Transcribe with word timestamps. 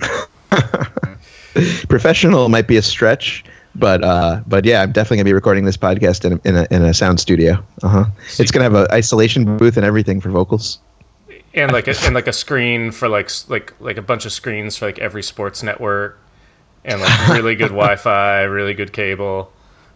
Professional 1.88 2.48
might 2.48 2.66
be 2.68 2.76
a 2.76 2.82
stretch, 2.82 3.44
but 3.74 4.04
uh, 4.04 4.40
but 4.46 4.64
yeah, 4.64 4.82
I'm 4.82 4.92
definitely 4.92 5.18
gonna 5.18 5.24
be 5.24 5.32
recording 5.32 5.64
this 5.64 5.76
podcast 5.76 6.24
in 6.24 6.34
a, 6.34 6.40
in 6.48 6.56
a, 6.56 6.66
in 6.74 6.82
a 6.84 6.94
sound 6.94 7.18
studio. 7.20 7.62
Uh 7.82 7.88
huh. 7.88 8.04
It's 8.38 8.50
gonna 8.50 8.62
have 8.64 8.74
an 8.74 8.86
isolation 8.92 9.56
booth 9.56 9.76
and 9.76 9.84
everything 9.84 10.20
for 10.20 10.30
vocals. 10.30 10.78
and 11.54 11.72
like 11.72 11.88
a, 11.88 11.94
and 12.04 12.14
like 12.14 12.28
a 12.28 12.32
screen 12.32 12.92
for 12.92 13.08
like 13.08 13.30
like 13.48 13.74
like 13.80 13.96
a 13.96 14.02
bunch 14.02 14.24
of 14.26 14.32
screens 14.32 14.76
for 14.76 14.86
like 14.86 14.98
every 15.00 15.22
sports 15.24 15.62
network, 15.62 16.18
and 16.84 17.00
like 17.00 17.28
really 17.30 17.56
good 17.56 17.68
Wi-Fi, 17.72 18.42
really 18.42 18.74
good 18.74 18.92
cable. 18.92 19.52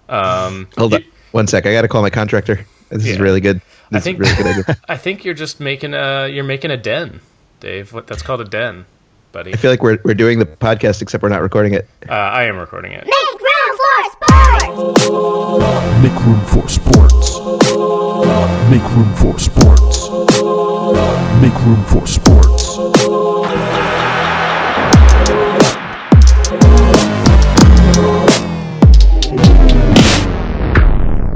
Um, 0.09 0.69
Hold 0.77 0.93
you- 0.93 0.99
on, 0.99 1.05
one 1.33 1.47
sec. 1.47 1.67
I 1.67 1.73
gotta 1.73 1.89
call 1.89 2.03
my 2.03 2.11
contractor. 2.11 2.67
This 2.91 3.07
is 3.07 3.19
really 3.21 3.41
good. 3.41 3.61
This 3.91 4.05
think- 4.05 4.19
really 4.19 4.35
good 4.37 4.47
idea. 4.47 4.77
I 4.89 4.97
think 4.97 5.25
you're 5.25 5.35
just 5.35 5.61
making 5.61 5.95
a 5.95 6.29
you're 6.29 6.45
making 6.45 6.71
a 6.71 6.77
den, 6.77 7.21
Dave. 7.61 7.93
What 7.93 8.07
that's 8.07 8.23
called 8.23 8.41
a 8.41 8.45
den, 8.45 8.87
buddy. 9.33 9.53
I 9.53 9.57
feel 9.57 9.71
like 9.71 9.83
we're 9.83 9.99
we're 10.05 10.15
doing 10.15 10.39
the 10.39 10.47
podcast 10.47 11.03
except 11.03 11.23
we're 11.23 11.29
not 11.29 11.43
recording 11.43 11.75
it. 11.75 11.89
Uh, 12.09 12.13
I 12.13 12.45
am 12.45 12.57
recording 12.57 12.93
it. 12.93 13.05
Make 13.07 13.35
room 13.41 13.77
for 13.77 14.09
sports! 14.09 15.09
Make 16.03 16.15
room 16.25 16.45
for 16.47 16.69
sports. 16.69 17.39
Make 18.71 18.83
room 18.95 19.15
for 19.17 19.39
sports. 19.39 20.09
Make 21.41 21.55
room 21.65 21.85
for 21.85 22.07
sports. 22.07 23.94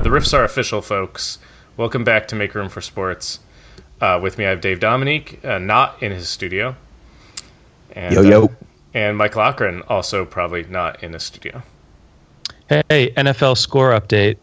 The 0.09 0.15
riffs 0.15 0.33
are 0.33 0.43
official, 0.43 0.81
folks. 0.81 1.39
Welcome 1.77 2.03
back 2.03 2.29
to 2.29 2.35
Make 2.35 2.55
Room 2.55 2.71
for 2.71 2.81
Sports. 2.81 3.41
Uh, 4.01 4.19
with 4.23 4.39
me, 4.39 4.47
I 4.47 4.49
have 4.49 4.63
Dave 4.63 4.81
Dominique, 4.81 5.39
uh, 5.45 5.59
not 5.59 6.03
in 6.03 6.13
his 6.13 6.31
studio. 6.31 6.77
And, 7.93 8.15
Yo, 8.15 8.23
yo. 8.23 8.45
uh, 8.45 8.49
and 8.95 9.19
Mike 9.19 9.35
Lochran, 9.35 9.83
also 9.87 10.25
probably 10.25 10.65
not 10.65 11.03
in 11.03 11.13
his 11.13 11.25
studio. 11.25 11.63
Hey, 12.71 13.11
NFL 13.19 13.59
score 13.59 13.91
update. 13.91 14.39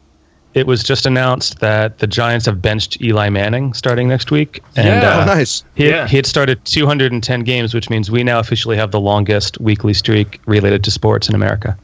It 0.53 0.67
was 0.67 0.83
just 0.83 1.07
announced 1.07 1.57
that 1.61 1.97
the 1.97 2.05
Giants 2.05 2.45
have 2.45 2.61
benched 2.61 3.01
Eli 3.01 3.29
Manning 3.29 3.73
starting 3.73 4.07
next 4.07 4.29
week. 4.29 4.61
And 4.75 4.85
Yeah. 4.85 5.15
Oh, 5.17 5.21
uh, 5.21 5.25
nice. 5.25 5.63
he, 5.73 5.89
Yeah. 5.89 6.07
he 6.07 6.17
had 6.17 6.27
started 6.27 6.63
210 6.65 7.41
games, 7.43 7.73
which 7.73 7.89
means 7.89 8.11
we 8.11 8.23
now 8.23 8.37
officially 8.37 8.77
have 8.77 8.91
the 8.91 8.99
longest 8.99 9.59
weekly 9.59 9.95
streak 9.95 10.39
related 10.45 10.83
to 10.83 10.91
sports 10.91 11.27
in 11.27 11.33
America. 11.33 11.75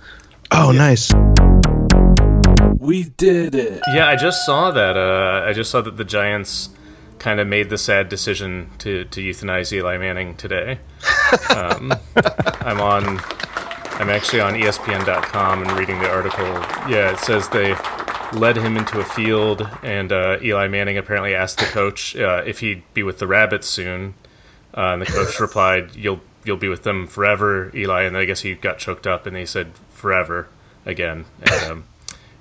Oh, 0.51 0.71
nice. 0.71 1.11
We 2.81 3.03
did 3.03 3.53
it. 3.53 3.79
Yeah, 3.93 4.07
I 4.07 4.15
just 4.15 4.43
saw 4.43 4.71
that. 4.71 4.97
Uh, 4.97 5.45
I 5.47 5.53
just 5.53 5.69
saw 5.69 5.81
that 5.81 5.97
the 5.97 6.03
Giants 6.03 6.69
kind 7.19 7.39
of 7.39 7.45
made 7.45 7.69
the 7.69 7.77
sad 7.77 8.09
decision 8.09 8.71
to, 8.79 9.05
to 9.05 9.21
euthanize 9.21 9.71
Eli 9.71 9.97
Manning 9.97 10.35
today. 10.35 10.79
Um, 11.55 11.93
I'm 12.61 12.81
on. 12.81 13.19
I'm 13.99 14.09
actually 14.09 14.41
on 14.41 14.53
ESPN.com 14.53 15.63
and 15.63 15.71
reading 15.79 15.99
the 15.99 16.09
article. 16.09 16.45
Yeah, 16.89 17.13
it 17.13 17.19
says 17.19 17.47
they 17.49 17.73
led 18.37 18.57
him 18.57 18.75
into 18.75 18.99
a 18.99 19.05
field, 19.05 19.67
and 19.81 20.11
uh, 20.11 20.39
Eli 20.41 20.67
Manning 20.67 20.97
apparently 20.97 21.33
asked 21.33 21.59
the 21.59 21.65
coach 21.65 22.17
uh, 22.17 22.43
if 22.45 22.59
he'd 22.59 22.83
be 22.93 23.03
with 23.03 23.19
the 23.19 23.27
Rabbits 23.27 23.67
soon, 23.67 24.13
uh, 24.75 24.93
and 24.93 25.01
the 25.01 25.05
coach 25.05 25.39
replied, 25.39 25.95
"You'll 25.95 26.19
you'll 26.43 26.57
be 26.57 26.67
with 26.67 26.83
them 26.83 27.07
forever, 27.07 27.71
Eli." 27.73 28.03
And 28.03 28.17
I 28.17 28.25
guess 28.25 28.41
he 28.41 28.53
got 28.55 28.77
choked 28.77 29.07
up, 29.07 29.25
and 29.25 29.37
he 29.37 29.45
said, 29.45 29.71
"Forever," 29.91 30.49
again. 30.85 31.25
And, 31.41 31.71
um, 31.71 31.83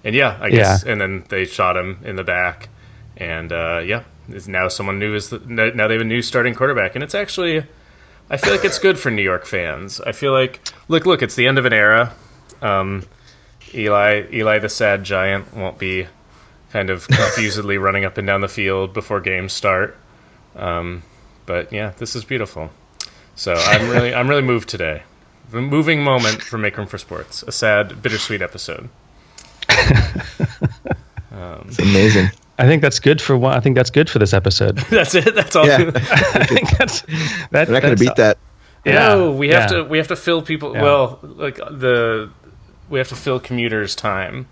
and 0.04 0.14
yeah, 0.14 0.38
I 0.40 0.50
guess. 0.50 0.82
And 0.84 1.00
then 1.00 1.24
they 1.28 1.44
shot 1.44 1.76
him 1.76 2.00
in 2.04 2.16
the 2.16 2.24
back, 2.24 2.68
and 3.16 3.52
uh, 3.52 3.82
yeah, 3.84 4.04
is 4.28 4.48
now 4.48 4.68
someone 4.68 4.98
new 4.98 5.14
is 5.14 5.30
the, 5.30 5.38
now 5.38 5.88
they 5.88 5.94
have 5.94 6.00
a 6.00 6.04
new 6.04 6.22
starting 6.22 6.54
quarterback, 6.54 6.94
and 6.94 7.04
it's 7.04 7.14
actually. 7.14 7.64
I 8.32 8.36
feel 8.36 8.52
like 8.52 8.64
it's 8.64 8.78
good 8.78 8.96
for 8.96 9.10
New 9.10 9.22
York 9.22 9.44
fans. 9.44 10.00
I 10.00 10.12
feel 10.12 10.32
like 10.32 10.60
look, 10.86 11.04
look, 11.04 11.20
it's 11.20 11.34
the 11.34 11.48
end 11.48 11.58
of 11.58 11.64
an 11.64 11.72
era. 11.72 12.14
Um, 12.62 13.04
Eli, 13.74 14.26
Eli 14.32 14.58
the 14.58 14.68
sad 14.68 15.04
giant 15.04 15.54
won't 15.54 15.78
be 15.78 16.06
kind 16.72 16.90
of 16.90 17.06
confusedly 17.08 17.78
running 17.78 18.04
up 18.04 18.18
and 18.18 18.26
down 18.26 18.40
the 18.40 18.48
field 18.48 18.92
before 18.92 19.20
games 19.20 19.52
start. 19.52 19.96
Um, 20.56 21.02
but 21.46 21.72
yeah, 21.72 21.92
this 21.98 22.16
is 22.16 22.24
beautiful. 22.24 22.70
So 23.34 23.54
I'm 23.54 23.88
really, 23.88 24.14
I'm 24.14 24.28
really 24.28 24.42
moved 24.42 24.68
today. 24.68 25.02
A 25.52 25.56
moving 25.56 26.02
moment 26.04 26.42
for 26.42 26.58
Make 26.58 26.76
Room 26.76 26.86
for 26.86 26.98
Sports. 26.98 27.42
A 27.42 27.52
sad, 27.52 28.02
bittersweet 28.02 28.42
episode. 28.42 28.88
It's 31.70 31.78
amazing. 31.78 32.30
I 32.58 32.66
think 32.66 32.82
that's 32.82 32.98
good 32.98 33.22
for 33.22 33.36
one. 33.36 33.54
I 33.54 33.60
think 33.60 33.76
that's 33.76 33.90
good 33.90 34.10
for 34.10 34.18
this 34.18 34.34
episode. 34.34 34.76
That's 34.90 35.14
it. 35.14 35.34
That's 35.34 35.56
all. 35.56 35.66
Yeah. 35.66 35.90
I 35.94 36.44
think 36.44 36.68
that's 36.76 37.02
that, 37.52 37.68
We're 37.68 37.74
not 37.74 37.82
going 37.82 37.96
to 37.96 38.00
beat 38.04 38.16
that. 38.16 38.36
Yeah, 38.84 39.08
no, 39.08 39.32
we 39.32 39.48
have 39.48 39.70
yeah. 39.70 39.78
to 39.78 39.84
we 39.84 39.98
have 39.98 40.08
to 40.08 40.16
fill 40.16 40.42
people. 40.42 40.74
Yeah. 40.74 40.82
Well, 40.82 41.18
like 41.22 41.56
the 41.56 42.30
we 42.90 42.98
have 42.98 43.08
to 43.08 43.16
fill 43.16 43.40
commuters' 43.40 43.94
time. 43.94 44.48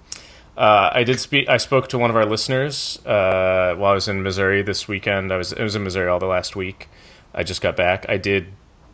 Uh, 0.57 0.91
I 0.93 1.05
did 1.05 1.21
speak. 1.21 1.49
I 1.49 1.59
spoke 1.59 1.89
to 1.89 1.99
one 1.99 2.09
of 2.09 2.17
our 2.17 2.25
listeners 2.25 2.99
uh, 3.05 3.75
while 3.77 3.93
I 3.93 3.95
was 3.95 4.09
in 4.09 4.23
Missouri 4.23 4.63
this 4.63 4.89
weekend. 4.89 5.33
I 5.33 5.37
was 5.37 5.53
I 5.53 5.63
was 5.63 5.77
in 5.77 5.85
Missouri 5.85 6.09
all 6.09 6.19
the 6.19 6.27
last 6.27 6.57
week. 6.57 6.89
I 7.35 7.43
just 7.43 7.61
got 7.61 7.77
back. 7.77 8.07
I 8.09 8.17
did 8.17 8.47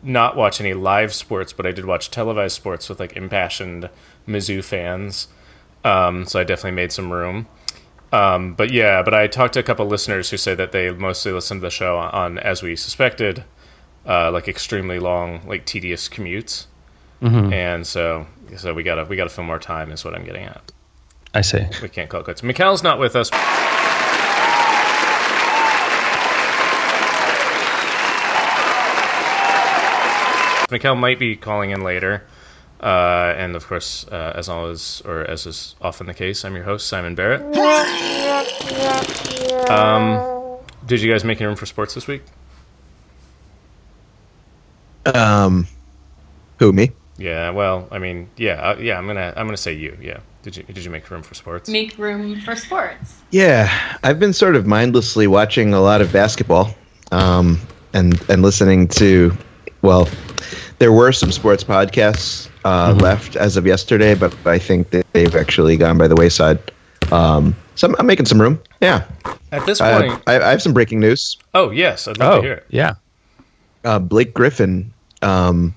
not 0.03 0.35
watch 0.35 0.59
any 0.59 0.73
live 0.73 1.13
sports, 1.13 1.53
but 1.53 1.65
I 1.65 1.71
did 1.71 1.85
watch 1.85 2.11
televised 2.11 2.55
sports 2.55 2.89
with 2.89 2.99
like 2.99 3.15
impassioned 3.15 3.89
Mizzou 4.27 4.63
fans. 4.63 5.27
Um, 5.85 6.25
so 6.25 6.39
I 6.39 6.43
definitely 6.43 6.71
made 6.75 6.91
some 6.91 7.13
room. 7.13 7.47
Um, 8.11 8.53
but 8.53 8.71
yeah, 8.71 9.03
but 9.03 9.13
I 9.13 9.27
talked 9.27 9.53
to 9.53 9.59
a 9.59 9.63
couple 9.63 9.85
listeners 9.85 10.29
who 10.29 10.37
say 10.37 10.55
that 10.55 10.71
they 10.71 10.89
mostly 10.91 11.31
listen 11.31 11.57
to 11.57 11.61
the 11.61 11.69
show 11.69 11.97
on, 11.97 12.37
as 12.39 12.61
we 12.63 12.75
suspected, 12.75 13.43
uh, 14.05 14.31
like 14.31 14.47
extremely 14.47 14.99
long, 14.99 15.47
like 15.47 15.65
tedious 15.65 16.09
commutes. 16.09 16.65
And 17.53 17.87
so, 17.87 18.27
so 18.57 18.73
we 18.73 18.83
gotta 18.83 19.05
we 19.05 19.15
gotta 19.15 19.29
fill 19.29 19.45
more 19.45 19.57
time, 19.59 19.91
is 19.91 20.05
what 20.05 20.13
I'm 20.13 20.25
getting 20.25 20.43
at. 20.43 20.71
I 21.33 21.41
see. 21.41 21.65
We 21.81 21.89
can't 21.89 22.09
call 22.09 22.21
it 22.21 22.23
quits. 22.25 22.43
Mikhail's 22.43 22.83
not 22.83 22.99
with 22.99 23.15
us. 23.15 23.29
Mikhail 30.71 30.95
might 30.95 31.19
be 31.19 31.35
calling 31.35 31.71
in 31.71 31.81
later. 31.81 32.23
Uh, 32.81 33.33
and 33.37 33.55
of 33.55 33.65
course, 33.67 34.05
uh, 34.11 34.33
as 34.35 34.49
always, 34.49 35.01
or 35.05 35.21
as 35.21 35.45
is 35.45 35.75
often 35.81 36.07
the 36.07 36.13
case, 36.13 36.43
I'm 36.43 36.55
your 36.55 36.65
host, 36.65 36.87
Simon 36.87 37.15
Barrett. 37.15 37.41
Um, 39.69 40.59
did 40.85 41.01
you 41.01 41.11
guys 41.11 41.23
make 41.23 41.39
any 41.39 41.47
room 41.47 41.55
for 41.55 41.65
sports 41.65 41.93
this 41.93 42.07
week? 42.07 42.23
Um, 45.05 45.67
who 46.59 46.73
me? 46.73 46.91
Yeah, 47.17 47.51
well, 47.51 47.87
I 47.91 47.99
mean, 47.99 48.29
yeah, 48.35 48.55
uh, 48.55 48.77
yeah. 48.77 48.97
I'm 48.97 49.07
gonna, 49.07 49.33
I'm 49.37 49.47
gonna 49.47 49.57
say 49.57 49.73
you. 49.73 49.97
Yeah. 50.01 50.19
Did 50.43 50.57
you, 50.57 50.63
did 50.63 50.83
you 50.85 50.91
make 50.91 51.09
room 51.09 51.23
for 51.23 51.33
sports? 51.33 51.67
make 51.69 51.97
room 51.97 52.39
for 52.41 52.55
sports. 52.55 53.15
Yeah, 53.31 53.97
I've 54.03 54.19
been 54.19 54.33
sort 54.33 54.55
of 54.55 54.67
mindlessly 54.67 55.25
watching 55.25 55.73
a 55.73 55.81
lot 55.81 56.01
of 56.01 56.13
basketball, 56.13 56.75
um, 57.11 57.59
and 57.93 58.21
and 58.29 58.43
listening 58.43 58.87
to, 58.89 59.35
well, 59.81 60.07
there 60.77 60.91
were 60.91 61.11
some 61.11 61.31
sports 61.31 61.63
podcasts 61.63 62.49
uh, 62.65 62.93
left 62.99 63.35
as 63.37 63.55
of 63.55 63.65
yesterday, 63.65 64.13
but 64.15 64.35
I 64.45 64.59
think 64.59 64.89
that 64.89 65.05
they've 65.13 65.35
actually 65.35 65.77
gone 65.77 65.97
by 65.97 66.07
the 66.09 66.15
wayside. 66.15 66.59
Um, 67.11 67.55
so 67.75 67.87
I'm, 67.87 67.95
I'm 67.99 68.05
making 68.07 68.25
some 68.25 68.41
room. 68.41 68.59
Yeah, 68.81 69.05
At 69.51 69.65
this 69.65 69.79
I, 69.79 70.07
point, 70.07 70.23
I, 70.27 70.39
I 70.41 70.49
have 70.51 70.61
some 70.61 70.73
breaking 70.73 70.99
news. 70.99 71.37
oh 71.53 71.69
yes, 71.71 72.07
I'd 72.07 72.17
love 72.17 72.33
Oh, 72.33 72.35
to 72.37 72.41
hear 72.43 72.53
it. 72.55 72.65
yeah. 72.69 72.95
uh, 73.83 73.99
Blake 73.99 74.33
Griffin 74.33 74.91
um, 75.21 75.73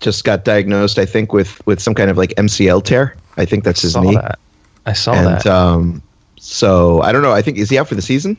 just 0.00 0.24
got 0.24 0.44
diagnosed, 0.44 0.98
I 0.98 1.04
think, 1.06 1.32
with 1.32 1.64
with 1.66 1.80
some 1.80 1.94
kind 1.94 2.10
of 2.10 2.16
like 2.16 2.30
MCL 2.36 2.84
tear. 2.84 3.16
I 3.36 3.44
think 3.44 3.64
that's 3.64 3.82
his 3.82 3.96
knee. 3.96 4.00
I 4.00 4.02
Saw 4.02 4.10
knee. 4.10 4.16
that. 4.16 4.38
I 4.86 4.92
saw 4.94 5.12
And 5.14 5.26
that. 5.26 5.46
um, 5.46 6.02
so 6.38 7.00
I 7.02 7.12
don't 7.12 7.22
know. 7.22 7.32
I 7.32 7.42
think 7.42 7.58
is 7.58 7.70
he 7.70 7.78
out 7.78 7.88
for 7.88 7.94
the 7.94 8.02
season? 8.02 8.36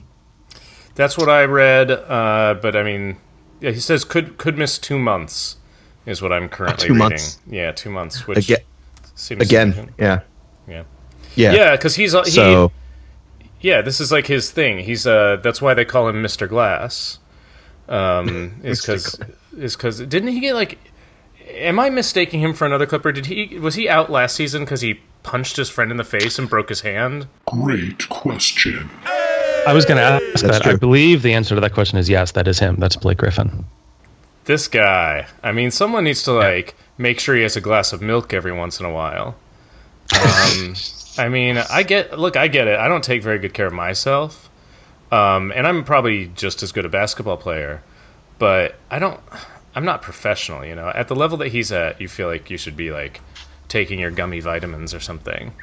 That's 0.96 1.18
what 1.18 1.30
I 1.30 1.44
read. 1.46 1.90
Uh, 1.92 2.56
but 2.62 2.76
I 2.76 2.84
mean, 2.84 3.18
yeah, 3.62 3.72
he 3.72 3.80
says 3.80 4.04
could 4.06 4.38
could 4.38 4.58
miss 4.58 4.78
two 4.78 5.00
months, 5.00 5.58
is 6.06 6.22
what 6.22 6.32
I'm 6.34 6.50
currently 6.50 6.88
two 6.88 6.94
reading. 6.94 7.10
months? 7.10 7.40
Yeah, 7.48 7.72
two 7.72 7.90
months. 7.90 8.28
Which 8.28 8.38
Again, 8.50 8.58
seems 9.16 9.42
again, 9.42 9.74
significant. 9.74 9.96
yeah, 10.00 10.20
Yeah. 10.68 10.84
yeah, 11.36 11.54
Yeah, 11.54 11.72
because 11.76 11.96
he's 11.96 12.14
he, 12.14 12.24
So 12.32 12.72
yeah, 13.62 13.82
this 13.82 14.02
is 14.02 14.12
like 14.12 14.28
his 14.28 14.52
thing. 14.52 14.80
He's 14.80 15.08
uh, 15.08 15.38
that's 15.42 15.62
why 15.62 15.74
they 15.74 15.86
call 15.86 16.08
him 16.10 16.22
Mr. 16.24 16.48
Glass. 16.50 17.20
Um, 17.88 18.60
is 18.64 18.82
because 18.82 19.20
is 19.58 19.76
because 19.76 20.00
didn't 20.00 20.30
he 20.30 20.40
get 20.40 20.54
like? 20.56 20.78
Am 21.50 21.78
I 21.80 21.90
mistaking 21.90 22.40
him 22.40 22.54
for 22.54 22.66
another 22.66 22.86
Clipper? 22.86 23.12
Did 23.12 23.26
he 23.26 23.60
was 23.60 23.76
he 23.76 23.88
out 23.90 24.10
last 24.10 24.36
season 24.36 24.64
because 24.64 24.80
he 24.82 25.00
punched 25.24 25.58
his 25.58 25.70
friend 25.70 25.92
in 25.92 25.98
the 25.98 26.04
face 26.06 26.40
and 26.40 26.50
broke 26.50 26.70
his 26.70 26.82
hand? 26.82 27.28
Great 27.46 28.08
question. 28.10 28.90
I 29.06 29.72
was 29.74 29.86
going 29.86 29.98
to 29.98 30.04
ask 30.04 30.44
That's 30.44 30.60
that. 30.60 30.68
I 30.68 30.76
believe 30.76 31.22
the 31.22 31.34
answer 31.34 31.56
to 31.56 31.62
that 31.62 31.74
question 31.74 31.98
is 31.98 32.10
yes. 32.10 32.32
That 32.32 32.48
is 32.48 32.60
him. 32.60 32.78
That's 32.80 32.96
Blake 32.96 33.18
Griffin. 33.18 33.66
This 34.46 34.68
guy. 34.68 35.28
I 35.42 35.52
mean, 35.52 35.72
someone 35.72 36.04
needs 36.04 36.24
to 36.24 36.34
like 36.34 36.76
make 36.98 37.20
sure 37.20 37.36
he 37.36 37.44
has 37.44 37.56
a 37.56 37.62
glass 37.62 37.94
of 37.94 38.02
milk 38.02 38.34
every 38.34 38.52
once 38.52 38.80
in 38.80 38.86
a 38.86 38.92
while. 38.92 39.36
Um, 40.14 40.76
I 41.18 41.30
mean, 41.30 41.58
I 41.58 41.84
get. 41.84 42.18
Look, 42.20 42.36
I 42.36 42.48
get 42.48 42.68
it. 42.68 42.78
I 42.80 42.88
don't 42.88 43.04
take 43.04 43.24
very 43.24 43.40
good 43.40 43.54
care 43.54 43.68
of 43.68 43.74
myself. 43.74 44.50
um, 45.12 45.52
and 45.56 45.66
I'm 45.68 45.84
probably 45.84 46.28
just 46.36 46.64
as 46.64 46.72
good 46.72 46.86
a 46.86 46.90
basketball 46.90 47.38
player, 47.38 47.84
but 48.40 48.76
I 48.92 49.00
don't. 49.00 49.20
I'm 49.76 49.86
not 49.86 50.02
professional, 50.02 50.66
you 50.66 50.76
know. 50.76 50.90
At 50.90 51.08
the 51.08 51.16
level 51.16 51.38
that 51.40 51.48
he's 51.50 51.72
at, 51.72 52.00
you 52.02 52.08
feel 52.08 52.28
like 52.28 52.50
you 52.50 52.58
should 52.58 52.76
be 52.78 52.92
like 52.92 53.22
taking 53.70 54.00
your 54.00 54.12
gummy 54.12 54.40
vitamins 54.40 54.94
or 54.94 55.00
something. 55.00 55.54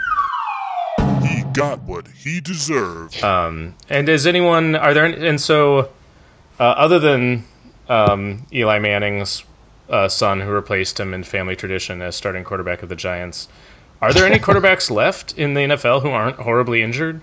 He 1.23 1.43
got 1.53 1.83
what 1.83 2.09
he 2.09 2.41
deserved. 2.41 3.23
And 3.88 4.09
is 4.09 4.26
anyone? 4.26 4.75
Are 4.75 4.94
there? 4.94 5.05
Any, 5.05 5.26
and 5.29 5.41
so, 5.41 5.91
uh, 6.59 6.62
other 6.76 6.99
than 6.99 7.44
um, 7.90 8.46
Eli 8.52 8.78
Manning's 8.78 9.44
uh, 9.90 10.08
son, 10.08 10.40
who 10.40 10.50
replaced 10.50 10.98
him 10.98 11.12
in 11.12 11.25
family 11.25 11.56
tradition 11.56 12.00
as 12.00 12.16
starting 12.16 12.44
quarterback 12.44 12.82
of 12.82 12.88
the 12.88 12.96
Giants, 12.96 13.48
are 14.00 14.12
there 14.12 14.25
any 14.25 14.38
quarterbacks 14.46 14.90
left 14.90 15.37
in 15.37 15.54
the 15.54 15.60
NFL 15.60 16.02
who 16.02 16.10
aren't 16.10 16.37
horribly 16.37 16.82
injured? 16.82 17.20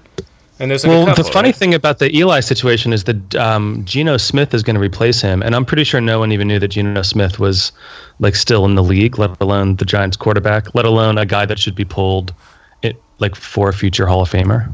And 0.60 0.70
there's 0.72 0.84
like 0.84 0.90
Well, 0.92 1.04
a 1.04 1.06
couple, 1.06 1.24
the 1.24 1.32
funny 1.32 1.50
right? 1.50 1.56
thing 1.56 1.74
about 1.74 2.00
the 2.00 2.16
Eli 2.16 2.40
situation 2.42 2.92
is 2.92 3.06
that 3.06 3.36
um, 3.36 3.84
Geno 3.86 4.18
Smith 4.18 4.54
is 4.54 4.64
going 4.64 4.76
to 4.76 4.82
replace 4.82 5.22
him, 5.22 5.42
and 5.42 5.56
I'm 5.56 5.66
pretty 5.66 5.84
sure 5.84 6.02
no 6.02 6.20
one 6.20 6.32
even 6.32 6.48
knew 6.48 6.60
that 6.60 6.70
Geno 6.70 7.02
Smith 7.04 7.40
was 7.40 7.72
like 8.20 8.36
still 8.36 8.66
in 8.66 8.76
the 8.76 8.84
league, 8.84 9.18
let 9.20 9.40
alone 9.40 9.76
the 9.76 9.86
Giants 9.86 10.18
quarterback, 10.18 10.74
let 10.76 10.86
alone 10.86 11.18
a 11.18 11.26
guy 11.26 11.46
that 11.46 11.60
should 11.60 11.76
be 11.76 11.86
pulled, 11.86 12.34
it, 12.82 13.02
like 13.20 13.36
for 13.36 13.70
a 13.70 13.74
future 13.74 14.08
Hall 14.08 14.22
of 14.22 14.30
Famer. 14.30 14.74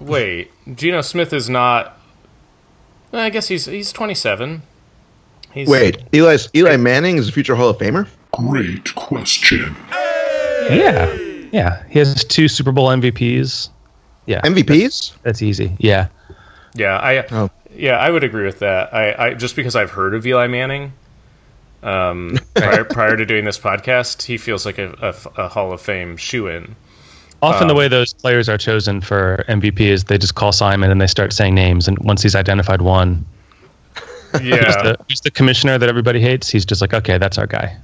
Wait, 0.00 0.50
Geno 0.74 1.02
Smith 1.02 1.32
is 1.32 1.48
not. 1.48 1.98
I 3.12 3.30
guess 3.30 3.48
he's 3.48 3.66
he's 3.66 3.92
27. 3.92 4.62
He's, 5.54 5.68
Wait, 5.68 5.98
Eli 6.12 6.36
Eli 6.54 6.76
Manning 6.76 7.16
is 7.16 7.28
a 7.28 7.32
future 7.32 7.54
Hall 7.54 7.68
of 7.70 7.78
Famer. 7.78 8.08
Great 8.32 8.92
question. 8.96 9.74
Yeah, 10.68 11.12
yeah, 11.52 11.84
he 11.88 11.98
has 12.00 12.24
two 12.24 12.48
Super 12.48 12.72
Bowl 12.72 12.88
MVPs. 12.88 13.68
Yeah, 14.26 14.40
MVPs? 14.42 15.12
that's 15.22 15.42
easy. 15.42 15.76
Yeah, 15.78 16.08
Yeah, 16.74 16.96
I 16.98 17.24
Oh. 17.30 17.50
yeah, 17.76 17.98
I 17.98 18.10
would 18.10 18.24
agree 18.24 18.44
with 18.46 18.58
that. 18.60 18.92
I, 18.92 19.26
I 19.28 19.34
just 19.34 19.54
because 19.54 19.76
I've 19.76 19.90
heard 19.90 20.14
of 20.14 20.26
Eli 20.26 20.46
Manning, 20.48 20.92
um, 21.82 22.38
prior, 22.54 22.84
prior 22.84 23.16
to 23.16 23.24
doing 23.26 23.44
this 23.44 23.58
podcast, 23.58 24.22
he 24.22 24.36
feels 24.38 24.64
like 24.66 24.78
a, 24.78 24.90
a, 25.36 25.42
a 25.42 25.48
Hall 25.48 25.72
of 25.72 25.80
Fame 25.80 26.16
shoo 26.16 26.48
in. 26.48 26.74
Often 27.42 27.62
Um, 27.64 27.68
the 27.68 27.74
way 27.74 27.88
those 27.88 28.14
players 28.14 28.48
are 28.48 28.56
chosen 28.56 29.00
for 29.02 29.44
MVP 29.48 29.80
is 29.80 30.04
they 30.04 30.16
just 30.18 30.34
call 30.34 30.50
Simon 30.50 30.90
and 30.90 31.00
they 31.00 31.06
start 31.06 31.32
saying 31.34 31.54
names, 31.54 31.86
and 31.86 31.98
once 31.98 32.22
he's 32.22 32.34
identified 32.34 32.80
one, 32.80 33.24
who's 34.40 34.48
Yeah, 34.48 34.82
the, 34.82 34.96
who's 35.08 35.20
the 35.20 35.30
commissioner 35.30 35.78
that 35.78 35.88
everybody 35.88 36.20
hates, 36.20 36.48
he's 36.50 36.64
just 36.64 36.80
like, 36.80 36.94
okay, 36.94 37.18
that's 37.18 37.38
our 37.38 37.46
guy. 37.46 37.76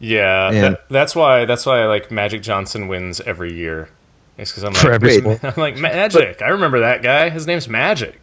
yeah. 0.00 0.50
Man. 0.50 0.62
That, 0.72 0.88
that's 0.90 1.14
why 1.16 1.44
that's 1.44 1.66
why 1.66 1.84
like 1.86 2.10
Magic 2.10 2.42
Johnson 2.42 2.88
wins 2.88 3.20
every 3.20 3.52
year. 3.54 3.88
It's 4.36 4.50
because 4.50 4.64
I'm 4.64 4.74
For 4.74 4.88
like, 4.88 4.94
every 4.96 5.20
Wait. 5.20 5.44
I'm 5.44 5.54
like 5.56 5.76
Magic. 5.76 6.42
I 6.42 6.48
remember 6.48 6.80
that 6.80 7.02
guy. 7.02 7.30
His 7.30 7.46
name's 7.46 7.68
Magic. 7.68 8.20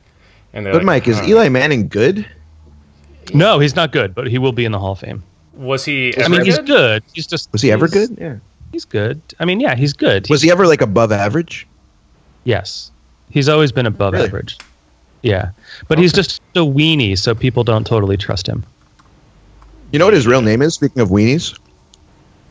And 0.53 0.65
But 0.65 0.75
like, 0.75 0.83
Mike, 0.83 1.07
is 1.07 1.17
"Huh." 1.19 1.25
Eli 1.27 1.49
Manning 1.49 1.87
good? 1.87 2.25
No, 3.33 3.59
he's 3.59 3.75
not 3.75 3.91
good, 3.93 4.13
but 4.13 4.27
he 4.27 4.37
will 4.37 4.51
be 4.51 4.65
in 4.65 4.73
the 4.73 4.79
Hall 4.79 4.91
of 4.93 4.99
Fame. 4.99 5.23
was 5.53 5.85
he? 5.85 6.13
I 6.17 6.21
Ever 6.21 6.29
mean, 6.29 6.43
he's 6.45 6.57
good? 6.57 6.65
good. 6.67 7.03
He's 7.13 7.27
just 7.27 7.49
Was 7.53 7.61
he 7.61 7.71
ever 7.71 7.87
good? 7.87 8.17
Yeah. 8.19 8.35
He's 8.73 8.83
good. 8.83 9.21
I 9.39 9.45
mean, 9.45 9.59
yeah, 9.61 9.75
he's 9.75 9.93
good. 9.93 10.29
Was 10.29 10.41
he 10.41 10.51
ever 10.51 10.67
like 10.67 10.81
above 10.81 11.11
average? 11.13 11.65
Yes, 12.43 12.91
he's 13.29 13.47
always 13.47 13.71
been 13.71 13.85
above 13.85 14.13
Really? 14.13 14.25
average. 14.25 14.57
Yeah, 15.21 15.51
but 15.87 15.99
he's 15.99 16.13
just 16.13 16.41
a 16.55 16.59
weenie, 16.59 17.17
so 17.17 17.35
people 17.35 17.63
don't 17.63 17.85
totally 17.85 18.17
trust 18.17 18.47
him. 18.47 18.63
You 19.91 19.99
know 19.99 20.05
what 20.05 20.13
his 20.13 20.25
real 20.25 20.41
name 20.41 20.61
is? 20.61 20.73
Speaking 20.75 21.01
of 21.01 21.09
weenies, 21.09 21.57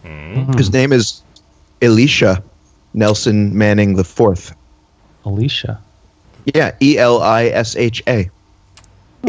Hmm. 0.05 0.53
his 0.53 0.73
name 0.73 0.93
is 0.93 1.23
Elisha 1.83 2.43
Nelson 2.95 3.57
Manning 3.57 3.97
the 3.97 4.05
Fourth. 4.05 4.55
Alicia. 5.25 5.81
Yeah, 6.55 6.73
E 6.81 6.97
L 6.97 7.23
I 7.23 7.47
S 7.47 7.77
H 7.77 8.03
A, 8.07 8.31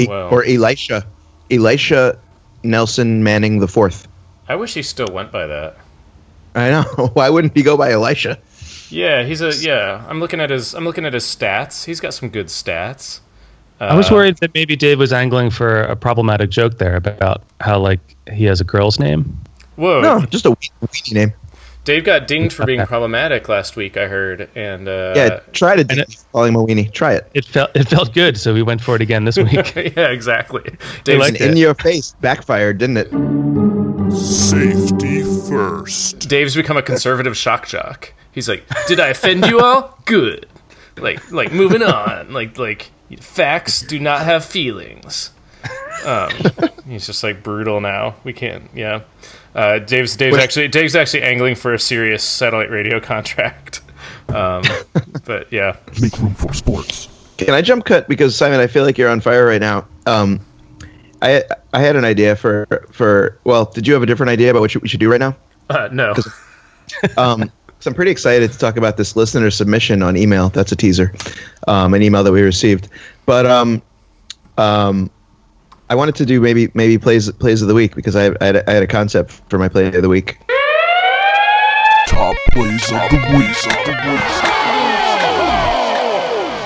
or 0.08 0.46
Elisha, 0.46 1.06
Elisha 1.50 2.18
Nelson 2.64 3.24
Manning 3.24 3.60
the 3.60 3.68
Fourth. 3.68 4.08
I 4.48 4.56
wish 4.56 4.74
he 4.74 4.84
still 4.84 5.08
went 5.12 5.32
by 5.32 5.48
that. 5.48 5.78
I 6.56 6.70
know. 6.70 6.84
Why 7.14 7.30
wouldn't 7.30 7.56
he 7.56 7.64
go 7.64 7.76
by 7.76 7.92
Elisha? 7.92 8.38
Yeah, 8.90 9.24
he's 9.24 9.42
a 9.42 9.54
yeah. 9.56 10.06
I'm 10.08 10.20
looking 10.20 10.40
at 10.42 10.50
his 10.50 10.74
I'm 10.74 10.84
looking 10.86 11.06
at 11.06 11.14
his 11.14 11.24
stats. 11.26 11.86
He's 11.86 12.00
got 12.00 12.14
some 12.14 12.30
good 12.30 12.48
stats. 12.48 13.20
I 13.82 13.96
was 13.96 14.12
Uh, 14.12 14.16
worried 14.16 14.38
that 14.38 14.54
maybe 14.54 14.76
Dave 14.76 15.00
was 15.00 15.12
angling 15.12 15.50
for 15.50 15.82
a 15.84 15.96
problematic 15.96 16.50
joke 16.52 16.78
there 16.78 16.96
about 16.96 17.42
how 17.60 17.80
like 17.80 18.00
he 18.32 18.46
has 18.46 18.62
a 18.62 18.64
girl's 18.64 19.00
name. 19.00 19.38
Whoa, 19.76 20.02
No, 20.02 20.22
just 20.28 20.46
a 20.46 20.52
wee- 20.52 20.72
weenie 20.86 21.14
name. 21.14 21.34
Dave 21.84 22.04
got 22.04 22.28
dinged 22.28 22.54
for 22.56 22.64
being 22.68 22.86
problematic 22.86 23.50
last 23.50 23.76
week. 23.76 23.98
I 23.98 24.06
heard, 24.06 24.48
and 24.56 24.88
uh, 24.88 25.14
Yeah, 25.16 25.40
try 25.52 25.76
to 25.76 25.82
and 25.82 26.00
it- 26.02 26.16
call 26.32 26.44
him 26.44 26.56
a 26.56 26.60
weenie. 26.64 26.94
Try 26.94 27.14
it. 27.14 27.28
It 27.34 27.44
felt 27.44 27.72
it 27.76 27.88
felt 27.88 28.14
good, 28.14 28.38
so 28.38 28.54
we 28.54 28.62
went 28.62 28.82
for 28.82 28.96
it 28.96 29.02
again 29.02 29.26
this 29.26 29.38
week. 29.50 29.74
yeah, 29.76 30.10
exactly. 30.10 30.62
Dave's, 31.04 31.20
liked 31.20 31.42
In 31.42 31.58
your 31.58 31.74
face, 31.74 32.14
backfired, 32.22 32.78
didn't 32.78 32.98
it? 32.98 33.10
Safety 34.16 35.24
first. 35.50 36.30
Dave's 36.30 36.56
become 36.56 36.78
a 36.78 36.82
conservative 36.84 37.36
shock 37.36 37.68
jock. 37.68 38.14
He's 38.32 38.48
like, 38.48 38.64
"Did 38.88 39.00
I 39.00 39.08
offend 39.08 39.46
you 39.48 39.60
all? 39.60 39.98
Good. 40.06 40.46
Like, 40.98 41.32
like 41.32 41.52
moving 41.52 41.82
on. 41.82 42.32
Like, 42.32 42.60
like 42.60 42.92
facts 43.18 43.82
do 43.82 44.00
not 44.00 44.22
have 44.22 44.46
feelings." 44.46 45.32
Um, 46.06 46.32
he's 46.88 47.06
just 47.06 47.24
like 47.24 47.44
brutal 47.44 47.82
now. 47.82 48.16
We 48.24 48.34
can't. 48.34 48.70
Yeah. 48.74 49.02
Uh, 49.54 49.80
Dave's 49.80 50.16
Dave's 50.16 50.36
Wait. 50.38 50.44
actually 50.44 50.68
Dave's 50.70 50.96
actually 50.96 51.24
angling 51.24 51.56
for 51.56 51.74
a 51.74 51.80
serious 51.80 52.24
satellite 52.24 52.70
radio 52.72 53.00
contract. 53.00 53.82
Um, 54.30 54.64
but 55.26 55.52
yeah, 55.52 55.76
Make 56.02 56.18
room 56.20 56.34
for 56.34 56.54
sports. 56.54 57.08
Can 57.38 57.52
I 57.54 57.62
jump 57.62 57.86
cut 57.86 58.08
because 58.08 58.36
Simon, 58.36 58.60
I 58.60 58.68
feel 58.68 58.84
like 58.86 58.98
you're 58.98 59.10
on 59.10 59.20
fire 59.20 59.46
right 59.46 59.62
now. 59.62 59.88
Um, 60.06 60.40
I 61.22 61.44
I 61.74 61.82
had 61.82 61.96
an 61.96 62.06
idea 62.06 62.36
for 62.36 62.88
for 62.92 63.40
well, 63.44 63.66
did 63.66 63.86
you 63.88 63.94
have 63.94 64.04
a 64.04 64.06
different 64.06 64.30
idea 64.30 64.52
about 64.52 64.62
what 64.62 64.74
you- 64.74 64.82
we 64.82 64.88
should 64.88 65.00
do 65.00 65.12
right 65.12 65.20
now? 65.20 65.36
uh, 65.70 65.90
no. 65.92 66.14
Um, 67.18 67.50
so 67.82 67.90
I'm 67.90 67.96
pretty 67.96 68.12
excited 68.12 68.52
to 68.52 68.58
talk 68.60 68.78
about 68.78 68.98
this 68.98 69.16
listener 69.16 69.50
submission 69.50 70.04
on 70.04 70.16
email. 70.16 70.50
That's 70.50 70.72
a 70.72 70.76
teaser, 70.76 71.12
um, 71.68 71.96
an 71.96 72.04
email 72.04 72.24
that 72.24 72.32
we 72.32 72.42
received. 72.44 72.88
But 73.26 73.48
um, 73.48 73.82
um, 74.58 75.10
I 75.90 75.96
wanted 75.96 76.14
to 76.16 76.26
do 76.26 76.40
maybe 76.40 76.70
maybe 76.76 77.00
plays 77.00 77.32
plays 77.32 77.64
of 77.64 77.68
the 77.68 77.74
week 77.74 77.96
because 77.96 78.16
I, 78.16 78.28
I, 78.40 78.46
had, 78.46 78.56
a, 78.58 78.70
I 78.70 78.74
had 78.74 78.84
a 78.84 78.88
concept 78.88 79.32
for 79.50 79.58
my 79.58 79.68
play 79.68 79.88
of 79.88 80.00
the 80.00 80.10
week. 80.10 80.38
Top 82.06 82.36
plays 82.52 82.84
of 82.92 83.10
the 83.10 83.18
week. 83.36 83.50
Of 83.66 83.86
the 83.86 83.98
week. 84.06 84.22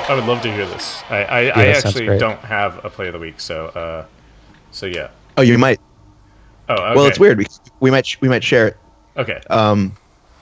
I 0.07 0.13
would 0.13 0.25
love 0.25 0.41
to 0.41 0.51
hear 0.51 0.65
this. 0.67 1.01
I, 1.09 1.23
I, 1.23 1.39
I 1.47 1.65
actually 1.67 2.17
don't 2.17 2.39
have 2.41 2.83
a 2.83 2.89
play 2.89 3.07
of 3.07 3.13
the 3.13 3.19
week, 3.19 3.39
so 3.39 3.67
uh, 3.67 4.05
so 4.71 4.85
yeah. 4.85 5.11
Oh, 5.37 5.41
you 5.41 5.57
might. 5.57 5.79
Oh, 6.67 6.73
okay. 6.73 6.95
Well, 6.95 7.05
it's 7.05 7.19
weird 7.19 7.37
because 7.37 7.61
we 7.79 7.89
might 7.89 8.05
sh- 8.05 8.17
we 8.19 8.27
might 8.27 8.43
share 8.43 8.67
it. 8.67 8.77
Okay. 9.17 9.39
Um, 9.49 9.95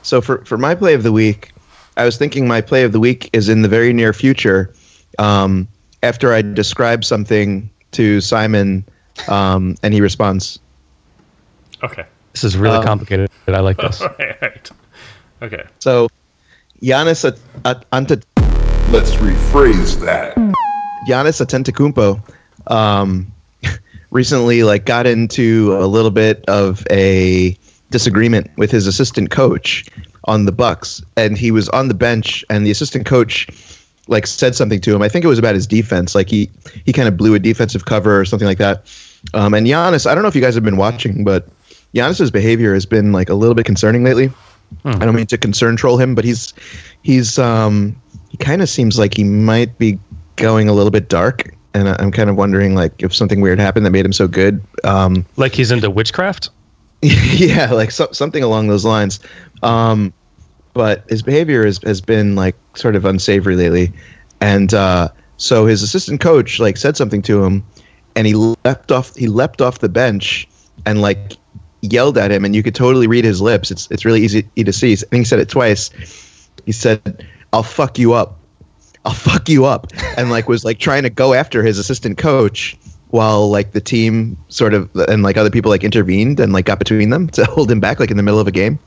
so 0.04 0.22
for 0.22 0.44
for 0.46 0.58
my 0.58 0.76
play 0.76 0.94
of 0.94 1.04
the 1.04 1.12
week, 1.12 1.52
I 1.98 2.06
was 2.06 2.18
thinking 2.18 2.48
my 2.48 2.62
play 2.62 2.84
of 2.84 2.92
the 2.92 3.00
week 3.00 3.30
is 3.34 3.50
in 3.50 3.62
the 3.64 3.68
very 3.68 3.92
near 3.94 4.14
future. 4.14 4.74
Um, 5.20 5.68
after 6.04 6.34
I 6.34 6.42
describe 6.42 7.04
something 7.04 7.70
to 7.92 8.20
Simon, 8.22 8.86
um, 9.28 9.76
and 9.84 9.94
he 9.94 10.02
responds. 10.02 10.60
Okay. 11.84 12.06
This 12.34 12.44
is 12.44 12.58
really 12.58 12.78
Um, 12.78 12.84
complicated. 12.84 13.30
I 13.48 13.60
like 13.60 13.78
this. 13.78 14.02
All 14.02 14.10
right. 14.20 14.72
Okay. 15.42 15.64
So, 15.80 16.10
Giannis 16.82 17.26
At- 17.26 17.38
At- 17.66 17.86
Ante- 17.92 18.22
Let's 18.90 19.12
rephrase 19.16 20.00
that. 20.06 20.36
Giannis 21.08 21.42
Antetokounmpo 21.46 22.22
um, 22.72 23.32
recently 24.12 24.64
like 24.64 24.86
got 24.86 25.06
into 25.06 25.76
a 25.80 25.86
little 25.86 26.12
bit 26.12 26.44
of 26.48 26.86
a 26.90 27.58
disagreement 27.94 28.52
with 28.58 28.72
his 28.72 28.88
assistant 28.88 29.30
coach 29.32 29.86
on 30.26 30.46
the 30.46 30.52
Bucks, 30.52 31.02
and 31.16 31.38
he 31.38 31.52
was 31.52 31.70
on 31.70 31.88
the 31.88 31.94
bench, 31.94 32.44
and 32.50 32.66
the 32.66 32.72
assistant 32.72 33.06
coach 33.06 33.48
like 34.10 34.28
said 34.28 34.54
something 34.54 34.82
to 34.82 34.94
him. 34.94 35.02
I 35.02 35.08
think 35.08 35.24
it 35.24 35.30
was 35.30 35.40
about 35.40 35.56
his 35.56 35.66
defense. 35.66 36.14
Like 36.14 36.28
he 36.28 36.50
he 36.86 36.92
kind 36.92 37.08
of 37.08 37.16
blew 37.16 37.36
a 37.36 37.40
defensive 37.40 37.86
cover 37.86 38.20
or 38.20 38.26
something 38.26 38.48
like 38.48 38.58
that. 38.58 38.84
Um, 39.34 39.54
and 39.54 39.66
Giannis, 39.66 40.06
I 40.06 40.14
don't 40.14 40.24
know 40.24 40.28
if 40.28 40.36
you 40.36 40.42
guys 40.42 40.56
have 40.56 40.64
been 40.66 40.76
watching, 40.76 41.24
but 41.24 41.48
Giannis's 41.94 42.32
behavior 42.32 42.74
has 42.74 42.86
been 42.86 43.14
like 43.14 43.30
a 43.30 43.36
little 43.36 43.56
bit 43.56 43.66
concerning 43.66 44.04
lately. 44.04 44.30
I 44.86 45.06
don't 45.06 45.16
mean 45.16 45.28
to 45.28 45.38
concern 45.38 45.76
troll 45.78 45.98
him, 45.98 46.16
but 46.16 46.26
he's 46.26 46.54
he's 47.04 47.38
um 47.38 47.96
he 48.30 48.38
kind 48.38 48.62
of 48.62 48.68
seems 48.68 48.98
like 48.98 49.14
he 49.16 49.24
might 49.24 49.78
be 49.78 50.00
going 50.36 50.68
a 50.68 50.74
little 50.74 50.92
bit 50.92 51.08
dark, 51.10 51.54
and 51.76 51.88
I'm 51.88 52.12
kind 52.12 52.30
of 52.30 52.36
wondering 52.36 52.74
like 52.74 53.04
if 53.04 53.14
something 53.14 53.40
weird 53.40 53.60
happened 53.60 53.86
that 53.86 53.92
made 53.92 54.04
him 54.04 54.14
so 54.14 54.28
good. 54.28 54.62
Um, 54.84 55.26
Like 55.38 55.54
he's 55.54 55.72
into 55.72 55.92
witchcraft. 55.92 56.50
yeah, 57.34 57.72
like 57.72 57.92
so, 57.92 58.08
something 58.14 58.44
along 58.44 58.68
those 58.68 58.86
lines. 58.86 59.20
Um, 59.62 60.14
but 60.74 61.04
his 61.10 61.22
behavior 61.22 61.66
has, 61.66 61.80
has 61.84 62.00
been 62.00 62.36
like 62.36 62.56
sort 62.76 62.96
of 62.96 63.04
unsavory 63.04 63.58
lately, 63.58 63.92
and 64.40 64.74
uh, 64.74 65.10
so 65.36 65.66
his 65.66 65.84
assistant 65.84 66.22
coach 66.22 66.60
like 66.60 66.78
said 66.78 66.96
something 66.96 67.22
to 67.24 67.44
him, 67.44 67.66
and 68.16 68.26
he 68.26 68.36
leapt 68.36 68.92
off 68.92 69.16
he 69.16 69.28
leapt 69.28 69.62
off 69.62 69.80
the 69.80 69.90
bench 69.90 70.48
and 70.86 71.02
like 71.02 71.34
yelled 71.82 72.18
at 72.18 72.32
him, 72.32 72.46
and 72.46 72.56
you 72.56 72.64
could 72.64 72.76
totally 72.76 73.08
read 73.08 73.26
his 73.26 73.42
lips. 73.42 73.70
It's 73.70 73.92
it's 73.92 74.06
really 74.06 74.22
easy 74.22 74.44
to 74.44 74.72
see. 74.72 74.94
I 74.94 74.96
think 74.96 75.14
he 75.22 75.26
said 75.26 75.40
it 75.40 75.50
twice. 75.50 75.90
He 76.66 76.72
said, 76.72 77.28
"I'll 77.52 77.64
fuck 77.64 78.00
you 78.00 78.14
up," 78.14 78.40
I'll 79.04 79.14
fuck 79.14 79.50
you 79.50 79.66
up, 79.66 79.92
and 80.18 80.30
like 80.30 80.48
was 80.48 80.64
like 80.64 80.80
trying 80.80 81.04
to 81.04 81.10
go 81.10 81.34
after 81.34 81.64
his 81.64 81.80
assistant 81.80 82.18
coach 82.18 82.78
while 83.14 83.48
like 83.48 83.74
the 83.74 83.80
team 83.80 84.36
sort 84.50 84.74
of 84.74 84.90
and 85.08 85.22
like 85.22 85.38
other 85.38 85.52
people 85.52 85.70
like 85.70 85.84
intervened 85.84 86.40
and 86.40 86.52
like 86.52 86.66
got 86.66 86.80
between 86.80 87.12
them 87.12 87.28
to 87.38 87.46
hold 87.46 87.70
him 87.70 87.80
back 87.80 88.00
like 88.00 88.10
in 88.10 88.18
the 88.18 88.24
middle 88.24 88.40
of 88.40 88.48
a 88.48 88.52
game. 88.52 88.80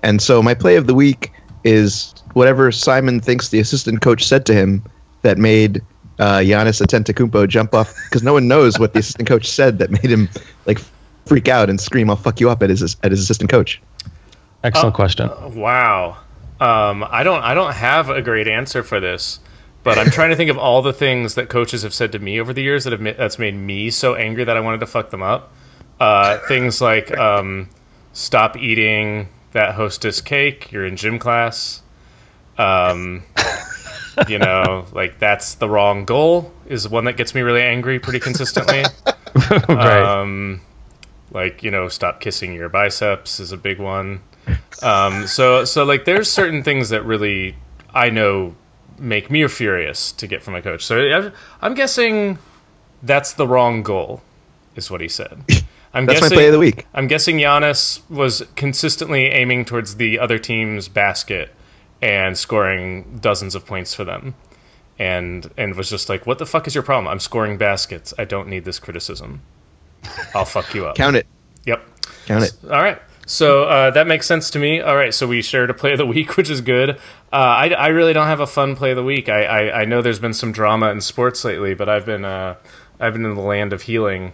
And 0.00 0.20
so 0.20 0.42
my 0.42 0.52
play 0.52 0.76
of 0.76 0.86
the 0.86 0.94
week 0.94 1.32
is 1.64 2.14
whatever 2.34 2.70
Simon 2.70 3.18
thinks 3.18 3.48
the 3.48 3.58
assistant 3.58 4.02
coach 4.02 4.26
said 4.26 4.44
to 4.44 4.52
him 4.52 4.84
that 5.22 5.38
made 5.38 5.80
uh, 6.18 6.40
Giannis 6.40 6.84
Antetokounmpo 6.84 7.48
jump 7.48 7.74
off 7.74 7.94
because 8.04 8.22
no 8.22 8.34
one 8.34 8.46
knows 8.46 8.78
what 8.78 8.92
the 8.92 8.98
assistant 8.98 9.26
coach 9.26 9.48
said 9.48 9.78
that 9.78 9.90
made 9.90 10.04
him 10.04 10.28
like 10.66 10.78
freak 11.24 11.48
out 11.48 11.70
and 11.70 11.80
scream 11.80 12.10
"I'll 12.10 12.16
fuck 12.16 12.40
you 12.40 12.50
up" 12.50 12.62
at 12.62 12.68
his 12.68 12.94
at 13.02 13.10
his 13.10 13.20
assistant 13.20 13.48
coach. 13.48 13.80
Excellent 14.64 14.94
question. 14.94 15.30
Wow. 15.54 16.18
Um, 16.60 17.06
I 17.08 17.22
don't 17.22 17.42
I 17.42 17.54
don't 17.54 17.72
have 17.72 18.10
a 18.10 18.20
great 18.20 18.48
answer 18.48 18.82
for 18.82 19.00
this, 19.00 19.40
but 19.86 19.98
I'm 19.98 20.10
trying 20.10 20.30
to 20.30 20.36
think 20.36 20.50
of 20.50 20.58
all 20.58 20.82
the 20.82 20.92
things 20.92 21.36
that 21.36 21.48
coaches 21.48 21.84
have 21.84 21.94
said 21.94 22.10
to 22.10 22.18
me 22.18 22.40
over 22.40 22.52
the 22.52 22.60
years 22.60 22.82
that 22.82 22.92
have 22.92 23.00
ma- 23.00 23.12
that's 23.16 23.38
made 23.38 23.54
me 23.54 23.90
so 23.90 24.16
angry 24.16 24.42
that 24.42 24.56
I 24.56 24.58
wanted 24.58 24.80
to 24.80 24.86
fuck 24.86 25.10
them 25.10 25.22
up. 25.22 25.52
Uh, 26.00 26.38
things 26.48 26.80
like 26.80 27.16
um, 27.16 27.68
stop 28.12 28.56
eating 28.56 29.28
that 29.52 29.76
hostess 29.76 30.20
cake. 30.20 30.72
You're 30.72 30.84
in 30.84 30.96
gym 30.96 31.20
class. 31.20 31.82
Um, 32.58 33.22
you 34.28 34.40
know, 34.40 34.86
like 34.92 35.20
that's 35.20 35.54
the 35.54 35.68
wrong 35.68 36.04
goal 36.04 36.52
is 36.66 36.88
one 36.88 37.04
that 37.04 37.16
gets 37.16 37.32
me 37.32 37.42
really 37.42 37.62
angry 37.62 38.00
pretty 38.00 38.18
consistently. 38.18 38.82
right. 39.68 40.02
Um, 40.02 40.62
like 41.30 41.62
you 41.62 41.70
know, 41.70 41.86
stop 41.86 42.18
kissing 42.18 42.54
your 42.54 42.68
biceps 42.68 43.38
is 43.38 43.52
a 43.52 43.56
big 43.56 43.78
one. 43.78 44.20
Um, 44.82 45.28
so 45.28 45.64
so 45.64 45.84
like 45.84 46.06
there's 46.06 46.28
certain 46.28 46.64
things 46.64 46.88
that 46.88 47.04
really 47.04 47.54
I 47.94 48.10
know 48.10 48.56
make 48.98 49.30
me 49.30 49.46
furious 49.48 50.12
to 50.12 50.26
get 50.26 50.42
from 50.42 50.54
a 50.54 50.62
coach. 50.62 50.84
So 50.84 51.32
I'm 51.60 51.74
guessing 51.74 52.38
that's 53.02 53.32
the 53.34 53.46
wrong 53.46 53.82
goal, 53.82 54.22
is 54.74 54.90
what 54.90 55.00
he 55.00 55.08
said. 55.08 55.44
I'm 55.94 56.04
That's 56.04 56.20
my 56.20 56.24
guessing, 56.26 56.36
play 56.36 56.46
of 56.48 56.52
the 56.52 56.58
week. 56.58 56.86
I'm 56.92 57.06
guessing 57.06 57.38
Giannis 57.38 58.00
was 58.10 58.42
consistently 58.54 59.26
aiming 59.26 59.64
towards 59.64 59.96
the 59.96 60.18
other 60.18 60.38
team's 60.38 60.88
basket 60.88 61.50
and 62.02 62.36
scoring 62.36 63.18
dozens 63.22 63.54
of 63.54 63.64
points 63.64 63.94
for 63.94 64.04
them. 64.04 64.34
And 64.98 65.50
and 65.56 65.74
was 65.74 65.88
just 65.88 66.08
like, 66.10 66.26
"What 66.26 66.38
the 66.38 66.44
fuck 66.46 66.66
is 66.66 66.74
your 66.74 66.82
problem? 66.82 67.08
I'm 67.08 67.18
scoring 67.18 67.56
baskets. 67.56 68.12
I 68.18 68.24
don't 68.24 68.48
need 68.48 68.64
this 68.64 68.78
criticism. 68.78 69.40
I'll 70.34 70.44
fuck 70.44 70.74
you 70.74 70.86
up." 70.86 70.96
Count 70.96 71.16
it, 71.16 71.26
Yep. 71.64 71.82
count 72.26 72.44
it. 72.44 72.52
All 72.64 72.82
right. 72.82 73.00
So 73.26 73.64
uh, 73.64 73.90
that 73.90 74.06
makes 74.06 74.24
sense 74.26 74.50
to 74.50 74.58
me. 74.60 74.80
All 74.80 74.96
right. 74.96 75.12
So 75.12 75.26
we 75.26 75.42
shared 75.42 75.68
a 75.68 75.74
play 75.74 75.92
of 75.92 75.98
the 75.98 76.06
week, 76.06 76.36
which 76.36 76.48
is 76.48 76.60
good. 76.60 76.90
Uh, 76.90 76.96
I, 77.32 77.68
I 77.70 77.88
really 77.88 78.12
don't 78.12 78.28
have 78.28 78.40
a 78.40 78.46
fun 78.46 78.76
play 78.76 78.90
of 78.92 78.96
the 78.96 79.04
week. 79.04 79.28
I, 79.28 79.44
I, 79.44 79.80
I 79.80 79.84
know 79.84 80.00
there's 80.00 80.20
been 80.20 80.32
some 80.32 80.52
drama 80.52 80.90
in 80.90 81.00
sports 81.00 81.44
lately, 81.44 81.74
but 81.74 81.88
I've 81.88 82.06
been 82.06 82.24
uh, 82.24 82.54
I've 82.98 83.12
been 83.12 83.26
in 83.26 83.34
the 83.34 83.42
land 83.42 83.72
of 83.72 83.82
healing, 83.82 84.32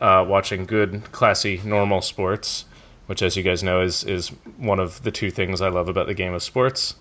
uh, 0.00 0.24
watching 0.26 0.64
good, 0.64 1.12
classy, 1.12 1.60
normal 1.64 2.00
sports, 2.00 2.64
which, 3.06 3.22
as 3.22 3.36
you 3.36 3.42
guys 3.42 3.62
know, 3.62 3.82
is 3.82 4.04
is 4.04 4.28
one 4.56 4.80
of 4.80 5.02
the 5.02 5.10
two 5.10 5.30
things 5.30 5.60
I 5.60 5.68
love 5.68 5.88
about 5.88 6.06
the 6.06 6.14
game 6.14 6.32
of 6.32 6.42
sports. 6.42 6.94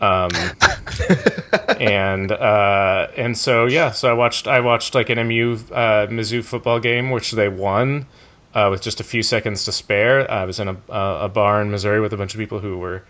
Um, 0.00 0.30
and 1.80 2.32
uh, 2.32 3.08
and 3.16 3.38
so 3.38 3.66
yeah, 3.66 3.92
so 3.92 4.10
I 4.10 4.12
watched 4.12 4.48
I 4.48 4.58
watched 4.58 4.96
like 4.96 5.08
an 5.08 5.24
MU 5.28 5.56
uh, 5.70 6.08
Mizzou 6.08 6.44
football 6.44 6.80
game, 6.80 7.10
which 7.12 7.30
they 7.30 7.48
won 7.48 8.06
uh, 8.54 8.68
with 8.70 8.80
just 8.80 9.00
a 9.00 9.04
few 9.04 9.22
seconds 9.22 9.64
to 9.64 9.72
spare. 9.72 10.30
I 10.30 10.44
was 10.44 10.60
in 10.60 10.68
a, 10.68 10.76
a 10.88 11.28
bar 11.28 11.60
in 11.60 11.70
Missouri 11.70 12.00
with 12.00 12.12
a 12.12 12.16
bunch 12.16 12.34
of 12.34 12.40
people 12.40 12.60
who 12.60 12.78
were 12.78 13.04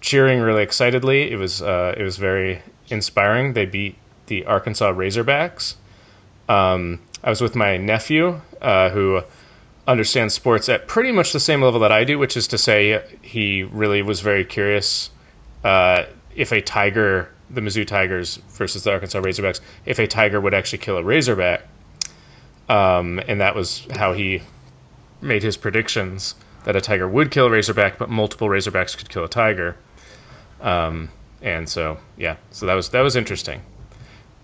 cheering 0.00 0.40
really 0.40 0.62
excitedly. 0.62 1.30
It 1.30 1.36
was 1.36 1.60
uh, 1.62 1.94
it 1.96 2.02
was 2.02 2.16
very 2.16 2.62
inspiring. 2.88 3.54
They 3.54 3.66
beat 3.66 3.96
the 4.26 4.44
Arkansas 4.46 4.92
Razorbacks. 4.92 5.74
Um, 6.48 7.00
I 7.22 7.30
was 7.30 7.40
with 7.40 7.56
my 7.56 7.76
nephew, 7.76 8.40
uh, 8.60 8.90
who 8.90 9.22
understands 9.86 10.34
sports 10.34 10.68
at 10.68 10.86
pretty 10.86 11.12
much 11.12 11.32
the 11.32 11.40
same 11.40 11.62
level 11.62 11.80
that 11.80 11.92
I 11.92 12.04
do, 12.04 12.18
which 12.18 12.36
is 12.36 12.46
to 12.48 12.58
say, 12.58 13.02
he 13.22 13.62
really 13.62 14.02
was 14.02 14.20
very 14.20 14.44
curious 14.44 15.10
uh, 15.62 16.04
if 16.34 16.52
a 16.52 16.60
tiger, 16.60 17.30
the 17.50 17.60
Mizzou 17.60 17.86
Tigers 17.86 18.36
versus 18.50 18.84
the 18.84 18.92
Arkansas 18.92 19.20
Razorbacks, 19.20 19.60
if 19.86 19.98
a 19.98 20.06
tiger 20.06 20.40
would 20.40 20.54
actually 20.54 20.78
kill 20.78 20.96
a 20.96 21.02
Razorback. 21.02 21.62
Um, 22.68 23.20
and 23.28 23.40
that 23.40 23.54
was 23.54 23.86
how 23.90 24.14
he 24.14 24.42
made 25.24 25.42
his 25.42 25.56
predictions 25.56 26.34
that 26.64 26.76
a 26.76 26.80
tiger 26.80 27.08
would 27.08 27.30
kill 27.30 27.46
a 27.46 27.50
Razorback, 27.50 27.98
but 27.98 28.08
multiple 28.08 28.48
Razorbacks 28.48 28.96
could 28.96 29.08
kill 29.08 29.24
a 29.24 29.28
tiger. 29.28 29.76
Um, 30.60 31.10
and 31.42 31.68
so, 31.68 31.98
yeah, 32.16 32.36
so 32.50 32.66
that 32.66 32.74
was 32.74 32.88
that 32.90 33.02
was 33.02 33.16
interesting. 33.16 33.62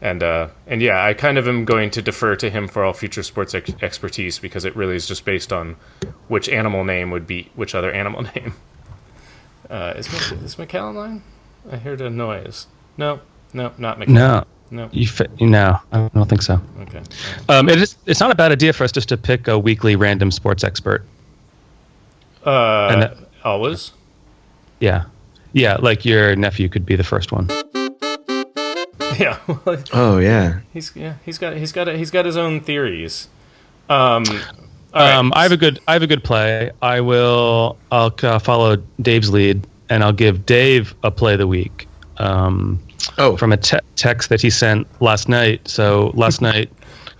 And 0.02 0.22
uh, 0.22 0.48
and 0.66 0.80
yeah, 0.80 1.04
I 1.04 1.14
kind 1.14 1.38
of 1.38 1.46
am 1.46 1.64
going 1.64 1.90
to 1.90 2.02
defer 2.02 2.36
to 2.36 2.50
him 2.50 2.68
for 2.68 2.84
all 2.84 2.92
future 2.92 3.22
sports 3.22 3.54
ex- 3.54 3.72
expertise 3.82 4.38
because 4.38 4.64
it 4.64 4.74
really 4.74 4.96
is 4.96 5.06
just 5.06 5.24
based 5.24 5.52
on 5.52 5.76
which 6.28 6.48
animal 6.48 6.84
name 6.84 7.10
would 7.10 7.26
beat 7.26 7.50
which 7.54 7.74
other 7.74 7.92
animal 7.92 8.22
name. 8.34 8.54
Uh, 9.68 9.94
is 9.96 10.06
is 10.32 10.56
McCall 10.56 10.94
line? 10.94 11.22
I 11.70 11.76
heard 11.76 12.00
a 12.00 12.10
noise. 12.10 12.66
No, 12.96 13.20
no, 13.52 13.72
not 13.78 13.98
McCall. 13.98 14.08
No, 14.08 14.44
no. 14.70 14.88
you 14.92 15.06
fi- 15.06 15.26
no, 15.40 15.78
I 15.92 16.08
don't 16.14 16.28
think 16.28 16.42
so. 16.42 16.60
Okay. 16.82 17.02
Um, 17.48 17.68
it 17.68 17.80
is. 17.80 17.96
It's 18.06 18.20
not 18.20 18.30
a 18.30 18.34
bad 18.34 18.52
idea 18.52 18.72
for 18.72 18.84
us 18.84 18.92
just 18.92 19.08
to 19.10 19.16
pick 19.16 19.48
a 19.48 19.58
weekly 19.58 19.96
random 19.96 20.30
sports 20.30 20.64
expert. 20.64 21.04
Uh, 22.44 22.88
And 22.90 23.02
that- 23.02 23.16
always. 23.44 23.92
Yeah, 24.80 25.04
yeah. 25.52 25.76
Like 25.76 26.04
your 26.04 26.34
nephew 26.36 26.68
could 26.68 26.86
be 26.86 26.96
the 26.96 27.04
first 27.04 27.32
one. 27.32 27.48
Yeah. 29.18 29.38
well, 29.64 29.82
Oh 29.92 30.18
yeah. 30.18 30.60
he's 30.72 30.92
yeah. 30.94 31.14
He's 31.24 31.36
got 31.36 31.56
he's 31.56 31.72
got 31.72 31.88
he's 31.88 32.10
got 32.10 32.24
his 32.24 32.36
own 32.38 32.60
theories. 32.60 33.28
Um. 33.88 34.24
all 34.94 35.02
right. 35.02 35.14
Um, 35.14 35.32
I 35.34 35.42
have 35.42 35.52
a 35.52 35.56
good. 35.58 35.80
I 35.88 35.92
have 35.94 36.02
a 36.02 36.06
good 36.06 36.24
play. 36.24 36.70
I 36.80 37.00
will. 37.00 37.76
I'll 37.90 38.14
uh, 38.22 38.38
follow 38.38 38.76
Dave's 39.02 39.30
lead, 39.30 39.66
and 39.90 40.02
I'll 40.04 40.12
give 40.12 40.46
Dave 40.46 40.94
a 41.02 41.10
play 41.10 41.32
of 41.34 41.38
the 41.40 41.46
week. 41.46 41.86
Um, 42.18 42.78
Oh, 43.18 43.36
from 43.36 43.52
a 43.52 43.56
te- 43.56 43.78
text 43.96 44.28
that 44.28 44.40
he 44.40 44.50
sent 44.50 44.86
last 45.00 45.28
night. 45.28 45.66
So 45.68 46.10
last 46.14 46.40
night, 46.50 46.70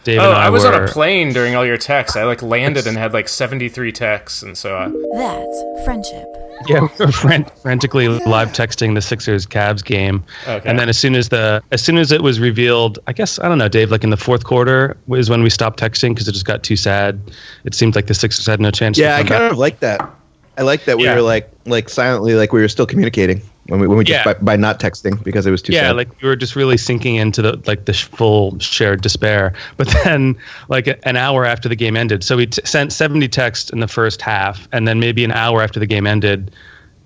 Dave 0.05 0.19
Oh, 0.21 0.31
and 0.31 0.39
I, 0.39 0.47
I 0.47 0.51
was 0.51 0.65
were. 0.65 0.73
on 0.75 0.85
a 0.85 0.89
plane 0.89 1.33
during 1.33 1.55
all 1.55 1.65
your 1.67 1.77
texts. 1.77 2.17
I 2.17 2.25
like 2.25 2.43
landed 2.43 2.87
and 2.87 2.97
had 2.97 3.13
like 3.13 3.29
73 3.29 3.93
texts, 3.93 4.43
and 4.43 4.57
so 4.57 4.77
I, 4.77 4.89
That's 5.15 5.85
friendship. 5.85 6.27
Yeah, 6.69 6.89
we 6.99 7.07
were 7.07 7.13
fran- 7.13 7.47
frantically 7.63 8.09
live 8.09 8.53
texting 8.53 8.95
the 8.95 9.01
Sixers 9.01 9.47
Cavs 9.47 9.83
game, 9.83 10.23
Okay. 10.47 10.69
and 10.69 10.79
then 10.79 10.91
as 10.91 10.99
soon 10.99 11.15
as 11.15 11.31
the 11.31 11.63
as 11.73 11.83
soon 11.83 11.97
as 11.97 12.13
it 12.13 12.23
was 12.23 12.39
revealed, 12.39 12.99
I 13.07 13.15
guess 13.15 13.39
I 13.39 13.49
don't 13.49 13.57
know, 13.57 13.69
Dave. 13.69 13.91
Like 13.91 14.05
in 14.05 14.11
the 14.11 14.19
fourth 14.19 14.45
quarter 14.45 14.97
was 15.07 15.31
when 15.31 15.43
we 15.43 15.49
stopped 15.49 15.81
texting 15.81 16.11
because 16.11 16.29
it 16.29 16.33
just 16.33 16.45
got 16.45 16.63
too 16.63 16.77
sad. 16.77 17.19
It 17.65 17.75
seemed 17.75 17.95
like 17.97 18.09
the 18.09 18.15
Sixers 18.15 18.45
had 18.45 18.61
no 18.61 18.71
chance. 18.71 18.99
yeah. 18.99 19.17
I 19.17 19.23
to 19.23 19.29
come 19.29 19.37
kind 19.39 19.43
back. 19.45 19.53
of 19.53 19.59
like 19.59 19.81
that. 19.81 20.11
I 20.59 20.63
like 20.63 20.85
that 20.85 20.99
we 20.99 21.05
Yeah. 21.05 21.15
were 21.15 21.23
like 21.23 21.51
like 21.65 21.89
silently 21.89 22.35
like 22.35 22.53
we 22.53 22.61
were 22.61 22.69
still 22.69 22.85
communicating 22.87 23.41
when 23.71 23.81
we 23.81 23.87
when 23.87 23.97
we 23.99 24.05
just 24.05 24.25
Yeah. 24.27 24.33
by, 24.35 24.39
by 24.41 24.57
not 24.57 24.79
texting 24.81 25.23
because 25.25 25.47
it 25.47 25.51
was 25.51 25.63
too 25.63 25.73
yeah, 25.73 25.89
sad. 25.89 25.97
like 25.97 26.21
we 26.21 26.29
were 26.29 26.37
just 26.37 26.57
really 26.57 26.77
sinking 26.77 27.17
into 27.17 27.41
the 27.43 27.63
like 27.67 27.87
the 27.87 27.93
sh- 27.93 28.05
full 28.05 28.59
shared 28.59 29.01
despair. 29.01 29.55
But 29.77 29.89
then, 30.05 30.37
like 30.69 30.87
a- 30.89 31.09
an 31.09 31.17
hour 31.17 31.45
after 31.47 31.69
the 31.69 31.77
game 31.77 31.97
ended, 31.97 32.23
so 32.25 32.37
we 32.37 32.47
t- 32.47 32.61
sent 32.65 32.93
seventy 32.93 33.29
texts 33.29 33.71
in 33.71 33.81
the 33.81 33.89
first 33.89 34.21
half, 34.21 34.69
and 34.73 34.87
then 34.87 35.01
maybe 35.01 35.25
an 35.25 35.33
hour 35.33 35.63
after 35.63 35.81
the 35.81 35.87
game 35.87 36.07
ended, 36.07 36.51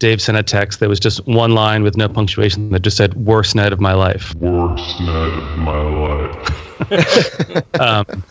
Dave 0.01 0.21
sent 0.21 0.37
a 0.37 0.43
text 0.43 0.81
that 0.81 0.89
was 0.89 0.99
just 0.99 1.25
one 1.27 1.53
line 1.55 1.83
with 1.85 1.97
no 1.97 2.09
punctuation 2.09 2.71
that 2.71 2.81
just 2.83 2.97
said 2.97 3.15
"worst 3.15 3.55
night 3.55 3.73
of 3.73 3.81
my 3.81 3.93
life." 3.93 4.35
Worst 4.37 5.01
night 5.01 5.39
of 5.39 5.59
my 5.59 5.81
life. 5.81 6.51
Um, 7.81 8.25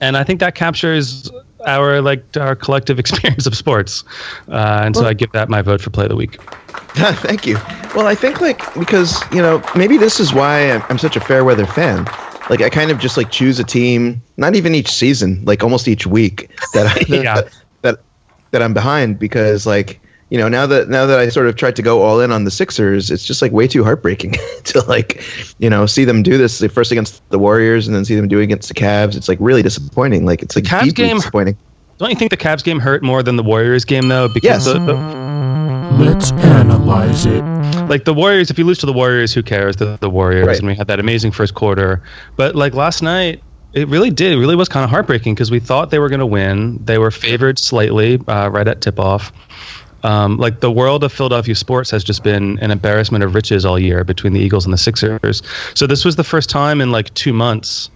and 0.00 0.16
I 0.16 0.24
think 0.24 0.40
that 0.40 0.54
captures 0.54 1.30
our 1.66 2.00
like 2.00 2.24
our 2.36 2.54
collective 2.56 2.98
experience 3.04 3.46
of 3.46 3.56
sports. 3.56 4.04
Uh, 4.48 4.82
and 4.84 4.96
so 4.96 5.06
I 5.06 5.14
give 5.14 5.32
that 5.32 5.48
my 5.48 5.62
vote 5.62 5.80
for 5.80 5.90
play 5.90 6.04
of 6.04 6.10
the 6.10 6.16
week. 6.16 6.40
Thank 6.94 7.46
you. 7.46 7.56
Well, 7.94 8.06
I 8.06 8.14
think 8.14 8.40
like 8.40 8.60
because 8.74 9.22
you 9.32 9.40
know 9.42 9.62
maybe 9.76 9.96
this 9.96 10.20
is 10.20 10.32
why 10.34 10.70
I'm, 10.70 10.82
I'm 10.88 10.98
such 10.98 11.16
a 11.16 11.20
fair 11.20 11.44
weather 11.44 11.66
fan. 11.66 12.04
Like 12.50 12.60
I 12.60 12.68
kind 12.68 12.90
of 12.90 12.98
just 12.98 13.16
like 13.16 13.30
choose 13.30 13.58
a 13.58 13.64
team, 13.64 14.20
not 14.36 14.54
even 14.54 14.74
each 14.74 14.90
season, 14.90 15.42
like 15.44 15.62
almost 15.62 15.88
each 15.88 16.06
week 16.06 16.50
that 16.74 16.86
I, 16.86 17.04
Yeah. 17.22 17.34
that, 17.34 17.52
that 17.82 17.98
that 18.50 18.62
I'm 18.62 18.74
behind 18.74 19.18
because 19.18 19.66
like 19.66 20.00
you 20.32 20.38
know 20.38 20.48
now 20.48 20.66
that 20.66 20.88
now 20.88 21.04
that 21.06 21.18
I 21.20 21.28
sort 21.28 21.46
of 21.46 21.54
tried 21.56 21.76
to 21.76 21.82
go 21.82 22.00
all 22.02 22.18
in 22.20 22.32
on 22.32 22.44
the 22.44 22.50
Sixers, 22.50 23.10
it's 23.10 23.24
just 23.24 23.42
like 23.42 23.52
way 23.52 23.68
too 23.68 23.84
heartbreaking 23.84 24.34
to 24.64 24.80
like 24.88 25.22
you 25.58 25.68
know 25.70 25.84
see 25.86 26.04
them 26.04 26.22
do 26.22 26.38
this 26.38 26.60
like, 26.62 26.72
first 26.72 26.90
against 26.90 27.22
the 27.30 27.38
Warriors 27.38 27.86
and 27.86 27.94
then 27.94 28.04
see 28.04 28.16
them 28.16 28.26
do 28.28 28.38
it 28.40 28.44
against 28.44 28.68
the 28.68 28.74
Cavs. 28.74 29.14
It's 29.16 29.28
like 29.28 29.38
really 29.40 29.62
disappointing. 29.62 30.24
Like 30.26 30.42
it's 30.42 30.56
like 30.56 30.64
Cavs 30.64 30.84
deeply 30.84 31.04
game- 31.08 31.16
disappointing. 31.18 31.56
Don't 31.98 32.10
you 32.10 32.16
think 32.16 32.30
the 32.30 32.36
Cavs 32.36 32.64
game 32.64 32.80
hurt 32.80 33.02
more 33.04 33.22
than 33.22 33.36
the 33.36 33.42
Warriors 33.44 33.84
game 33.84 34.08
though? 34.08 34.26
Because 34.28 34.66
Yes. 34.66 34.72
the, 34.72 34.78
the, 34.80 34.94
Let's 36.02 36.32
analyze 36.32 37.26
it. 37.26 37.42
like 37.88 38.04
the 38.06 38.14
Warriors, 38.14 38.50
if 38.50 38.58
you 38.58 38.64
lose 38.64 38.78
to 38.78 38.86
the 38.86 38.92
Warriors, 38.92 39.32
who 39.34 39.42
cares? 39.42 39.76
The, 39.76 39.98
the 40.00 40.08
Warriors, 40.10 40.46
Right. 40.46 40.58
and 40.58 40.66
we 40.66 40.74
had 40.74 40.86
that 40.88 40.98
amazing 40.98 41.30
first 41.32 41.54
quarter. 41.54 42.02
But 42.36 42.56
like 42.56 42.74
last 42.74 43.02
night, 43.02 43.42
it 43.74 43.86
really 43.88 44.10
did. 44.10 44.32
It 44.32 44.38
really 44.38 44.56
was 44.56 44.68
kind 44.68 44.84
of 44.84 44.90
heartbreaking 44.90 45.34
because 45.34 45.50
we 45.50 45.60
thought 45.60 45.90
they 45.90 45.98
were 45.98 46.08
going 46.08 46.20
to 46.20 46.26
win. 46.26 46.82
They 46.84 46.98
were 46.98 47.10
favored 47.10 47.58
slightly 47.58 48.18
uh, 48.26 48.48
right 48.48 48.66
at 48.66 48.80
tip 48.80 48.98
off, 48.98 49.30
Um, 50.04 50.36
like 50.36 50.60
the 50.60 50.70
world 50.70 51.04
of 51.04 51.12
Philadelphia 51.12 51.54
sports 51.54 51.90
has 51.90 52.02
just 52.02 52.24
been 52.24 52.58
an 52.58 52.70
embarrassment 52.70 53.22
of 53.22 53.34
riches 53.34 53.64
all 53.64 53.78
year 53.78 54.02
between 54.04 54.32
the 54.32 54.40
Eagles 54.40 54.64
and 54.64 54.72
the 54.72 54.78
Sixers. 54.78 55.42
So 55.74 55.86
this 55.86 56.04
was 56.04 56.16
the 56.16 56.24
first 56.24 56.50
time 56.50 56.80
in 56.80 56.90
like 56.90 57.12
two 57.14 57.32
months 57.32 57.88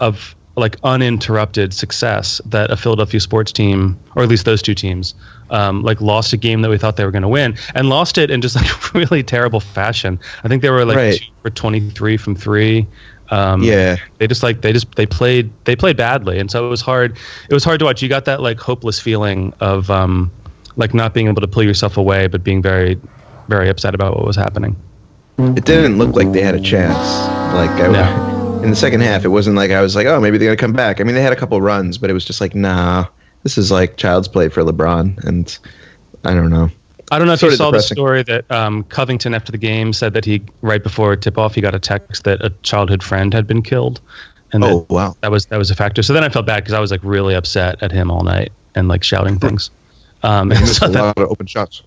of 0.00 0.34
like 0.56 0.76
uninterrupted 0.82 1.72
success 1.72 2.40
that 2.44 2.70
a 2.70 2.76
Philadelphia 2.76 3.20
sports 3.20 3.52
team, 3.52 3.98
or 4.16 4.22
at 4.22 4.28
least 4.28 4.44
those 4.44 4.60
two 4.60 4.74
teams, 4.74 5.14
um, 5.50 5.82
like 5.82 6.00
lost 6.00 6.32
a 6.32 6.36
game 6.36 6.60
that 6.62 6.68
we 6.70 6.76
thought 6.76 6.96
they 6.96 7.04
were 7.04 7.10
going 7.12 7.22
to 7.22 7.28
win 7.28 7.56
and 7.74 7.88
lost 7.88 8.18
it 8.18 8.30
in 8.30 8.40
just 8.40 8.56
like 8.56 8.94
really 8.94 9.22
terrible 9.22 9.60
fashion. 9.60 10.18
I 10.44 10.48
think 10.48 10.62
they 10.62 10.70
were 10.70 10.84
like 10.84 10.96
Right. 10.96 11.18
two 11.18 11.26
for 11.42 11.50
23 11.50 12.16
from 12.16 12.34
three. 12.34 12.86
Um, 13.30 13.62
Yeah. 13.62 13.96
they 14.18 14.26
just 14.26 14.42
like 14.42 14.60
they 14.62 14.72
just 14.72 14.92
they 14.96 15.06
played 15.06 15.52
they 15.64 15.76
played 15.76 15.96
badly, 15.96 16.38
and 16.40 16.50
so 16.50 16.66
it 16.66 16.68
was 16.68 16.80
hard. 16.80 17.16
It 17.48 17.54
was 17.54 17.62
hard 17.64 17.78
to 17.78 17.84
watch. 17.84 18.02
You 18.02 18.08
got 18.08 18.24
that 18.24 18.40
like 18.42 18.58
hopeless 18.58 18.98
feeling 18.98 19.54
of 19.60 19.88
um, 19.88 20.32
like 20.80 20.94
not 20.94 21.14
being 21.14 21.28
able 21.28 21.40
to 21.40 21.48
pull 21.48 21.62
yourself 21.62 21.96
away, 21.96 22.26
but 22.26 22.42
being 22.42 22.60
very 22.62 22.98
very 23.48 23.68
upset 23.68 23.94
about 23.94 24.16
what 24.16 24.24
was 24.26 24.36
happening. 24.36 24.76
It 25.38 25.64
didn't 25.64 25.98
look 25.98 26.14
like 26.14 26.32
they 26.32 26.42
had 26.42 26.54
a 26.54 26.60
chance. 26.60 26.98
Like 27.54 27.70
I, 27.80 27.88
No. 27.88 28.60
in 28.62 28.70
the 28.70 28.76
second 28.76 29.00
half, 29.00 29.24
it 29.24 29.28
wasn't 29.28 29.56
like 29.56 29.70
I 29.70 29.80
was 29.80 29.96
like, 29.96 30.06
oh, 30.06 30.20
maybe 30.20 30.38
they're 30.38 30.48
gonna 30.48 30.56
come 30.56 30.72
back. 30.72 31.00
I 31.00 31.04
mean, 31.04 31.14
they 31.14 31.22
had 31.22 31.32
a 31.32 31.36
couple 31.36 31.60
runs, 31.60 31.98
but 31.98 32.10
it 32.10 32.12
was 32.12 32.24
just 32.24 32.40
like, 32.40 32.54
nah, 32.54 33.06
this 33.42 33.56
is 33.58 33.70
like 33.70 33.96
child's 33.96 34.28
play 34.28 34.48
for 34.48 34.62
LeBron, 34.62 35.24
and 35.24 35.58
I 36.24 36.34
don't 36.34 36.50
know. 36.50 36.70
I 37.12 37.18
don't 37.18 37.26
know 37.26 37.32
if 37.32 37.40
Sort 37.40 37.52
you 37.52 37.56
saw 37.56 37.70
depressing. 37.72 37.94
the 37.96 38.00
story 38.00 38.22
that 38.24 38.48
um, 38.52 38.84
Covington 38.84 39.34
after 39.34 39.50
the 39.50 39.58
game 39.58 39.92
said 39.92 40.12
that 40.12 40.24
he 40.24 40.42
right 40.62 40.82
before 40.82 41.16
tip 41.16 41.38
off 41.38 41.56
he 41.56 41.60
got 41.60 41.74
a 41.74 41.80
text 41.80 42.22
that 42.24 42.40
a 42.44 42.50
childhood 42.62 43.02
friend 43.02 43.34
had 43.34 43.46
been 43.48 43.62
killed, 43.62 44.00
and 44.52 44.62
Oh 44.62 44.80
that, 44.80 44.90
wow. 44.90 45.16
that 45.22 45.30
was 45.32 45.46
that 45.46 45.58
was 45.58 45.70
a 45.72 45.74
factor. 45.74 46.02
So 46.04 46.12
then 46.12 46.22
I 46.22 46.28
felt 46.28 46.46
bad 46.46 46.58
because 46.62 46.74
I 46.74 46.78
was 46.80 46.90
like 46.92 47.00
really 47.02 47.34
upset 47.34 47.82
at 47.82 47.90
him 47.90 48.10
all 48.12 48.22
night 48.22 48.52
and 48.76 48.86
like 48.86 49.02
shouting 49.02 49.38
things. 49.40 49.70
Um, 50.22 50.50
He 50.50 50.60
missed 50.60 50.76
so 50.80 50.86
a 50.86 50.90
that, 50.90 51.02
lot 51.02 51.18
of 51.18 51.30
open 51.30 51.46
shots. 51.46 51.82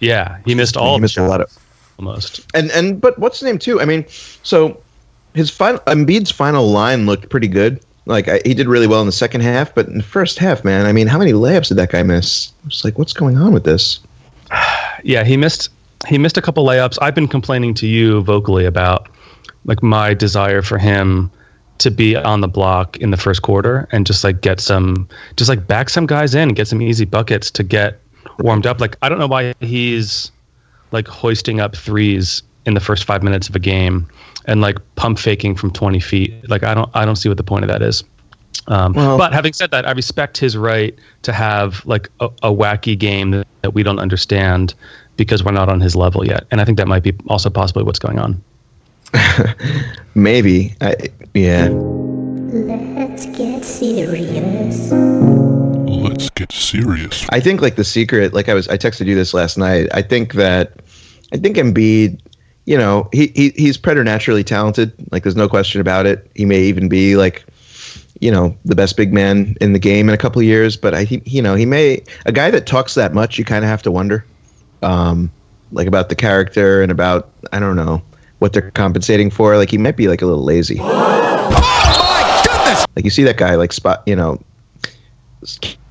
yeah, 0.00 0.38
he 0.44 0.54
missed 0.54 0.76
all. 0.76 0.94
he 0.96 1.00
missed 1.00 1.16
a 1.18 1.26
lot 1.26 1.40
of 1.40 1.50
almost. 1.98 2.40
and 2.54 2.70
and 2.72 3.00
but 3.00 3.18
what's 3.18 3.40
the 3.40 3.46
name 3.46 3.58
too? 3.58 3.80
I 3.80 3.84
mean, 3.84 4.04
so 4.42 4.80
his 5.34 5.50
final 5.50 5.80
Embiid's 5.80 6.30
final 6.30 6.68
line 6.70 7.06
looked 7.06 7.28
pretty 7.30 7.48
good. 7.48 7.80
Like 8.06 8.26
I, 8.28 8.40
he 8.44 8.54
did 8.54 8.66
really 8.68 8.86
well 8.86 9.00
in 9.00 9.06
the 9.06 9.12
second 9.12 9.42
half, 9.42 9.74
but 9.74 9.86
in 9.86 9.98
the 9.98 10.02
first 10.04 10.38
half, 10.38 10.64
man, 10.64 10.86
I 10.86 10.92
mean, 10.92 11.06
how 11.06 11.18
many 11.18 11.32
layups 11.32 11.68
did 11.68 11.76
that 11.76 11.90
guy 11.90 12.02
miss? 12.02 12.52
I 12.64 12.66
was 12.66 12.84
like, 12.84 12.96
what's 12.98 13.12
going 13.12 13.36
on 13.36 13.52
with 13.52 13.64
this? 13.64 14.00
Yeah, 15.04 15.22
he 15.22 15.36
missed 15.36 15.68
he 16.08 16.18
missed 16.18 16.36
a 16.38 16.42
couple 16.42 16.64
layups. 16.66 16.98
I've 17.00 17.14
been 17.14 17.28
complaining 17.28 17.72
to 17.74 17.86
you 17.86 18.20
vocally 18.22 18.64
about 18.64 19.08
like 19.64 19.80
my 19.82 20.12
desire 20.14 20.60
for 20.62 20.76
him 20.78 21.30
to 21.78 21.90
be 21.90 22.16
on 22.16 22.40
the 22.40 22.48
block 22.48 22.96
in 22.98 23.10
the 23.10 23.16
first 23.16 23.42
quarter 23.42 23.88
and 23.92 24.06
just 24.06 24.24
like 24.24 24.40
get 24.40 24.60
some 24.60 25.08
just 25.36 25.48
like 25.48 25.66
back 25.66 25.88
some 25.90 26.06
guys 26.06 26.34
in, 26.34 26.50
get 26.50 26.68
some 26.68 26.82
easy 26.82 27.04
buckets 27.04 27.50
to 27.52 27.62
get 27.62 28.00
warmed 28.40 28.66
up. 28.66 28.80
Like 28.80 28.96
I 29.02 29.08
don't 29.08 29.18
know 29.18 29.26
why 29.28 29.54
he's 29.60 30.30
like 30.92 31.06
hoisting 31.06 31.60
up 31.60 31.76
threes 31.76 32.42
in 32.66 32.74
the 32.74 32.80
first 32.80 33.04
5 33.04 33.22
minutes 33.22 33.48
of 33.48 33.54
a 33.56 33.58
game 33.58 34.06
and 34.46 34.60
like 34.60 34.76
pump 34.96 35.18
faking 35.18 35.54
from 35.54 35.70
20 35.72 36.00
feet. 36.00 36.48
Like 36.48 36.62
I 36.64 36.74
don't 36.74 36.90
I 36.94 37.04
don't 37.04 37.16
see 37.16 37.28
what 37.28 37.38
the 37.38 37.44
point 37.44 37.64
of 37.64 37.68
that 37.68 37.82
is. 37.82 38.04
Um, 38.66 38.92
Well- 38.94 39.16
but 39.18 39.32
having 39.32 39.52
said 39.52 39.70
that, 39.70 39.86
I 39.86 39.92
respect 39.92 40.36
his 40.36 40.56
right 40.56 40.98
to 41.22 41.32
have 41.32 41.84
like 41.86 42.08
a, 42.20 42.26
a 42.42 42.52
wacky 42.52 42.98
game 42.98 43.30
that, 43.30 43.46
that 43.62 43.70
we 43.74 43.82
don't 43.82 43.98
understand 43.98 44.74
because 45.16 45.44
we're 45.44 45.52
not 45.52 45.68
on 45.68 45.80
his 45.80 45.96
level 45.96 46.26
yet. 46.26 46.46
And 46.50 46.60
I 46.60 46.64
think 46.64 46.78
that 46.78 46.86
might 46.88 47.02
be 47.02 47.14
also 47.28 47.50
possibly 47.50 47.82
what's 47.82 47.98
going 47.98 48.18
on. 48.18 48.42
Maybe, 50.14 50.74
I, 50.80 50.96
yeah. 51.34 51.68
Let's 51.70 53.26
get 53.26 53.64
serious. 53.64 54.90
Let's 54.90 56.30
get 56.30 56.52
serious. 56.52 57.26
I 57.30 57.40
think 57.40 57.60
like 57.60 57.76
the 57.76 57.84
secret, 57.84 58.32
like 58.32 58.48
I 58.48 58.54
was, 58.54 58.68
I 58.68 58.76
texted 58.76 59.06
you 59.06 59.14
this 59.14 59.34
last 59.34 59.58
night. 59.58 59.88
I 59.92 60.02
think 60.02 60.34
that, 60.34 60.80
I 61.32 61.36
think 61.36 61.56
Embiid, 61.56 62.20
you 62.66 62.76
know, 62.76 63.08
he, 63.12 63.28
he 63.34 63.50
he's 63.50 63.78
preternaturally 63.78 64.44
talented. 64.44 64.92
Like 65.10 65.22
there's 65.22 65.36
no 65.36 65.48
question 65.48 65.80
about 65.80 66.06
it. 66.06 66.30
He 66.34 66.44
may 66.44 66.60
even 66.62 66.88
be 66.88 67.16
like, 67.16 67.44
you 68.20 68.30
know, 68.30 68.56
the 68.64 68.74
best 68.74 68.96
big 68.96 69.12
man 69.12 69.56
in 69.60 69.72
the 69.72 69.78
game 69.78 70.08
in 70.08 70.14
a 70.14 70.18
couple 70.18 70.40
of 70.40 70.46
years. 70.46 70.76
But 70.76 70.94
I, 70.94 71.04
he, 71.04 71.22
you 71.24 71.40
know, 71.40 71.54
he 71.54 71.64
may 71.64 72.02
a 72.26 72.32
guy 72.32 72.50
that 72.50 72.66
talks 72.66 72.94
that 72.94 73.14
much. 73.14 73.38
You 73.38 73.44
kind 73.44 73.64
of 73.64 73.70
have 73.70 73.82
to 73.84 73.90
wonder, 73.90 74.24
um, 74.82 75.30
like 75.72 75.86
about 75.86 76.10
the 76.10 76.14
character 76.14 76.82
and 76.82 76.92
about 76.92 77.30
I 77.52 77.58
don't 77.58 77.76
know 77.76 78.02
what 78.38 78.52
they're 78.52 78.70
compensating 78.72 79.30
for. 79.30 79.56
Like 79.56 79.70
he 79.70 79.78
might 79.78 79.96
be 79.96 80.08
like 80.08 80.22
a 80.22 80.26
little 80.26 80.44
lazy. 80.44 80.80
Like 82.94 83.04
you 83.04 83.10
see 83.10 83.22
that 83.24 83.36
guy 83.36 83.54
like 83.54 83.72
spot, 83.72 84.02
you 84.06 84.16
know, 84.16 84.42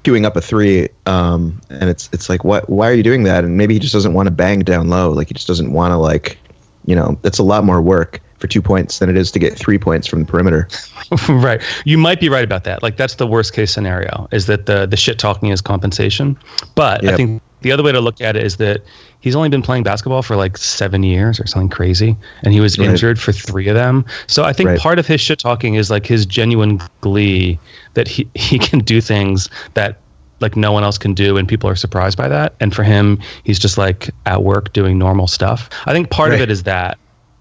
queuing 0.04 0.26
up 0.26 0.36
a 0.36 0.42
three, 0.42 0.90
um, 1.06 1.62
and 1.70 1.90
it's 1.90 2.10
it's 2.12 2.30
like 2.30 2.44
what? 2.44 2.70
Why 2.70 2.90
are 2.90 2.94
you 2.94 3.02
doing 3.02 3.24
that? 3.24 3.46
And 3.46 3.58
maybe 3.58 3.74
he 3.74 3.80
just 3.80 3.94
doesn't 3.94 4.14
want 4.14 4.28
to 4.28 4.32
bang 4.32 4.60
down 4.60 4.90
low. 4.90 5.12
Like 5.12 5.30
he 5.30 5.34
just 5.34 5.48
doesn't 5.48 5.72
want 5.72 5.92
to 5.92 5.98
like, 5.98 6.38
you 6.86 6.96
know, 6.96 7.18
that's 7.22 7.40
a 7.40 7.44
lot 7.44 7.64
more 7.64 7.82
work 7.82 8.22
for 8.40 8.48
two 8.48 8.62
points 8.62 9.00
than 9.00 9.10
it 9.10 9.18
is 9.18 9.32
to 9.32 9.40
get 9.40 9.58
three 9.58 9.78
points 9.80 10.08
from 10.08 10.20
the 10.20 10.26
perimeter. 10.26 10.68
right. 11.30 11.62
You 11.86 11.98
might 11.98 12.20
be 12.20 12.30
right 12.30 12.44
about 12.44 12.64
that. 12.66 12.84
Like 12.84 12.98
that's 12.98 13.16
the 13.16 13.28
worst 13.28 13.54
case 13.54 13.72
scenario 13.72 14.28
is 14.32 14.46
that 14.48 14.66
the 14.66 14.86
the 14.86 14.98
shit 14.98 15.20
talking 15.20 15.50
is 15.50 15.62
compensation. 15.62 16.38
But 16.76 17.08
I 17.08 17.16
think 17.16 17.42
the 17.62 17.72
other 17.72 17.84
way 17.84 17.92
to 17.92 18.02
look 18.02 18.22
at 18.22 18.36
it 18.36 18.44
is 18.44 18.58
that 18.58 18.84
he's 19.20 19.36
only 19.36 19.50
been 19.50 19.64
playing 19.64 19.84
basketball 19.84 20.22
for 20.22 20.36
like 20.36 20.58
seven 20.58 21.02
years 21.02 21.40
or 21.40 21.48
something 21.48 21.70
crazy, 21.70 22.16
and 22.44 22.54
he 22.54 22.60
was 22.60 22.78
Right. 22.78 22.90
injured 22.90 23.20
for 23.20 23.32
three 23.32 23.68
of 23.68 23.76
them. 23.76 24.06
So 24.28 24.44
I 24.44 24.54
think 24.54 24.68
Right. 24.70 24.80
part 24.80 25.00
of 25.00 25.08
his 25.08 25.20
shit 25.20 25.40
talking 25.40 25.74
is 25.74 25.90
like 25.90 26.06
his 26.06 26.26
genuine 26.26 26.80
glee 27.02 27.58
that 27.96 28.08
he 28.08 28.30
he 28.36 28.60
can 28.60 28.80
do 28.80 29.02
things 29.02 29.50
that 29.74 30.02
like 30.40 30.56
no 30.56 30.72
one 30.72 30.84
else 30.84 31.00
can 31.00 31.16
do 31.16 31.36
and 31.38 31.48
people 31.48 31.68
are 31.68 31.76
surprised 31.76 32.16
by 32.16 32.28
that 32.28 32.54
and 32.60 32.76
for 32.76 32.84
him 32.84 33.18
he's 33.44 33.58
just 33.58 33.76
like 33.76 34.12
at 34.28 34.44
work 34.44 34.72
doing 34.72 35.00
normal 35.00 35.26
stuff 35.26 35.68
i 35.88 35.94
think 35.94 36.12
part 36.12 36.32
of 36.32 36.40
it 36.40 36.52
is 36.52 36.62
that 36.62 37.00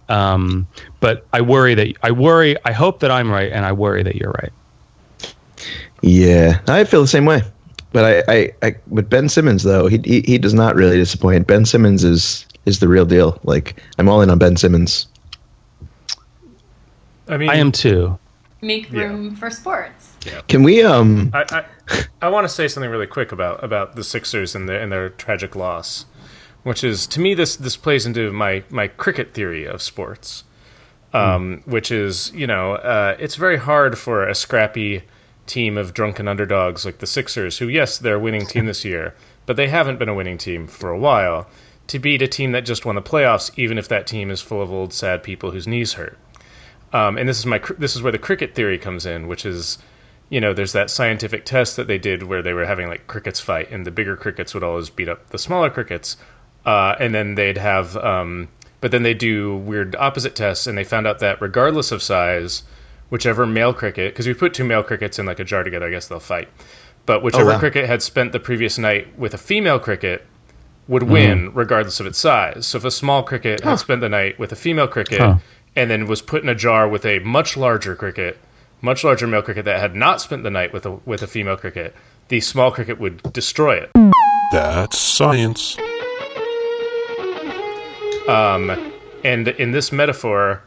um, 0.08 0.66
but 1.00 1.26
I 1.32 1.40
worry 1.40 1.74
that 1.74 1.94
I 2.02 2.10
worry. 2.10 2.56
I 2.64 2.72
hope 2.72 3.00
that 3.00 3.10
I'm 3.10 3.30
right, 3.30 3.52
and 3.52 3.64
I 3.64 3.72
worry 3.72 4.02
that 4.02 4.16
you're 4.16 4.32
right. 4.42 4.52
Yeah, 6.02 6.60
I 6.68 6.84
feel 6.84 7.02
the 7.02 7.08
same 7.08 7.24
way. 7.24 7.42
But 7.92 8.26
I, 8.28 8.34
I, 8.34 8.52
I 8.62 8.76
with 8.88 9.08
Ben 9.08 9.28
Simmons 9.28 9.62
though, 9.62 9.86
he, 9.86 10.00
he 10.04 10.20
he 10.22 10.38
does 10.38 10.54
not 10.54 10.74
really 10.74 10.96
disappoint. 10.96 11.46
Ben 11.46 11.64
Simmons 11.64 12.04
is 12.04 12.46
is 12.66 12.80
the 12.80 12.88
real 12.88 13.06
deal. 13.06 13.40
Like 13.44 13.82
I'm 13.98 14.08
all 14.08 14.20
in 14.20 14.30
on 14.30 14.38
Ben 14.38 14.56
Simmons. 14.56 15.06
I 17.28 17.36
mean, 17.36 17.48
I 17.48 17.56
am 17.56 17.72
too. 17.72 18.18
Make 18.62 18.90
room 18.90 19.36
for 19.36 19.50
sports. 19.50 20.12
Yeah. 20.24 20.40
Can 20.48 20.62
we 20.62 20.82
um 20.82 21.30
I, 21.32 21.44
I, 21.50 22.04
I 22.22 22.28
want 22.28 22.44
to 22.44 22.48
say 22.48 22.68
something 22.68 22.90
really 22.90 23.06
quick 23.06 23.32
about, 23.32 23.62
about 23.62 23.96
the 23.96 24.02
Sixers 24.02 24.54
and 24.54 24.68
their 24.68 24.80
and 24.80 24.90
their 24.90 25.10
tragic 25.10 25.54
loss, 25.54 26.06
which 26.66 26.82
is 26.82 27.06
to 27.06 27.20
me 27.20 27.32
this 27.32 27.54
this 27.54 27.76
plays 27.76 28.06
into 28.06 28.32
my 28.32 28.64
my 28.70 28.88
cricket 28.88 29.32
theory 29.32 29.64
of 29.64 29.80
sports, 29.80 30.42
um, 31.12 31.62
which 31.64 31.92
is 31.92 32.32
you 32.34 32.44
know 32.44 32.72
uh, 32.72 33.16
it's 33.20 33.36
very 33.36 33.56
hard 33.56 33.96
for 33.96 34.26
a 34.26 34.34
scrappy 34.34 35.04
team 35.46 35.78
of 35.78 35.94
drunken 35.94 36.26
underdogs 36.26 36.84
like 36.84 36.98
the 36.98 37.06
Sixers, 37.06 37.58
who 37.58 37.68
yes 37.68 37.98
they're 37.98 38.16
a 38.16 38.18
winning 38.18 38.46
team 38.46 38.66
this 38.66 38.84
year, 38.84 39.14
but 39.46 39.54
they 39.54 39.68
haven't 39.68 40.00
been 40.00 40.08
a 40.08 40.14
winning 40.14 40.38
team 40.38 40.66
for 40.66 40.90
a 40.90 40.98
while, 40.98 41.46
to 41.86 42.00
beat 42.00 42.20
a 42.20 42.26
team 42.26 42.50
that 42.50 42.64
just 42.64 42.84
won 42.84 42.96
the 42.96 43.00
playoffs, 43.00 43.56
even 43.56 43.78
if 43.78 43.86
that 43.86 44.08
team 44.08 44.28
is 44.28 44.40
full 44.40 44.60
of 44.60 44.72
old 44.72 44.92
sad 44.92 45.22
people 45.22 45.52
whose 45.52 45.68
knees 45.68 45.92
hurt. 45.92 46.18
Um, 46.92 47.16
and 47.16 47.28
this 47.28 47.38
is 47.38 47.46
my 47.46 47.60
this 47.78 47.94
is 47.94 48.02
where 48.02 48.10
the 48.10 48.18
cricket 48.18 48.56
theory 48.56 48.76
comes 48.76 49.06
in, 49.06 49.28
which 49.28 49.46
is, 49.46 49.78
you 50.30 50.40
know, 50.40 50.52
there's 50.52 50.72
that 50.72 50.90
scientific 50.90 51.44
test 51.44 51.76
that 51.76 51.86
they 51.86 51.98
did 51.98 52.24
where 52.24 52.42
they 52.42 52.52
were 52.52 52.66
having 52.66 52.88
like 52.88 53.06
crickets 53.06 53.38
fight, 53.38 53.70
and 53.70 53.86
the 53.86 53.92
bigger 53.92 54.16
crickets 54.16 54.52
would 54.52 54.64
always 54.64 54.90
beat 54.90 55.08
up 55.08 55.30
the 55.30 55.38
smaller 55.38 55.70
crickets, 55.70 56.16
uh, 56.66 56.96
and 57.00 57.14
then 57.14 57.36
they'd 57.36 57.56
have, 57.56 57.96
um, 57.96 58.48
but 58.82 58.90
then 58.90 59.02
they 59.04 59.14
do 59.14 59.56
weird 59.56 59.96
opposite 59.96 60.34
tests, 60.34 60.66
and 60.66 60.76
they 60.76 60.84
found 60.84 61.06
out 61.06 61.20
that 61.20 61.40
regardless 61.40 61.92
of 61.92 62.02
size, 62.02 62.64
whichever 63.08 63.46
male 63.46 63.72
cricket, 63.72 64.12
because 64.12 64.26
we 64.26 64.34
put 64.34 64.52
two 64.52 64.64
male 64.64 64.82
crickets 64.82 65.18
in 65.18 65.24
like 65.24 65.38
a 65.38 65.44
jar 65.44 65.62
together, 65.62 65.86
I 65.86 65.90
guess 65.90 66.08
they'll 66.08 66.20
fight, 66.20 66.48
but 67.06 67.22
whichever 67.22 67.50
wow. 67.50 67.58
cricket 67.58 67.86
had 67.86 68.02
spent 68.02 68.32
the 68.32 68.40
previous 68.40 68.76
night 68.76 69.16
with 69.16 69.32
a 69.32 69.38
female 69.38 69.78
cricket 69.78 70.26
would 70.88 71.04
win 71.04 71.52
regardless 71.54 72.00
of 72.00 72.06
its 72.06 72.18
size. 72.18 72.66
So 72.66 72.78
if 72.78 72.84
a 72.84 72.90
small 72.90 73.22
cricket 73.22 73.62
had 73.62 73.78
spent 73.78 74.00
the 74.00 74.08
night 74.08 74.38
with 74.38 74.52
a 74.52 74.56
female 74.56 74.86
cricket 74.86 75.20
Huh. 75.20 75.38
and 75.74 75.90
then 75.90 76.06
was 76.06 76.22
put 76.22 76.42
in 76.42 76.48
a 76.48 76.54
jar 76.54 76.88
with 76.88 77.04
a 77.04 77.18
much 77.20 77.56
larger 77.56 77.96
cricket, 77.96 78.38
much 78.80 79.02
larger 79.02 79.26
male 79.26 79.42
cricket 79.42 79.64
that 79.64 79.80
had 79.80 79.96
not 79.96 80.20
spent 80.20 80.42
the 80.44 80.50
night 80.50 80.72
with 80.72 80.86
a 80.86 80.92
with 81.04 81.22
a 81.22 81.26
female 81.26 81.56
cricket, 81.56 81.94
the 82.28 82.40
small 82.40 82.70
cricket 82.70 83.00
would 83.00 83.22
destroy 83.32 83.76
it. 83.76 83.90
That's 84.52 84.98
science. 84.98 85.76
Um, 88.28 88.92
and 89.24 89.48
in 89.48 89.70
this 89.72 89.92
metaphor, 89.92 90.62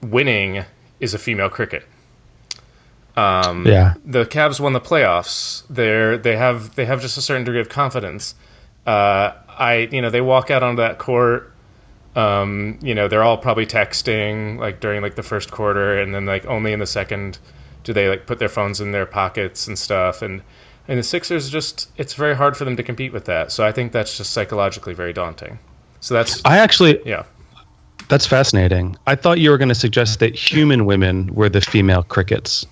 winning 0.00 0.64
is 1.00 1.14
a 1.14 1.18
female 1.18 1.48
cricket. 1.48 1.86
Um, 3.16 3.66
Yeah. 3.66 3.94
the 4.04 4.24
Cavs 4.24 4.58
won 4.58 4.72
the 4.72 4.80
playoffs. 4.80 5.64
They're 5.68 6.16
they 6.16 6.36
have 6.36 6.74
they 6.76 6.86
have 6.86 7.00
just 7.02 7.18
a 7.18 7.22
certain 7.22 7.44
degree 7.44 7.60
of 7.60 7.68
confidence. 7.68 8.34
Uh, 8.86 9.32
I 9.48 9.88
you 9.92 10.00
know 10.00 10.10
they 10.10 10.20
walk 10.22 10.50
out 10.50 10.62
onto 10.62 10.80
that 10.80 10.98
court. 10.98 11.52
Um, 12.16 12.78
you 12.82 12.94
know 12.94 13.08
they're 13.08 13.22
all 13.22 13.38
probably 13.38 13.66
texting 13.66 14.58
like 14.58 14.80
during 14.80 15.02
like 15.02 15.14
the 15.14 15.22
first 15.22 15.50
quarter, 15.50 15.98
and 15.98 16.14
then 16.14 16.24
like 16.26 16.46
only 16.46 16.72
in 16.72 16.78
the 16.78 16.86
second 16.86 17.38
do 17.84 17.92
they 17.92 18.08
like 18.08 18.26
put 18.26 18.38
their 18.38 18.48
phones 18.48 18.80
in 18.80 18.92
their 18.92 19.06
pockets 19.06 19.66
and 19.66 19.78
stuff. 19.78 20.22
And 20.22 20.42
And 20.88 20.98
the 20.98 21.02
Sixers 21.02 21.50
just 21.50 21.90
it's 21.98 22.14
very 22.14 22.34
hard 22.36 22.56
for 22.56 22.64
them 22.64 22.76
to 22.76 22.82
compete 22.82 23.12
with 23.12 23.26
that. 23.26 23.52
So 23.52 23.64
I 23.64 23.72
think 23.72 23.92
that's 23.92 24.16
just 24.16 24.32
psychologically 24.32 24.94
very 24.94 25.12
daunting. 25.12 25.58
So 26.02 26.14
that's 26.14 26.42
I 26.44 26.58
actually 26.58 27.00
yeah. 27.06 27.22
that's 28.08 28.26
fascinating. 28.26 28.96
I 29.06 29.14
thought 29.14 29.38
you 29.38 29.50
were 29.50 29.56
going 29.56 29.70
to 29.70 29.74
suggest 29.74 30.18
that 30.18 30.34
human 30.34 30.84
women 30.84 31.32
were 31.34 31.48
the 31.48 31.60
female 31.60 32.02
crickets. 32.02 32.66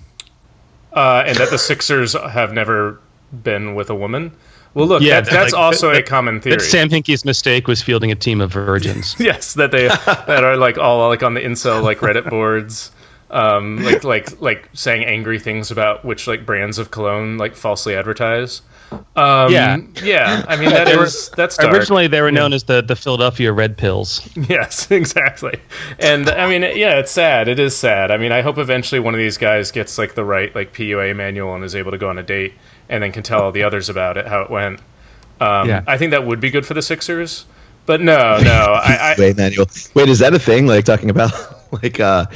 Uh, 0.92 1.22
and 1.24 1.38
that 1.38 1.50
the 1.50 1.58
Sixers 1.58 2.14
have 2.14 2.52
never 2.52 3.00
been 3.44 3.76
with 3.76 3.88
a 3.88 3.94
woman. 3.94 4.32
Well, 4.74 4.88
look, 4.88 5.02
Yeah, 5.02 5.20
that, 5.20 5.30
that's 5.30 5.52
like, 5.52 5.60
also 5.60 5.92
that- 5.92 5.98
a 5.98 6.02
common 6.02 6.40
theory. 6.40 6.56
That 6.56 6.62
Sam 6.62 6.90
Hinkie's 6.90 7.24
mistake 7.24 7.68
was 7.68 7.80
fielding 7.80 8.10
a 8.10 8.16
team 8.16 8.40
of 8.40 8.52
virgins. 8.52 9.14
yes, 9.20 9.54
that 9.54 9.70
they 9.70 9.86
that 9.86 10.42
are 10.44 10.56
like 10.56 10.76
all 10.78 11.08
like 11.08 11.22
on 11.22 11.34
the 11.34 11.40
incel 11.40 11.82
like 11.82 11.98
Reddit 11.98 12.28
boards, 12.28 12.90
um, 13.30 13.82
like 13.84 14.04
like 14.04 14.40
like 14.40 14.68
saying 14.72 15.04
angry 15.04 15.38
things 15.38 15.70
about 15.70 16.04
which 16.04 16.26
like 16.26 16.44
brands 16.46 16.78
of 16.78 16.90
cologne 16.90 17.38
like 17.38 17.54
falsely 17.56 17.94
advertise. 17.94 18.62
Um, 19.14 19.52
Yeah. 19.52 19.78
yeah. 20.02 20.44
I 20.48 20.56
mean 20.56 20.70
that 20.70 20.84
They 20.86 21.36
that's 21.36 21.56
dark. 21.56 21.72
Originally, 21.72 22.08
they 22.08 22.20
were 22.20 22.32
known 22.32 22.52
as 22.52 22.64
the, 22.64 22.82
the 22.82 22.96
Philadelphia 22.96 23.52
Red 23.52 23.76
Pills. 23.76 24.28
Yes, 24.48 24.90
exactly. 24.90 25.60
And 26.00 26.28
I 26.28 26.48
mean, 26.48 26.62
yeah, 26.62 26.98
it's 26.98 27.12
sad. 27.12 27.46
It 27.46 27.60
is 27.60 27.76
sad. 27.76 28.10
I 28.10 28.16
mean, 28.16 28.32
I 28.32 28.42
hope 28.42 28.58
eventually 28.58 28.98
one 29.00 29.14
of 29.14 29.18
these 29.18 29.38
guys 29.38 29.70
gets 29.70 29.96
like 29.96 30.14
the 30.14 30.24
right 30.24 30.52
like 30.54 30.72
PUA 30.72 31.14
manual 31.14 31.54
and 31.54 31.64
is 31.64 31.76
able 31.76 31.92
to 31.92 31.98
go 31.98 32.08
on 32.08 32.18
a 32.18 32.22
date 32.22 32.54
and 32.88 33.02
then 33.02 33.12
can 33.12 33.22
tell 33.22 33.42
all 33.42 33.52
the 33.52 33.62
others 33.62 33.88
about 33.88 34.16
it 34.16 34.26
how 34.26 34.40
it 34.42 34.50
went. 34.50 34.80
Um, 35.40 35.68
Yeah. 35.68 35.84
I 35.86 35.96
think 35.96 36.10
that 36.10 36.26
would 36.26 36.40
be 36.40 36.50
good 36.50 36.66
for 36.66 36.74
the 36.74 36.82
Sixers. 36.82 37.46
But 37.86 38.00
no, 38.00 38.38
no, 38.42 38.50
I, 38.74 38.98
I 39.00 39.14
Wait, 39.18 39.36
manual. 39.36 39.66
Wait, 39.94 40.08
is 40.08 40.18
that 40.18 40.34
a 40.34 40.38
thing? 40.38 40.66
Like 40.66 40.84
talking 40.84 41.10
about 41.10 41.32
like 41.82 42.00
uh, 42.00 42.26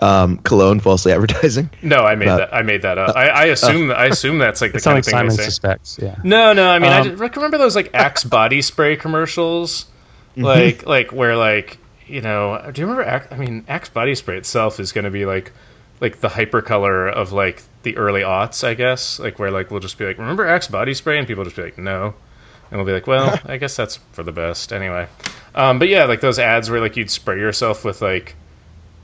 um, 0.00 0.38
cologne 0.38 0.80
falsely 0.80 1.12
advertising? 1.12 1.70
no, 1.82 1.98
I 2.04 2.14
made 2.14 2.26
But- 2.26 2.36
that. 2.38 2.54
I 2.54 2.62
made 2.62 2.82
that 2.82 2.98
up. 2.98 3.16
I, 3.16 3.28
I 3.28 3.44
assume 3.46 3.90
I 3.90 4.06
assume 4.06 4.38
that's 4.38 4.60
like 4.60 4.72
the 4.72 4.78
It 4.78 4.84
kind 4.84 4.98
of 4.98 5.04
sounds 5.04 5.12
like 5.12 5.20
thing 5.20 5.28
they 5.28 5.30
Simon 5.34 5.36
say. 5.36 5.44
suspects. 5.44 5.98
Yeah. 6.02 6.16
No, 6.24 6.52
no. 6.52 6.68
I 6.68 6.78
mean, 6.78 6.90
I 6.92 7.00
Um, 7.00 7.16
just, 7.18 7.36
remember 7.36 7.58
those 7.58 7.76
like 7.76 7.90
Axe 7.94 8.24
body 8.38 8.62
spray 8.62 8.96
commercials, 8.96 9.86
Mm-hmm. 10.32 10.44
like 10.44 10.86
like 10.86 11.12
where 11.12 11.36
like 11.36 11.78
you 12.06 12.20
know. 12.22 12.70
Do 12.72 12.80
you 12.80 12.86
remember? 12.86 13.08
Axe, 13.08 13.28
I 13.30 13.36
mean, 13.36 13.64
Axe 13.68 13.90
body 13.90 14.14
spray 14.14 14.38
itself 14.38 14.80
is 14.80 14.90
going 14.92 15.04
to 15.04 15.10
be 15.10 15.26
like 15.26 15.52
like 16.00 16.20
the 16.20 16.28
hypercolor 16.28 17.12
of 17.12 17.32
like 17.32 17.62
the 17.82 17.96
early 17.98 18.22
aughts, 18.22 18.64
I 18.66 18.72
guess. 18.74 19.18
Like 19.18 19.38
where 19.38 19.50
like 19.50 19.70
we'll 19.70 19.80
just 19.80 19.98
be 19.98 20.06
like, 20.06 20.16
remember 20.18 20.46
Axe 20.46 20.68
body 20.68 20.94
spray, 20.94 21.18
and 21.18 21.26
people 21.26 21.44
just 21.44 21.56
be 21.56 21.62
like, 21.62 21.76
no, 21.78 22.14
and 22.70 22.78
we'll 22.78 22.86
be 22.86 22.92
like, 22.92 23.06
well, 23.06 23.38
I 23.44 23.58
guess 23.58 23.76
that's 23.76 23.96
for 24.12 24.22
the 24.22 24.32
best 24.32 24.72
anyway. 24.72 25.06
Um, 25.54 25.78
but 25.78 25.88
yeah, 25.88 26.04
like 26.04 26.22
those 26.22 26.38
ads 26.38 26.70
where 26.70 26.80
like 26.80 26.96
you'd 26.96 27.10
spray 27.10 27.38
yourself 27.38 27.84
with 27.84 28.00
like 28.00 28.34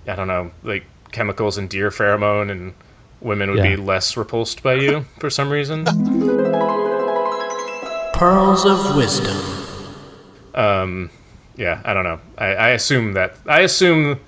I 0.08 0.16
don't 0.16 0.28
know, 0.28 0.50
like 0.64 0.84
chemicals 1.12 1.58
and 1.58 1.68
deer 1.70 1.90
pheromone 1.90 2.50
and. 2.50 2.74
Women 3.20 3.50
would 3.50 3.58
Yeah. 3.64 3.70
be 3.74 3.76
less 3.76 4.16
repulsed 4.16 4.62
by 4.62 4.74
you 4.74 5.04
for 5.18 5.28
some 5.28 5.50
reason. 5.50 5.84
Pearls 8.14 8.64
of 8.64 8.96
Wisdom. 8.96 9.36
um 10.54 11.10
yeah 11.56 11.80
i 11.84 11.92
don't 11.92 12.04
know 12.04 12.18
i, 12.36 12.46
I 12.46 12.68
assume 12.70 13.12
that 13.14 13.34
i 13.46 13.60
assume 13.60 14.18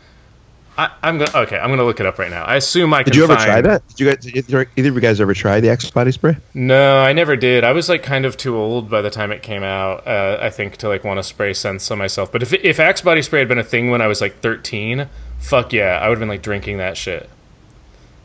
I, 0.79 0.90
i'm 1.03 1.19
gonna 1.19 1.31
okay 1.45 1.57
i'm 1.59 1.71
gonna 1.71 1.85
look 1.85 1.99
it 1.99 2.07
up 2.07 2.19
right 2.19 2.31
now 2.31 2.45
i 2.45 2.57
assume 2.57 2.93
i 2.95 3.03
can 3.03 3.12
Did 3.12 3.16
you 3.16 3.25
ever 3.25 3.35
find, 3.35 3.47
try 3.47 3.61
that? 3.62 3.87
Did 3.88 4.01
you 4.01 4.07
guys? 4.12 4.27
Either, 4.35 4.66
either 4.77 4.88
of 4.90 4.95
you 4.95 5.01
guys 5.01 5.21
ever 5.21 5.35
try 5.35 5.61
the 5.61 5.71
Axe 5.71 5.90
body 5.90 6.12
spray? 6.12 6.37
no 6.55 7.01
i 7.03 7.12
never 7.12 7.37
did 7.37 7.64
i 7.64 7.73
was 7.73 7.88
like 7.88 8.03
kind 8.05 8.25
of 8.25 8.37
too 8.37 8.57
old 8.57 8.88
by 8.90 9.03
the 9.03 9.11
time 9.11 9.33
it 9.33 9.43
came 9.43 9.62
out 9.64 10.07
uh, 10.07 10.38
i 10.40 10.51
think 10.51 10.77
to 10.79 10.88
like 10.88 11.03
want 11.05 11.19
to 11.19 11.23
spray 11.23 11.53
scents 11.55 11.90
on 11.90 11.99
myself 11.99 12.31
but 12.31 12.43
if 12.43 12.53
if 12.53 12.79
axe 12.81 13.01
body 13.03 13.23
spray 13.23 13.40
had 13.40 13.49
been 13.49 13.59
a 13.59 13.64
thing 13.64 13.90
when 13.90 14.01
i 14.01 14.07
was 14.07 14.21
like 14.21 14.40
13 14.40 15.09
fuck 15.40 15.72
yeah 15.72 15.98
i 16.00 16.09
would 16.09 16.14
have 16.16 16.20
been 16.20 16.29
like 16.29 16.42
drinking 16.42 16.79
that 16.79 16.96
shit 16.96 17.29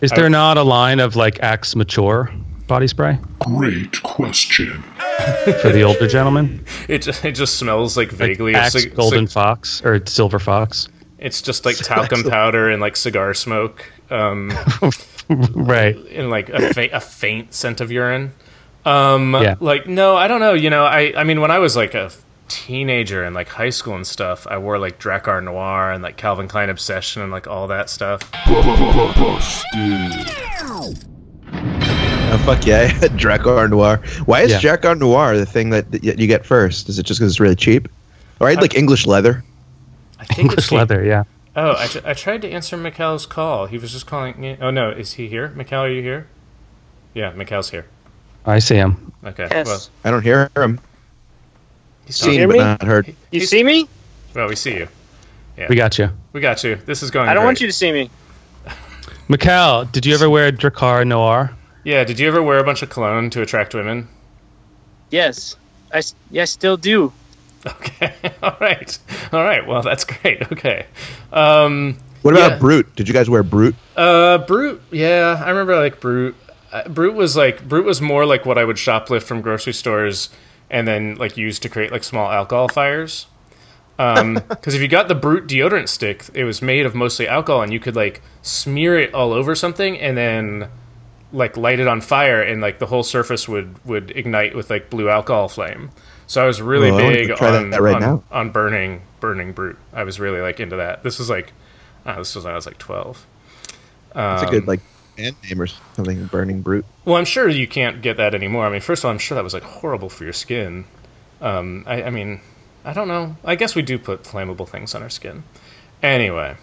Is 0.01 0.11
there 0.11 0.29
not 0.29 0.57
a 0.57 0.63
line 0.63 0.99
of 0.99 1.15
like 1.15 1.39
Axe 1.41 1.75
Mature 1.75 2.29
body 2.67 2.87
spray 2.87 3.17
Great 3.39 4.01
question. 4.03 4.81
for 5.61 5.69
the 5.69 5.83
older 5.83 6.07
gentlemen? 6.07 6.63
it 6.89 6.99
just, 7.03 7.23
it 7.23 7.31
just 7.33 7.57
smells 7.57 7.95
like 7.97 8.09
Like 8.11 8.17
vaguely 8.17 8.53
of 8.53 8.57
Axe 8.61 8.73
cig- 8.73 8.95
Golden 8.95 9.27
cig- 9.27 9.33
Fox 9.33 9.81
or 9.85 10.05
Silver 10.05 10.39
Fox? 10.39 10.89
it's 11.19 11.41
just 11.41 11.65
like 11.65 11.77
talcum 11.77 12.23
powder 12.23 12.69
and 12.69 12.81
like 12.81 12.95
cigar 12.95 13.33
smoke 13.33 13.85
um 14.11 14.51
Right. 15.29 15.95
and 16.11 16.29
like 16.29 16.49
a, 16.49 16.73
fa- 16.73 16.89
a 16.93 16.99
faint 16.99 17.53
scent 17.53 17.81
of 17.81 17.91
urine. 17.91 18.31
Um, 18.85 19.33
Yeah. 19.33 19.55
like 19.59 19.87
no, 19.87 20.15
I 20.15 20.27
don't 20.27 20.39
know. 20.39 20.53
You 20.53 20.69
know, 20.69 20.85
I 20.85 21.13
I 21.17 21.23
mean, 21.23 21.41
when 21.41 21.49
I 21.49 21.57
was 21.57 21.75
like 21.75 21.95
a 21.95 22.11
teenager 22.47 23.23
in 23.25 23.33
like 23.33 23.49
high 23.49 23.69
school 23.69 23.95
and 23.95 24.05
stuff, 24.05 24.47
I 24.47 24.57
wore 24.57 24.77
like 24.77 24.99
Drakkar 24.99 25.43
Noir 25.43 25.91
and 25.91 26.03
like 26.03 26.17
Calvin 26.17 26.47
Klein 26.47 26.69
Obsession 26.69 27.21
and 27.21 27.31
like 27.31 27.47
all 27.47 27.67
that 27.67 27.89
stuff. 27.89 28.29
Oh 32.27 32.41
fuck 32.45 32.65
yeah! 32.65 32.79
I 32.81 32.85
had 32.85 33.11
Drakkar 33.11 33.69
Noir. 33.69 33.97
Why 34.25 34.41
is 34.41 34.51
Yeah. 34.51 34.59
Drakkar 34.59 34.97
Noir 34.97 35.37
the 35.37 35.45
thing 35.45 35.69
that, 35.69 35.91
that 35.91 36.03
you 36.19 36.27
get 36.27 36.45
first? 36.45 36.89
Is 36.89 36.99
it 36.99 37.03
just 37.03 37.19
because 37.19 37.31
it's 37.31 37.39
really 37.39 37.55
cheap? 37.55 37.87
Or 38.39 38.47
I 38.47 38.51
had 38.51 38.61
like 38.61 38.75
English 38.75 39.05
leather. 39.05 39.43
I 40.19 40.25
think 40.25 40.39
English 40.39 40.57
it's 40.57 40.71
leather, 40.71 41.03
yeah. 41.03 41.23
Oh, 41.55 41.75
I, 42.03 42.13
tried 42.13 42.41
to 42.41 42.49
answer 42.49 42.75
Mikhail's 42.75 43.25
call. 43.25 43.65
He 43.67 43.77
was 43.77 43.93
just 43.93 44.07
calling 44.07 44.39
me. 44.39 44.57
Oh 44.59 44.71
no, 44.71 44.89
is 44.89 45.13
he 45.13 45.29
here? 45.29 45.49
Mikhail, 45.55 45.81
are 45.81 45.89
you 45.89 46.01
here? 46.01 46.27
Yeah, 47.13 47.31
Mikhail's 47.31 47.69
here. 47.69 47.85
I 48.45 48.59
see 48.59 48.75
him. 48.75 49.13
Okay. 49.23 49.47
Yes. 49.49 49.65
Well, 49.65 49.81
I 50.03 50.11
don't 50.11 50.21
hear 50.21 50.51
him. 50.55 50.79
He's 52.05 52.19
you 52.25 52.33
Seen 52.33 52.47
but 52.47 52.53
me? 52.53 52.59
not 52.59 52.81
heard. 52.83 53.07
You 53.07 53.15
He's- 53.31 53.49
see 53.49 53.63
me? 53.63 53.87
well, 54.33 54.47
we 54.47 54.55
see 54.55 54.75
you. 54.77 54.87
We 55.69 55.75
got 55.75 55.97
you. 55.97 56.09
We 56.33 56.41
got 56.41 56.63
you. 56.63 56.75
This 56.85 57.01
is 57.01 57.11
going. 57.11 57.29
I 57.29 57.33
don't 57.33 57.41
great. 57.43 57.47
want 57.47 57.61
you 57.61 57.67
to 57.67 57.73
see 57.73 57.91
me. 57.91 58.09
Mikhail, 59.29 59.85
did 59.85 60.05
you 60.05 60.13
ever 60.13 60.29
wear 60.29 60.51
Drakkar 60.51 61.05
Noir? 61.07 61.51
Yeah. 61.83 62.03
Did 62.03 62.19
you 62.19 62.27
ever 62.27 62.43
wear 62.43 62.59
a 62.59 62.63
bunch 62.63 62.81
of 62.81 62.89
cologne 62.89 63.29
to 63.31 63.41
attract 63.41 63.73
women? 63.73 64.07
Yes, 65.11 65.55
I 65.93 65.99
s- 65.99 66.15
yes 66.31 66.51
still 66.51 66.77
do. 66.77 67.11
Okay. 67.65 68.13
All 68.43 68.55
right. 68.61 68.99
All 69.33 69.43
right. 69.43 69.65
Well, 69.65 69.81
that's 69.81 70.03
great. 70.03 70.51
Okay. 70.51 70.85
Um, 71.33 71.97
What 72.21 72.35
about 72.35 72.51
Yeah. 72.51 72.57
Brut? 72.59 72.95
Did 72.95 73.07
you 73.07 73.13
guys 73.15 73.27
wear 73.27 73.41
Brut? 73.41 73.73
uh, 73.97 74.37
Brut. 74.39 74.81
Yeah, 74.91 75.41
I 75.43 75.49
remember 75.49 75.75
like 75.75 75.99
Brut. 75.99 76.35
Uh, 76.71 76.87
Brut 76.89 77.15
was 77.15 77.35
like 77.35 77.67
Brut 77.67 77.83
was 77.83 78.01
more 78.01 78.23
like 78.23 78.45
what 78.45 78.59
I 78.59 78.65
would 78.65 78.75
shoplift 78.75 79.23
from 79.23 79.41
grocery 79.41 79.73
stores 79.73 80.29
and 80.69 80.87
then 80.87 81.15
like 81.15 81.37
used 81.37 81.63
to 81.63 81.69
create 81.69 81.91
like 81.91 82.03
small 82.03 82.31
alcohol 82.31 82.69
fires. 82.69 83.27
Um, 83.99 84.35
because 84.49 84.73
if 84.75 84.81
you 84.81 84.87
got 84.87 85.07
the 85.07 85.15
Brut 85.15 85.47
deodorant 85.47 85.89
stick, 85.89 86.25
it 86.33 86.43
was 86.43 86.61
made 86.61 86.85
of 86.85 86.95
mostly 86.95 87.27
alcohol, 87.27 87.61
and 87.61 87.73
you 87.73 87.79
could 87.79 87.95
like 87.95 88.21
smear 88.41 88.97
it 88.99 89.13
all 89.13 89.33
over 89.33 89.55
something 89.55 89.99
and 89.99 90.17
then 90.17 90.69
like 91.31 91.57
light 91.57 91.79
it 91.79 91.87
on 91.87 92.01
fire, 92.01 92.41
and 92.41 92.61
like 92.61 92.79
the 92.79 92.85
whole 92.87 93.03
surface 93.03 93.47
would 93.47 93.83
would 93.85 94.11
ignite 94.11 94.55
with 94.55 94.69
like 94.69 94.89
blue 94.89 95.09
alcohol 95.09 95.47
flame. 95.49 95.91
So 96.27 96.41
I 96.43 96.45
was 96.45 96.61
really 96.61 96.91
Well, 96.91 96.97
I 96.97 97.01
want 97.01 97.15
to 97.15 97.21
big 97.21 97.31
on 97.41 97.77
right 97.77 98.01
on, 98.01 98.23
on 98.31 98.51
burning 98.51 99.01
burning 99.19 99.53
Brut. 99.53 99.77
I 99.93 100.03
was 100.03 100.19
really 100.19 100.41
like 100.41 100.59
into 100.59 100.77
that. 100.77 101.03
This 101.03 101.19
was 101.19 101.29
like, 101.29 101.53
ah, 102.05 102.17
this 102.17 102.35
was 102.35 102.45
when 102.45 102.53
I 102.53 102.55
was 102.55 102.65
like 102.65 102.77
twelve. 102.77 103.25
It's 104.31 104.41
a 104.41 104.45
Um, 104.45 104.47
good 104.47 104.67
like 104.67 104.81
band 105.15 105.35
name 105.47 105.61
or 105.61 105.67
something. 105.67 106.25
Burning 106.27 106.61
Brut. 106.61 106.85
Well, 107.05 107.15
I'm 107.15 107.25
sure 107.25 107.47
you 107.47 107.67
can't 107.67 108.01
get 108.01 108.17
that 108.17 108.35
anymore. 108.35 108.65
I 108.65 108.69
mean, 108.69 108.81
first 108.81 109.01
of 109.01 109.05
all, 109.05 109.11
I'm 109.11 109.17
sure 109.17 109.35
that 109.35 109.43
was 109.43 109.53
like 109.53 109.63
horrible 109.63 110.09
for 110.09 110.23
your 110.23 110.33
skin. 110.33 110.85
Um, 111.41 111.83
I, 111.87 112.03
I 112.03 112.09
mean, 112.09 112.41
I 112.83 112.93
don't 112.93 113.07
know. 113.07 113.35
I 113.43 113.55
guess 113.55 113.75
we 113.75 113.81
do 113.81 113.97
put 113.97 114.23
flammable 114.23 114.67
things 114.67 114.95
on 114.95 115.01
our 115.01 115.09
skin. 115.09 115.43
Anyway, 116.03 116.55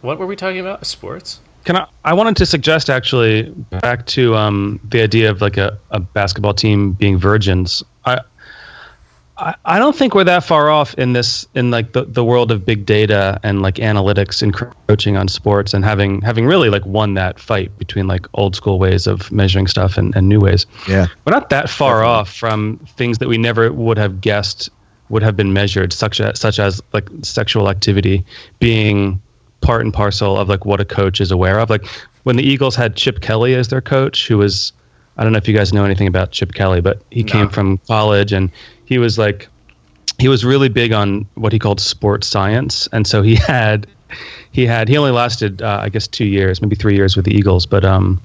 what 0.00 0.18
were 0.18 0.26
we 0.26 0.36
talking 0.36 0.60
about? 0.60 0.86
Sports? 0.86 1.40
Can 1.64 1.76
I? 1.76 1.86
I 2.04 2.14
wanted 2.14 2.36
to 2.36 2.46
suggest 2.46 2.88
actually 2.88 3.50
back 3.82 4.06
to 4.06 4.34
um, 4.34 4.80
the 4.88 5.02
idea 5.02 5.30
of 5.30 5.40
like 5.40 5.56
a, 5.56 5.78
a 5.90 6.00
basketball 6.00 6.54
team 6.54 6.92
being 6.92 7.18
virgins. 7.18 7.82
I, 8.04 8.20
I 9.38 9.54
I 9.64 9.78
don't 9.78 9.96
think 9.96 10.14
we're 10.14 10.24
that 10.24 10.44
far 10.44 10.70
off 10.70 10.94
in 10.94 11.12
this 11.12 11.46
in 11.54 11.70
like 11.70 11.92
the, 11.92 12.04
the 12.04 12.24
world 12.24 12.50
of 12.50 12.64
big 12.64 12.84
data 12.84 13.38
and 13.42 13.62
like 13.62 13.76
analytics 13.76 14.42
encroaching 14.42 15.16
on 15.16 15.28
sports 15.28 15.72
and 15.74 15.84
having 15.84 16.20
having 16.22 16.46
really 16.46 16.68
like 16.70 16.84
won 16.84 17.14
that 17.14 17.38
fight 17.38 17.76
between 17.78 18.06
like 18.06 18.26
old 18.34 18.56
school 18.56 18.78
ways 18.78 19.06
of 19.06 19.30
measuring 19.30 19.66
stuff 19.66 19.96
and, 19.96 20.14
and 20.16 20.28
new 20.28 20.40
ways. 20.40 20.66
Yeah. 20.88 21.06
We're 21.24 21.32
not 21.32 21.50
that 21.50 21.70
far 21.70 22.04
off 22.04 22.32
from 22.32 22.78
things 22.96 23.18
that 23.18 23.28
we 23.28 23.38
never 23.38 23.72
would 23.72 23.98
have 23.98 24.20
guessed 24.20 24.70
would 25.08 25.22
have 25.22 25.36
been 25.36 25.52
measured, 25.52 25.92
such 25.92 26.20
as 26.20 26.38
such 26.38 26.58
as 26.58 26.82
like 26.92 27.08
sexual 27.22 27.68
activity 27.68 28.24
being 28.58 29.22
part 29.60 29.82
and 29.82 29.92
parcel 29.92 30.36
of 30.36 30.48
like 30.48 30.64
what 30.64 30.80
a 30.80 30.84
coach 30.84 31.20
is 31.20 31.30
aware 31.30 31.58
of. 31.58 31.70
Like 31.70 31.86
when 32.24 32.36
the 32.36 32.42
Eagles 32.42 32.76
had 32.76 32.96
Chip 32.96 33.20
Kelly 33.20 33.54
as 33.54 33.68
their 33.68 33.80
coach, 33.80 34.28
who 34.28 34.38
was 34.38 34.72
I 35.16 35.24
don't 35.24 35.32
know 35.32 35.38
if 35.38 35.48
you 35.48 35.54
guys 35.54 35.72
know 35.72 35.84
anything 35.84 36.06
about 36.06 36.30
Chip 36.30 36.54
Kelly, 36.54 36.80
but 36.80 37.02
he 37.10 37.24
came 37.24 37.48
from 37.48 37.78
college 37.88 38.32
and 38.32 38.50
he 38.88 38.96
was 38.96 39.18
like 39.18 39.48
he 40.18 40.28
was 40.28 40.44
really 40.44 40.70
big 40.70 40.92
on 40.92 41.26
what 41.34 41.52
he 41.52 41.58
called 41.58 41.78
sports 41.78 42.26
science, 42.26 42.88
and 42.92 43.06
so 43.06 43.22
he 43.22 43.34
had 43.54 43.86
he 44.50 44.64
had 44.66 44.88
he 44.88 44.96
only 44.96 45.10
lasted 45.10 45.60
uh, 45.60 45.80
I 45.82 45.90
guess 45.90 46.08
two 46.08 46.24
years, 46.24 46.62
maybe 46.62 46.74
three 46.74 46.96
years 46.96 47.14
with 47.14 47.26
the 47.26 47.34
Eagles, 47.34 47.66
but 47.66 47.84
um, 47.84 48.20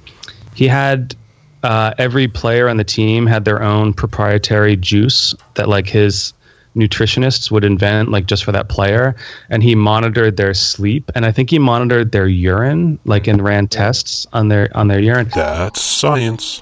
he 0.56 0.68
had 0.68 1.16
uh, 1.64 1.94
every 1.98 2.28
player 2.28 2.70
on 2.70 2.78
the 2.78 2.84
team 2.84 3.26
had 3.26 3.44
their 3.44 3.62
own 3.62 3.94
proprietary 3.94 4.78
juice 4.78 5.36
that 5.56 5.68
like 5.68 5.88
his 5.88 6.34
nutritionists 6.76 7.52
would 7.52 7.64
invent 7.64 8.10
like 8.10 8.26
just 8.26 8.44
for 8.44 8.52
that 8.52 8.70
player. 8.70 9.16
And 9.50 9.62
he 9.62 9.76
monitored 9.76 10.38
their 10.38 10.54
sleep. 10.54 11.12
And 11.16 11.26
i 11.26 11.32
think 11.32 11.50
he 11.50 11.60
monitored 11.60 12.12
their 12.12 12.28
urine 12.28 13.00
like 13.06 13.28
and 13.28 13.42
ran 13.42 13.68
tests 13.68 14.28
on 14.34 14.48
their 14.48 14.76
on 14.76 14.88
their 14.88 15.00
urine. 15.00 15.30
That's 15.36 15.82
science. 15.82 16.60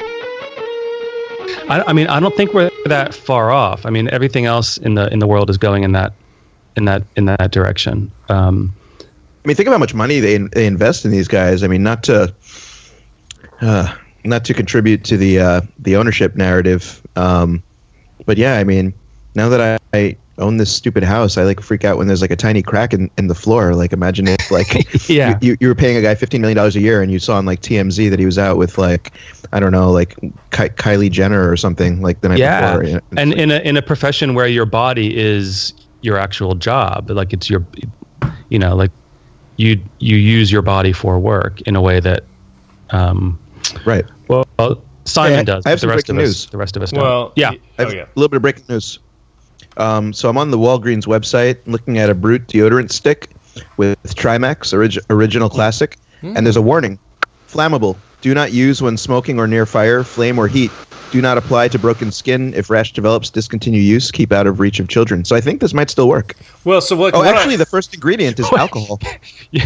I, 1.69 1.83
I 1.87 1.93
mean, 1.93 2.07
I 2.07 2.19
don't 2.19 2.35
think 2.35 2.53
we're 2.53 2.71
that 2.85 3.13
far 3.13 3.51
off. 3.51 3.85
I 3.85 3.89
mean, 3.89 4.09
everything 4.09 4.45
else 4.45 4.77
in 4.77 4.95
the 4.95 5.11
in 5.11 5.19
the 5.19 5.27
world 5.27 5.49
is 5.49 5.57
going 5.57 5.83
in 5.83 5.91
that 5.93 6.13
in 6.75 6.85
that 6.85 7.03
in 7.15 7.25
that 7.25 7.51
direction. 7.51 8.11
Um, 8.29 8.73
I 8.99 9.47
mean, 9.47 9.55
think 9.55 9.67
of 9.67 9.73
how 9.73 9.79
much 9.79 9.93
money 9.93 10.19
they 10.19 10.37
they 10.37 10.65
invest 10.65 11.05
in 11.05 11.11
these 11.11 11.27
guys. 11.27 11.63
I 11.63 11.67
mean, 11.67 11.83
not 11.83 12.03
to 12.03 12.33
uh, 13.61 13.95
not 14.23 14.45
to 14.45 14.53
contribute 14.53 15.03
to 15.05 15.17
the 15.17 15.39
uh, 15.39 15.61
the 15.79 15.95
ownership 15.95 16.35
narrative, 16.35 17.01
um, 17.15 17.63
but 18.25 18.37
yeah, 18.37 18.57
I 18.57 18.63
mean, 18.63 18.93
now 19.35 19.49
that 19.49 19.61
I, 19.61 19.97
I 19.97 20.17
own 20.37 20.57
this 20.57 20.73
stupid 20.73 21.03
house, 21.03 21.37
I 21.37 21.43
like 21.43 21.59
freak 21.61 21.83
out 21.85 21.97
when 21.97 22.07
there's 22.07 22.21
like 22.21 22.31
a 22.31 22.35
tiny 22.35 22.61
crack 22.63 22.93
in, 22.93 23.09
in 23.17 23.27
the 23.27 23.35
floor. 23.35 23.75
Like, 23.75 23.93
imagine 23.93 24.27
if 24.27 24.49
like 24.51 24.67
Yeah. 25.09 25.37
you, 25.41 25.51
you, 25.51 25.57
you 25.59 25.67
were 25.67 25.75
paying 25.75 25.97
a 25.97 26.01
guy 26.01 26.15
fifteen 26.15 26.41
million 26.41 26.55
dollars 26.57 26.75
a 26.75 26.79
year, 26.79 27.01
and 27.01 27.11
you 27.11 27.19
saw 27.19 27.37
on 27.37 27.45
like 27.45 27.61
TMZ 27.61 28.09
that 28.09 28.19
he 28.19 28.25
was 28.25 28.37
out 28.39 28.57
with 28.57 28.77
like 28.77 29.13
I 29.53 29.59
don't 29.59 29.71
know, 29.71 29.91
like 29.91 30.15
Ky- 30.51 30.69
Kylie 30.69 31.11
Jenner 31.11 31.49
or 31.51 31.57
something 31.57 32.01
like 32.01 32.21
the 32.21 32.29
night 32.29 32.39
yeah, 32.39 32.71
before. 32.71 32.83
you 32.85 32.91
know, 32.93 32.97
it's 33.11 33.17
and 33.17 33.29
like- 33.31 33.39
in 33.39 33.51
a 33.51 33.59
in 33.59 33.77
a 33.77 33.81
profession 33.81 34.33
where 34.33 34.47
your 34.47 34.65
body 34.65 35.17
is 35.19 35.73
your 36.01 36.17
actual 36.17 36.55
job, 36.55 37.09
like 37.11 37.31
it's 37.33 37.49
your, 37.49 37.63
you 38.49 38.57
know, 38.57 38.75
like 38.75 38.91
you 39.57 39.79
you 39.99 40.15
use 40.15 40.51
your 40.51 40.61
body 40.63 40.93
for 40.93 41.19
work 41.19 41.61
in 41.61 41.75
a 41.75 41.81
way 41.81 41.99
that, 41.99 42.23
um, 42.89 43.37
right. 43.85 44.05
well, 44.27 44.45
Simon 45.05 45.39
Hey, 45.39 45.43
does. 45.43 45.65
I 45.65 45.69
have 45.69 45.77
but 45.77 45.81
some 45.81 45.89
the 45.89 45.95
rest 45.95 46.09
of 46.09 46.15
breaking 46.15 46.23
us, 46.23 46.27
news. 46.29 46.45
the 46.47 46.57
rest 46.57 46.75
of 46.77 46.81
us 46.83 46.91
don't. 46.91 47.03
Well, 47.03 47.33
yeah, 47.35 47.51
y- 47.51 47.59
I 47.77 47.83
Oh 47.83 47.85
have 47.85 47.93
yeah. 47.93 48.03
a 48.03 48.07
little 48.15 48.29
bit 48.29 48.37
of 48.37 48.41
breaking 48.41 48.65
news. 48.69 48.99
Um, 49.77 50.13
so 50.13 50.29
I'm 50.29 50.37
on 50.37 50.51
the 50.51 50.57
Walgreens 50.57 51.05
website 51.07 51.57
looking 51.65 51.97
at 51.97 52.09
a 52.09 52.13
Brut 52.15 52.47
deodorant 52.47 52.91
stick 52.91 53.29
with 53.77 53.97
Trimax 54.15 54.73
orig- 54.73 54.99
Original 55.09 55.49
Classic, 55.49 55.97
and 56.21 56.45
there's 56.45 56.57
a 56.57 56.61
warning: 56.61 56.99
flammable. 57.47 57.95
Do 58.21 58.33
not 58.35 58.51
use 58.53 58.81
when 58.81 58.97
smoking 58.97 59.39
or 59.39 59.47
near 59.47 59.65
fire, 59.65 60.03
flame, 60.03 60.37
or 60.37 60.47
heat. 60.47 60.69
Do 61.11 61.21
not 61.21 61.37
apply 61.37 61.67
to 61.69 61.79
broken 61.79 62.11
skin. 62.11 62.53
If 62.53 62.69
rash 62.69 62.93
develops, 62.93 63.29
discontinue 63.29 63.81
use. 63.81 64.11
Keep 64.11 64.31
out 64.31 64.45
of 64.47 64.59
reach 64.59 64.79
of 64.79 64.87
children. 64.87 65.25
So 65.25 65.35
I 65.35 65.41
think 65.41 65.59
this 65.59 65.73
might 65.73 65.89
still 65.89 66.07
work. 66.07 66.35
Well, 66.63 66.79
so 66.81 66.95
what? 66.95 67.13
Oh, 67.15 67.19
what 67.19 67.33
I- 67.35 67.37
actually, 67.37 67.55
the 67.57 67.65
first 67.65 67.93
ingredient 67.93 68.39
is 68.39 68.51
alcohol. 68.57 68.99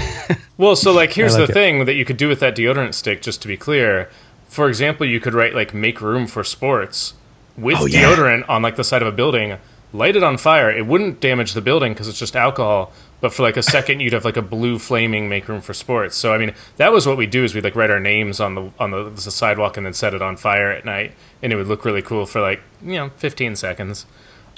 Well, 0.58 0.78
so 0.78 0.94
like 0.94 1.12
here's 1.12 1.38
like 1.38 1.48
the 1.48 1.52
it. 1.52 1.54
thing 1.54 1.86
that 1.86 1.96
you 1.96 2.06
could 2.06 2.16
do 2.18 2.30
with 2.30 2.40
that 2.40 2.56
deodorant 2.56 2.94
stick. 2.94 3.22
Just 3.22 3.42
to 3.42 3.48
be 3.48 3.58
clear, 3.58 4.10
for 4.48 4.70
example, 4.70 5.06
you 5.06 5.20
could 5.20 5.34
write 5.34 5.54
like 5.54 5.74
"make 5.74 6.00
room 6.00 6.28
for 6.28 6.44
sports" 6.46 7.14
with 7.58 7.76
Oh, 7.80 7.86
yeah. 7.86 8.04
deodorant 8.16 8.48
on 8.48 8.62
like 8.62 8.78
the 8.78 8.84
side 8.86 9.02
of 9.02 9.08
a 9.08 9.12
building. 9.12 9.58
Light 9.96 10.16
it 10.16 10.24
on 10.24 10.38
fire. 10.38 10.70
It 10.70 10.86
wouldn't 10.86 11.20
damage 11.22 11.54
the 11.54 11.62
building 11.62 11.94
because 11.94 12.08
it's 12.08 12.20
just 12.20 12.36
alcohol. 12.36 12.92
But 13.22 13.34
for 13.34 13.44
like 13.44 13.56
a 13.58 13.64
second, 13.64 14.02
you'd 14.02 14.14
have 14.14 14.26
like 14.26 14.36
a 14.38 14.42
blue 14.42 14.78
flaming 14.78 15.30
"make 15.30 15.48
room 15.48 15.62
for 15.62 15.74
sports." 15.74 16.16
So 16.18 16.34
I 16.34 16.38
mean, 16.38 16.54
that 16.78 16.92
was 16.92 17.08
what 17.08 17.18
we 17.18 17.26
do 17.28 17.44
is 17.44 17.56
we'd 17.56 17.64
like 17.64 17.76
write 17.76 17.90
our 17.90 18.00
names 18.00 18.40
on 18.40 18.56
the 18.56 18.72
on 18.78 18.92
the, 18.92 19.10
the 19.10 19.22
sidewalk 19.32 19.78
and 19.78 19.86
then 19.86 19.94
set 19.94 20.14
it 20.14 20.22
on 20.22 20.36
fire 20.38 20.70
at 20.72 20.84
night, 20.86 21.14
and 21.42 21.54
it 21.54 21.56
would 21.56 21.68
look 21.68 21.86
really 21.86 22.02
cool 22.02 22.26
for 22.26 22.42
like 22.42 22.62
you 22.84 22.96
know 22.96 23.10
15 23.18 23.56
seconds. 23.56 24.06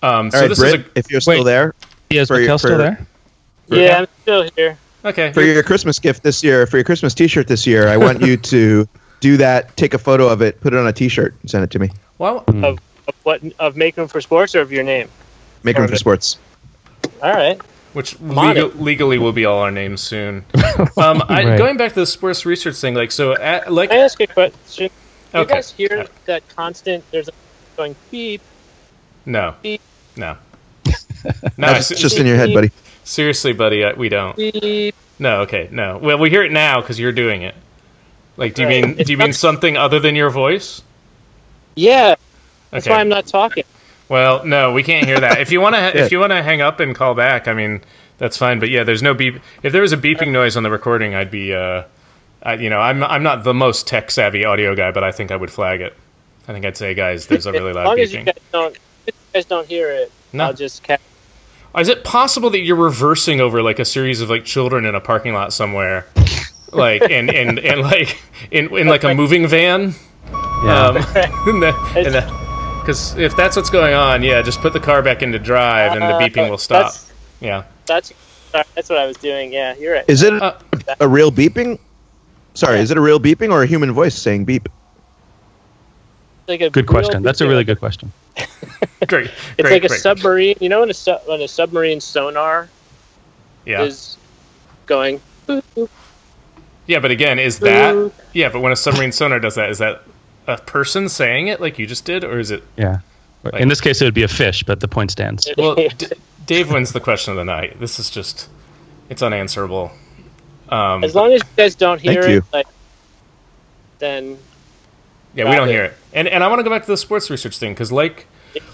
Um, 0.04 0.32
so 0.32 0.38
All 0.38 0.42
right, 0.44 0.48
this 0.50 0.60
Britt, 0.60 0.80
is 0.82 0.86
if 0.96 1.12
you're 1.12 1.22
still 1.22 1.38
Wait. 1.40 1.44
there, 1.46 1.74
yeah, 2.10 2.22
is 2.22 2.28
for 2.28 2.40
your- 2.40 2.50
Mikkel 2.56 2.60
still 2.60 2.72
for- 2.72 2.78
there? 2.78 3.08
Yeah, 3.68 4.00
I'm 4.00 4.08
still 4.24 4.50
here. 4.56 4.78
okay. 5.06 5.32
for 5.34 5.42
your 5.42 5.62
Christmas 5.64 6.00
gift 6.00 6.24
this 6.24 6.44
year, 6.44 6.66
for 6.66 6.78
your 6.78 6.84
Christmas 6.84 7.14
T-shirt 7.14 7.48
this 7.48 7.68
year, 7.68 7.88
I 7.88 7.98
want 7.98 8.22
you 8.22 8.38
to 8.54 8.88
do 9.20 9.38
that. 9.38 9.76
Take 9.78 9.94
a 9.94 9.98
photo 10.00 10.28
of 10.30 10.42
it, 10.42 10.60
put 10.62 10.74
it 10.74 10.80
on 10.80 10.88
a 10.88 10.94
T-shirt, 10.94 11.36
and 11.42 11.50
send 11.52 11.64
it 11.64 11.72
to 11.72 11.80
me. 11.80 11.90
Well, 12.18 12.44
Of, 12.48 12.64
of 12.64 12.80
what? 13.24 13.42
Of 13.60 13.76
make 13.76 13.98
room 13.98 14.08
for 14.08 14.20
sports 14.22 14.56
or 14.56 14.62
of 14.62 14.72
your 14.72 14.84
name? 14.84 15.10
Make 15.64 15.78
room 15.78 15.88
for 15.88 15.96
sports. 15.96 16.38
All 17.22 17.32
right. 17.34 17.60
which 17.94 18.20
on 18.22 18.36
legal, 18.36 18.70
legally 18.82 19.18
will 19.18 19.32
be 19.32 19.46
all 19.46 19.60
our 19.60 19.72
names 19.72 20.02
soon. 20.02 20.46
Um, 20.98 21.24
I, 21.28 21.44
Right. 21.44 21.58
Going 21.58 21.78
back 21.78 21.94
to 21.94 22.00
the 22.02 22.06
sports 22.06 22.46
research 22.46 22.76
thing, 22.78 22.94
like 22.94 23.12
so, 23.12 23.34
at, 23.34 23.72
like 23.74 23.90
Can 23.90 24.00
I 24.00 24.04
ask 24.04 24.20
a 24.22 24.28
question? 24.28 24.90
Do 25.34 25.40
Okay. 25.40 25.50
you 25.50 25.56
guys 25.56 25.72
hear 25.72 26.06
that 26.26 26.48
constant? 26.50 27.04
There's 27.12 27.28
a 27.28 27.32
going 27.76 27.96
beep. 28.12 28.42
no, 29.26 29.56
Beep. 29.62 29.82
no, 30.16 30.38
no. 31.26 31.32
That's 31.58 31.88
se- 31.88 31.96
just 31.96 32.18
in 32.18 32.26
your 32.28 32.36
head, 32.38 32.54
buddy. 32.54 32.72
seriously, 33.04 33.54
buddy, 33.54 33.84
uh, 33.84 33.96
we 33.96 34.10
don't. 34.10 34.36
Beep. 34.36 34.96
No, 35.20 35.42
okay, 35.42 35.68
no. 35.72 35.98
Well, 35.98 36.18
we 36.20 36.30
hear 36.30 36.44
it 36.44 36.52
now 36.52 36.80
because 36.82 37.00
you're 37.00 37.12
doing 37.12 37.42
it. 37.42 37.56
Like, 38.38 38.54
do 38.54 38.62
you 38.62 38.68
Right. 38.68 38.86
mean 38.86 38.96
do 39.06 39.12
you 39.12 39.18
mean 39.18 39.34
something 39.34 39.76
other 39.78 40.00
than 40.00 40.16
your 40.16 40.30
voice? 40.30 40.82
Yeah, 41.76 42.16
that's 42.72 42.86
Okay. 42.88 42.96
why 42.96 43.02
I'm 43.02 43.10
not 43.10 43.26
talking. 43.28 43.64
Well, 44.10 44.46
no, 44.46 44.72
we 44.72 44.84
can't 44.84 45.06
hear 45.06 45.20
that. 45.20 45.40
If 45.42 45.52
you 45.52 45.60
want 45.62 45.76
to, 45.76 45.82
Yeah. 45.82 46.06
if 46.06 46.12
you 46.12 46.20
want 46.20 46.32
to 46.32 46.42
hang 46.42 46.62
up 46.62 46.80
and 46.80 46.96
call 46.96 47.14
back, 47.14 47.48
I 47.48 47.54
mean, 47.54 47.82
that's 48.18 48.38
fine. 48.38 48.60
But 48.60 48.70
yeah, 48.70 48.84
there's 48.84 49.04
no 49.04 49.14
beep. 49.14 49.40
If 49.64 49.74
there 49.74 49.82
was 49.82 49.92
a 49.94 49.98
beeping 49.98 50.32
noise 50.32 50.56
on 50.56 50.64
the 50.64 50.72
recording, 50.72 51.14
I'd 51.14 51.30
be, 51.32 51.54
uh, 51.54 51.84
I, 52.44 52.54
you 52.56 52.70
know, 52.70 52.80
I'm 52.80 53.04
I'm 53.04 53.24
not 53.24 53.44
the 53.44 53.54
most 53.54 53.86
tech 53.88 54.10
savvy 54.12 54.46
audio 54.46 54.76
guy, 54.76 54.92
but 54.92 55.04
I 55.04 55.12
think 55.12 55.32
I 55.32 55.36
would 55.36 55.52
flag 55.52 55.82
it. 55.82 55.94
I 56.48 56.54
think 56.54 56.66
I'd 56.66 56.78
say, 56.78 56.94
guys, 56.94 57.28
there's 57.28 57.46
a 57.46 57.52
really 57.52 57.72
as 57.72 57.76
loud 57.76 57.86
long 57.88 58.00
as 58.00 58.14
you 58.14 58.24
guys 58.24 58.36
don't, 58.54 58.76
if 59.06 59.14
you 59.16 59.34
guys 59.34 59.46
don't 59.46 59.68
hear 59.68 59.90
it, 59.92 60.12
No. 60.32 60.46
I'll 60.46 60.54
just. 60.54 60.84
Ca- 60.86 60.98
Is 61.78 61.90
it 61.90 62.06
possible 62.06 62.50
that 62.52 62.60
you're 62.62 62.78
reversing 62.78 63.42
over 63.42 63.62
like 63.62 63.80
a 63.80 63.86
series 63.86 64.22
of 64.22 64.30
like 64.30 64.46
children 64.46 64.86
in 64.86 64.96
a 64.96 65.02
parking 65.02 65.34
lot 65.34 65.52
somewhere, 65.52 66.06
like 66.72 67.02
and 67.02 67.30
and 67.30 67.60
and 67.60 67.82
like 67.82 68.18
in 68.52 68.76
in 68.78 68.88
like 68.88 69.04
a 69.04 69.14
moving 69.14 69.46
van? 69.48 69.94
Yeah. 70.64 70.88
Um, 70.88 70.98
in 71.48 71.60
the, 71.60 72.47
because 72.88 73.18
if 73.18 73.36
that's 73.36 73.58
what's 73.58 73.70
going 73.70 73.94
on, 73.94 74.24
yeah, 74.24 74.42
just 74.42 74.62
put 74.62 74.72
the 74.72 74.80
car 74.80 75.02
back 75.02 75.22
into 75.22 75.38
drive 75.38 75.92
and 75.92 76.02
the 76.02 76.06
Uh, 76.06 76.20
beeping 76.22 76.50
will 76.50 76.58
stop. 76.58 76.84
That's, 76.84 77.12
Yeah. 77.42 77.64
that's 77.86 78.14
that's 78.76 78.90
what 78.90 78.98
I 78.98 79.06
was 79.06 79.18
doing. 79.18 79.52
Yeah, 79.52 79.76
you're 79.78 79.94
right. 79.94 80.06
Is 80.08 80.24
it 80.24 80.42
Uh, 80.42 80.54
a 81.02 81.08
real 81.08 81.30
beeping? 81.30 81.80
Sorry, 82.54 82.80
is 82.80 82.90
it 82.90 82.98
a 82.98 83.02
real 83.02 83.20
beeping 83.20 83.52
or 83.52 83.62
a 83.62 83.66
human 83.68 83.92
voice 83.92 84.16
saying 84.16 84.46
beep? 84.46 84.70
like 86.48 86.62
a 86.62 86.70
Good 86.70 86.86
real 86.90 87.02
question. 87.02 87.24
That's 87.24 87.42
a 87.42 87.48
really 87.48 87.66
good 87.66 87.78
question. 87.78 88.10
Great. 89.08 89.26
It's 89.26 89.34
great, 89.58 89.72
like 89.74 89.84
a 89.84 89.90
great. 89.90 90.00
submarine. 90.00 90.56
You 90.62 90.70
know 90.70 90.80
when 90.80 90.90
a 90.90 90.94
su- 90.94 91.20
when 91.26 91.42
a 91.42 91.48
submarine 91.50 92.00
sonar 92.00 92.70
Yeah. 93.66 93.82
is 93.84 94.16
going. 94.86 95.20
boop, 95.46 95.62
boop, 95.76 95.90
Yeah, 96.86 97.00
but 97.00 97.12
again, 97.12 97.38
is 97.38 97.60
that 97.60 98.12
yeah? 98.32 98.48
But 98.48 98.62
when 98.62 98.72
a 98.72 98.78
submarine 98.78 99.12
sonar 99.12 99.40
does 99.42 99.56
that, 99.56 99.70
is 99.70 99.78
that 99.80 100.04
a 100.48 100.58
person 100.58 101.10
saying 101.10 101.48
it 101.48 101.60
like 101.62 101.78
you 101.78 101.86
just 101.88 102.06
did, 102.06 102.24
or 102.24 102.40
is 102.40 102.52
it? 102.52 102.64
Yeah. 102.78 103.00
In 103.54 103.68
this 103.70 103.80
case, 103.82 104.02
it 104.02 104.06
would 104.06 104.14
be 104.14 104.24
a 104.24 104.28
fish, 104.28 104.64
but 104.64 104.80
the 104.80 104.88
point 104.88 105.12
stands. 105.12 105.48
Well, 105.58 105.76
D- 105.76 106.08
Dave 106.46 106.72
wins 106.72 106.94
the 106.94 107.00
question 107.00 107.32
of 107.32 107.38
the 107.38 107.46
night. 107.46 107.80
This 107.80 108.00
is 108.00 108.10
just 108.10 108.50
it's 109.10 109.22
unanswerable. 109.22 109.92
Um, 110.70 111.04
As 111.04 111.16
long 111.16 111.32
as 111.34 111.42
you 111.42 111.50
guys 111.56 111.76
don't 111.76 112.00
hear 112.02 112.22
it, 112.22 112.44
like, 112.52 112.68
then 114.00 114.38
Yeah, 115.34 115.50
we 115.50 115.56
don't 115.56 115.70
it. 115.70 115.72
hear 115.72 115.84
it. 115.86 115.94
And 116.14 116.28
and 116.28 116.44
I 116.44 116.48
want 116.48 116.60
to 116.60 116.64
go 116.64 116.70
back 116.70 116.84
to 116.84 116.92
the 116.92 116.98
sports 116.98 117.30
research 117.30 117.58
thing 117.58 117.74
because 117.74 117.92
like 117.92 118.26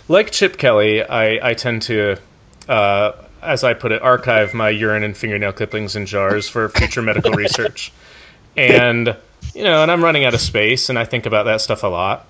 like 0.07 0.31
Chip 0.31 0.57
Kelly, 0.57 1.03
I 1.03 1.49
I 1.49 1.53
tend 1.53 1.81
to. 1.83 2.17
Uh, 2.67 3.11
as 3.41 3.63
I 3.65 3.73
put 3.73 3.91
it, 3.91 4.01
archive 4.01 4.53
my 4.53 4.69
urine 4.69 5.03
and 5.03 5.17
fingernail 5.17 5.51
clippings 5.51 5.97
in 5.97 6.05
jars 6.05 6.47
for 6.47 6.69
future 6.69 7.01
medical 7.01 7.31
research. 7.33 7.91
And 8.55 9.17
you 9.53 9.63
know, 9.63 9.81
and 9.81 9.91
I'm 9.91 10.03
running 10.03 10.25
out 10.25 10.33
of 10.33 10.41
space, 10.41 10.89
and 10.89 10.97
I 10.97 11.05
think 11.05 11.25
about 11.25 11.43
that 11.43 11.61
stuff 11.61 11.83
a 11.83 11.87
lot. 11.87 12.25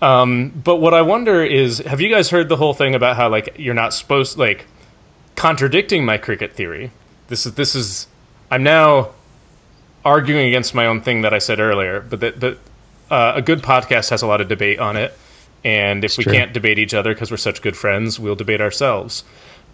Um, 0.00 0.50
but 0.50 0.76
what 0.76 0.94
I 0.94 1.02
wonder 1.02 1.42
is, 1.42 1.78
have 1.78 2.00
you 2.00 2.08
guys 2.08 2.30
heard 2.30 2.48
the 2.48 2.56
whole 2.56 2.74
thing 2.74 2.94
about 2.94 3.16
how 3.16 3.28
like 3.28 3.56
you're 3.58 3.74
not 3.74 3.92
supposed 3.94 4.38
like 4.38 4.66
contradicting 5.34 6.04
my 6.04 6.18
cricket 6.18 6.52
theory? 6.52 6.92
This 7.28 7.46
is 7.46 7.54
this 7.54 7.74
is 7.74 8.06
I'm 8.50 8.62
now 8.62 9.10
arguing 10.04 10.46
against 10.46 10.74
my 10.74 10.86
own 10.86 11.00
thing 11.00 11.22
that 11.22 11.34
I 11.34 11.38
said 11.38 11.58
earlier, 11.58 12.00
but 12.00 12.20
that 12.20 12.38
but 12.38 12.58
uh, 13.10 13.32
a 13.36 13.42
good 13.42 13.62
podcast 13.62 14.10
has 14.10 14.22
a 14.22 14.26
lot 14.26 14.40
of 14.40 14.48
debate 14.48 14.78
on 14.78 14.96
it, 14.96 15.16
and 15.64 16.04
if 16.04 16.16
we 16.16 16.24
true. 16.24 16.32
can't 16.32 16.52
debate 16.52 16.78
each 16.78 16.94
other 16.94 17.12
because 17.12 17.30
we're 17.30 17.36
such 17.36 17.60
good 17.62 17.76
friends, 17.76 18.20
we'll 18.20 18.36
debate 18.36 18.60
ourselves. 18.60 19.24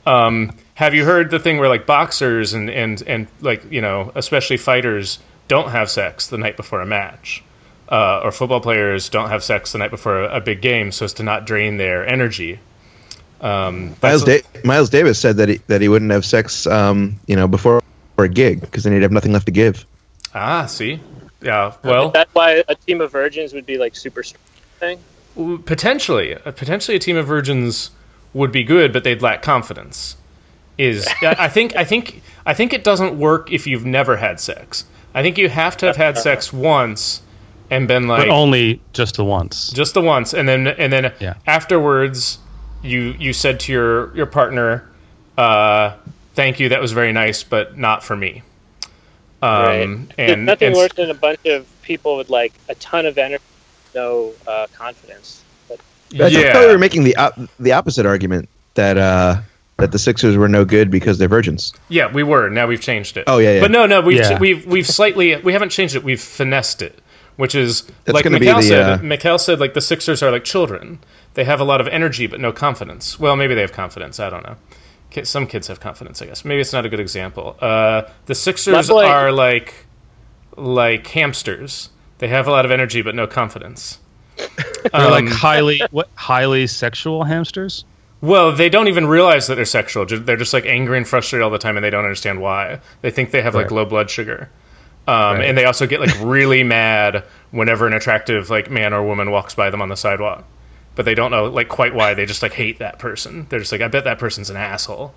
Um, 0.06 0.52
have 0.74 0.94
you 0.94 1.04
heard 1.04 1.30
the 1.30 1.38
thing 1.38 1.58
where 1.58 1.68
like 1.68 1.86
boxers 1.86 2.52
and 2.54 2.70
and 2.70 3.02
and 3.06 3.26
like 3.40 3.70
you 3.70 3.80
know 3.80 4.12
especially 4.14 4.56
fighters 4.56 5.18
don't 5.48 5.70
have 5.70 5.90
sex 5.90 6.26
the 6.28 6.38
night 6.38 6.56
before 6.56 6.80
a 6.80 6.86
match, 6.86 7.42
uh, 7.88 8.20
or 8.24 8.32
football 8.32 8.60
players 8.60 9.08
don't 9.08 9.28
have 9.30 9.42
sex 9.44 9.72
the 9.72 9.78
night 9.78 9.90
before 9.90 10.22
a, 10.24 10.36
a 10.36 10.40
big 10.40 10.60
game 10.62 10.90
so 10.92 11.04
as 11.04 11.12
to 11.14 11.22
not 11.22 11.46
drain 11.46 11.76
their 11.76 12.06
energy. 12.06 12.58
Um, 13.40 13.94
Miles, 14.02 14.24
that's- 14.24 14.42
da- 14.54 14.60
Miles 14.64 14.88
Davis 14.90 15.18
said 15.18 15.36
that 15.36 15.48
he, 15.48 15.56
that 15.66 15.80
he 15.80 15.88
wouldn't 15.88 16.10
have 16.12 16.24
sex, 16.24 16.66
um, 16.66 17.18
you 17.26 17.36
know, 17.36 17.46
before 17.46 17.82
a 18.16 18.28
gig 18.28 18.60
because 18.60 18.84
then 18.84 18.92
he'd 18.92 19.02
have 19.02 19.12
nothing 19.12 19.32
left 19.32 19.46
to 19.46 19.52
give. 19.52 19.84
ah, 20.34 20.64
see, 20.66 21.00
yeah, 21.42 21.74
well, 21.82 22.10
that's 22.10 22.32
why 22.34 22.62
a 22.68 22.74
team 22.74 23.00
of 23.00 23.12
virgins 23.12 23.52
would 23.52 23.66
be 23.66 23.76
like 23.76 23.94
super 23.96 24.22
strong 24.22 24.40
thing. 24.78 24.98
potentially 25.64 26.34
uh, 26.34 26.52
potentially 26.52 26.96
a 26.96 27.00
team 27.00 27.16
of 27.16 27.26
virgins 27.26 27.90
would 28.32 28.50
be 28.52 28.64
good 28.64 28.92
but 28.92 29.04
they'd 29.04 29.20
lack 29.20 29.42
confidence 29.42 30.16
is 30.78 31.06
I 31.22 31.36
I 31.40 31.48
think 31.48 31.76
I 31.76 31.84
think 31.84 32.22
I 32.46 32.54
think 32.54 32.72
it 32.72 32.82
doesn't 32.82 33.18
work 33.18 33.52
if 33.52 33.66
you've 33.66 33.84
never 33.84 34.16
had 34.16 34.40
sex. 34.40 34.84
I 35.14 35.22
think 35.22 35.38
you 35.38 35.48
have 35.48 35.76
to 35.78 35.86
have 35.86 35.96
had 35.96 36.18
sex 36.18 36.52
once 36.52 37.22
and 37.70 37.86
been 37.88 38.08
like 38.08 38.22
But 38.22 38.28
only 38.30 38.80
just 38.92 39.16
the 39.16 39.24
once. 39.24 39.70
just 39.70 39.94
the 39.94 40.02
once 40.02 40.34
and 40.34 40.48
then 40.48 40.66
and 40.68 40.92
then 40.92 41.12
Yeah. 41.20 41.34
afterwards 41.46 42.38
you 42.82 43.14
you 43.18 43.32
said 43.32 43.58
to 43.60 43.72
your 43.72 44.14
your 44.16 44.26
partner 44.26 44.84
uh 45.38 45.92
thank 46.34 46.60
you 46.60 46.68
that 46.68 46.80
was 46.80 46.92
very 46.92 47.12
nice 47.12 47.42
but 47.42 47.78
not 47.78 48.02
for 48.04 48.16
me. 48.16 48.42
Um 49.42 49.50
right. 49.50 49.98
There's 50.16 50.30
and 50.32 50.46
nothing 50.46 50.68
and- 50.68 50.76
worse 50.76 50.92
than 50.94 51.10
a 51.10 51.14
bunch 51.14 51.44
of 51.46 51.66
people 51.82 52.16
with 52.16 52.28
like 52.30 52.52
a 52.68 52.74
ton 52.76 53.06
of 53.06 53.18
energy, 53.18 53.42
no 53.94 54.32
uh, 54.46 54.66
confidence. 54.74 55.42
But 55.68 55.80
I 56.20 56.26
Yeah. 56.28 56.52
thought 56.52 56.62
we 56.66 56.72
were 56.72 56.78
making 56.78 57.04
the 57.04 57.14
op- 57.16 57.38
the 57.60 57.72
opposite 57.72 58.06
argument 58.06 58.48
that 58.74 58.96
uh, 58.98 59.36
that 59.78 59.92
the 59.92 59.98
Sixers 59.98 60.36
were 60.36 60.48
no 60.48 60.64
good 60.64 60.90
because 60.90 61.18
they're 61.18 61.28
virgins. 61.28 61.72
Yeah, 61.88 62.12
we 62.12 62.22
were. 62.22 62.48
Now 62.48 62.66
we've 62.66 62.80
changed 62.80 63.16
it. 63.16 63.24
Oh, 63.26 63.38
yeah, 63.38 63.54
yeah. 63.54 63.60
But 63.60 63.70
no, 63.70 63.86
no, 63.86 64.00
we've 64.00 64.18
Yeah. 64.18 64.38
we've 64.38 64.64
we've 64.66 64.86
slightly 64.86 65.36
we 65.36 65.52
haven't 65.52 65.70
changed 65.70 65.96
it. 65.96 66.04
We've 66.04 66.20
finessed 66.20 66.80
it, 66.82 67.00
which 67.36 67.54
is 67.54 67.82
That's 68.04 68.14
like 68.14 68.24
gonna 68.24 68.38
Mikhail 68.38 68.56
the, 68.56 68.62
said. 68.62 68.82
uh, 69.00 69.02
Mikhail 69.02 69.38
said 69.38 69.58
like 69.60 69.74
the 69.74 69.80
Sixers 69.80 70.22
are 70.22 70.30
like 70.30 70.44
children. 70.44 71.00
They 71.34 71.44
have 71.44 71.60
a 71.60 71.64
lot 71.64 71.80
of 71.80 71.88
energy 71.88 72.26
but 72.28 72.40
no 72.40 72.52
confidence. 72.52 73.18
Well, 73.18 73.34
maybe 73.36 73.54
they 73.54 73.60
have 73.62 73.72
confidence. 73.72 74.20
I 74.20 74.30
don't 74.30 74.44
know. 74.44 74.56
Some 75.22 75.46
kids 75.46 75.68
have 75.68 75.78
confidence, 75.78 76.20
I 76.22 76.26
guess. 76.26 76.44
Maybe 76.44 76.60
it's 76.60 76.72
not 76.72 76.84
a 76.84 76.88
good 76.88 76.98
example. 76.98 77.56
Uh, 77.60 78.02
the 78.26 78.34
Sixers 78.34 78.88
boy- 78.88 79.04
are 79.06 79.30
like 79.32 79.74
like 80.56 81.06
hamsters. 81.08 81.90
They 82.18 82.28
have 82.28 82.46
a 82.46 82.50
lot 82.50 82.64
of 82.64 82.70
energy 82.70 83.02
but 83.02 83.14
no 83.14 83.26
confidence. 83.26 83.98
They're 84.36 85.10
like 85.10 85.24
Um, 85.24 85.30
highly 85.30 85.80
what 85.90 86.08
highly 86.14 86.66
sexual 86.66 87.24
hamsters. 87.24 87.84
Well, 88.24 88.52
they 88.52 88.68
don't 88.70 88.88
even 88.88 89.06
realize 89.06 89.48
that 89.48 89.56
they're 89.56 89.64
sexual. 89.66 90.06
They're 90.06 90.36
just 90.36 90.54
like 90.54 90.64
angry 90.64 90.96
and 90.96 91.06
frustrated 91.06 91.42
all 91.44 91.50
the 91.50 91.58
time, 91.58 91.76
and 91.76 91.84
they 91.84 91.90
don't 91.90 92.04
understand 92.04 92.40
why. 92.40 92.80
They 93.02 93.10
think 93.10 93.30
they 93.32 93.42
have 93.42 93.54
like 93.54 93.70
low 93.70 93.84
blood 93.84 94.08
sugar, 94.08 94.48
um, 95.06 95.14
Right. 95.38 95.44
and 95.44 95.58
they 95.58 95.66
also 95.66 95.86
get 95.86 96.00
like 96.00 96.14
really 96.22 96.62
mad 96.62 97.24
whenever 97.50 97.86
an 97.86 97.92
attractive 97.92 98.48
like 98.48 98.70
man 98.70 98.94
or 98.94 99.02
woman 99.04 99.30
walks 99.30 99.54
by 99.54 99.68
them 99.68 99.82
on 99.82 99.90
the 99.90 99.96
sidewalk. 99.96 100.44
But 100.94 101.04
they 101.04 101.14
don't 101.14 101.30
know 101.32 101.46
like 101.46 101.68
quite 101.68 101.92
why. 101.94 102.14
They 102.14 102.24
just 102.24 102.40
like 102.40 102.52
hate 102.54 102.78
that 102.78 102.98
person. 102.98 103.46
They're 103.50 103.58
just 103.58 103.72
like, 103.72 103.80
I 103.82 103.88
bet 103.88 104.04
that 104.04 104.18
person's 104.18 104.48
an 104.48 104.56
asshole. 104.56 105.12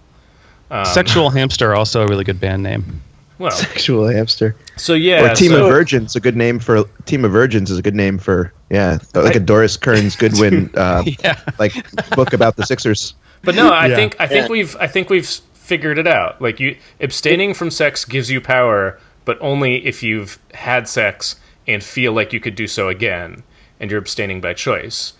Um, 0.69 0.83
Sexual 0.83 1.29
hamster 1.29 1.73
also 1.73 2.03
a 2.03 2.07
really 2.07 2.25
good 2.25 2.41
band 2.41 2.61
name. 2.63 3.01
Well, 3.39 3.51
Sexual 3.51 4.07
hamster. 4.07 4.55
so 4.77 4.93
yeah, 4.93 5.31
or 5.31 5.35
Team 5.35 5.51
so- 5.51 5.65
of 5.65 5.71
Virgins, 5.71 6.15
a 6.15 6.19
good 6.19 6.35
name 6.35 6.59
for 6.59 6.83
Team 7.05 7.23
of 7.25 7.31
Virgins 7.31 7.69
is 7.71 7.77
a 7.77 7.81
good 7.81 7.95
name 7.95 8.17
for 8.17 8.51
yeah, 8.69 8.97
like 9.13 9.35
a 9.35 9.39
Doris 9.39 9.77
Kearns 9.77 10.15
Goodwin 10.15 10.69
uh, 10.75 11.03
Yeah. 11.23 11.39
like 11.59 11.73
book 12.15 12.33
about 12.33 12.55
the 12.55 12.65
Sixers. 12.65 13.13
But 13.43 13.55
no, 13.55 13.69
I 13.69 13.87
Yeah. 13.87 13.95
think 13.95 14.15
I 14.19 14.27
think 14.27 14.45
Yeah. 14.45 14.51
we've 14.51 14.75
I 14.77 14.87
think 14.87 15.09
we've 15.09 15.27
figured 15.27 15.97
it 15.99 16.07
out. 16.07 16.41
Like 16.41 16.59
you 16.59 16.75
abstaining 16.99 17.53
from 17.53 17.69
sex 17.71 18.05
gives 18.05 18.31
you 18.31 18.41
power, 18.41 18.99
but 19.25 19.37
only 19.41 19.85
if 19.85 20.01
you've 20.01 20.39
had 20.53 20.87
sex 20.87 21.35
and 21.67 21.83
feel 21.83 22.13
like 22.13 22.33
you 22.33 22.39
could 22.39 22.55
do 22.55 22.65
so 22.67 22.87
again, 22.89 23.43
and 23.79 23.91
you're 23.91 23.99
abstaining 23.99 24.41
by 24.41 24.53
choice. 24.53 25.13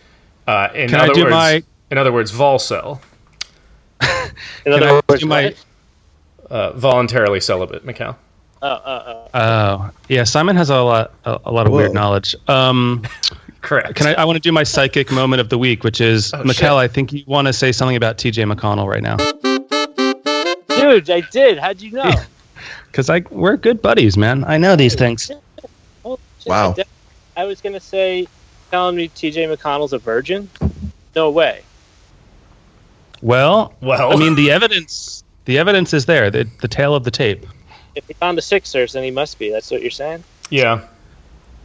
Uh, 0.47 0.69
in 0.73 0.89
Can 0.89 0.99
I 1.01 1.03
other 1.03 1.13
do 1.13 1.23
words, 1.23 1.31
my- 1.31 1.63
in 1.91 1.97
other 1.97 2.11
words, 2.13 2.31
volcel, 2.31 2.99
In 4.01 4.07
Can 4.63 4.73
other 4.73 4.87
I 4.89 5.01
words, 5.09 5.21
do 5.21 5.27
my- 5.27 5.43
what? 5.45 5.65
Uh, 6.49 6.71
voluntarily 6.73 7.39
celibate, 7.39 7.83
Mikhail. 7.85 8.17
Oh, 8.61 8.81
oh, 8.85 9.01
oh. 9.05 9.27
Oh, 9.33 9.89
yeah. 10.09 10.23
Simon 10.23 10.55
has 10.55 10.69
a 10.69 10.81
lot, 10.81 11.13
a, 11.25 11.39
a 11.45 11.51
lot 11.51 11.67
of 11.67 11.73
weird 11.73 11.93
knowledge. 11.93 12.35
Um, 12.47 13.03
Correct. 13.61 13.95
can 13.95 14.07
I? 14.07 14.13
I 14.21 14.25
want 14.25 14.35
to 14.37 14.39
do 14.41 14.51
my 14.51 14.63
psychic 14.63 15.11
moment 15.11 15.41
of 15.41 15.49
the 15.49 15.57
week, 15.57 15.83
which 15.83 15.99
is 16.01 16.33
Oh, 16.33 16.37
Mikhail. 16.43 16.79
shit. 16.79 16.83
I 16.83 16.87
think 16.87 17.11
you 17.13 17.23
want 17.27 17.47
to 17.47 17.53
say 17.53 17.71
something 17.71 17.95
about 17.97 18.17
T.J. 18.17 18.43
McConnell 18.43 18.87
right 18.87 19.03
now, 19.03 19.17
Dude, 20.69 21.09
I 21.09 21.21
did. 21.31 21.57
How'd 21.59 21.81
you 21.81 21.91
know? 21.91 22.11
because 22.87 23.09
I 23.09 23.23
we're 23.29 23.57
good 23.57 23.81
buddies, 23.81 24.15
man. 24.17 24.43
I 24.45 24.57
know 24.57 24.75
these 24.75 24.95
things. 24.95 25.29
Wow. 26.45 26.75
I 26.77 27.41
I 27.41 27.43
was 27.43 27.59
gonna 27.59 27.79
say, 27.81 28.25
telling 28.71 28.95
me 28.95 29.09
T.J. 29.09 29.47
McConnell's 29.47 29.91
a 29.91 29.97
virgin. 29.97 30.49
No 31.13 31.29
way. 31.29 31.61
Well, 33.21 33.73
Well, 33.81 34.13
I 34.13 34.15
mean, 34.15 34.35
the 34.35 34.49
evidence, 34.51 35.25
the 35.47 35.57
evidence 35.57 35.93
is 35.93 36.05
there. 36.05 36.29
The 36.29 36.47
the 36.61 36.67
tale 36.67 36.93
of 36.93 37.03
the 37.03 37.11
tape. 37.11 37.45
If 37.95 38.05
he 38.05 38.13
found 38.13 38.37
the 38.37 38.41
Sixers, 38.43 38.93
then 38.93 39.03
he 39.03 39.09
must 39.11 39.39
be. 39.39 39.49
That's 39.49 39.71
what 39.71 39.81
you're 39.81 39.89
saying. 39.89 40.23
yeah, 40.51 40.81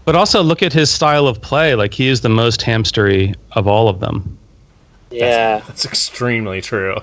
But 0.07 0.17
also 0.17 0.43
look 0.43 0.63
at 0.63 0.73
his 0.73 0.91
style 0.91 1.27
of 1.27 1.43
play. 1.43 1.75
Like 1.75 1.93
he 1.93 2.09
is 2.09 2.23
the 2.23 2.31
most 2.31 2.63
hamstery 2.63 3.35
of 3.53 3.67
all 3.67 3.89
of 3.89 4.01
them. 4.01 4.39
Yeah. 5.11 5.59
that's 5.67 5.85
extremely 5.85 6.63
true. 6.63 6.97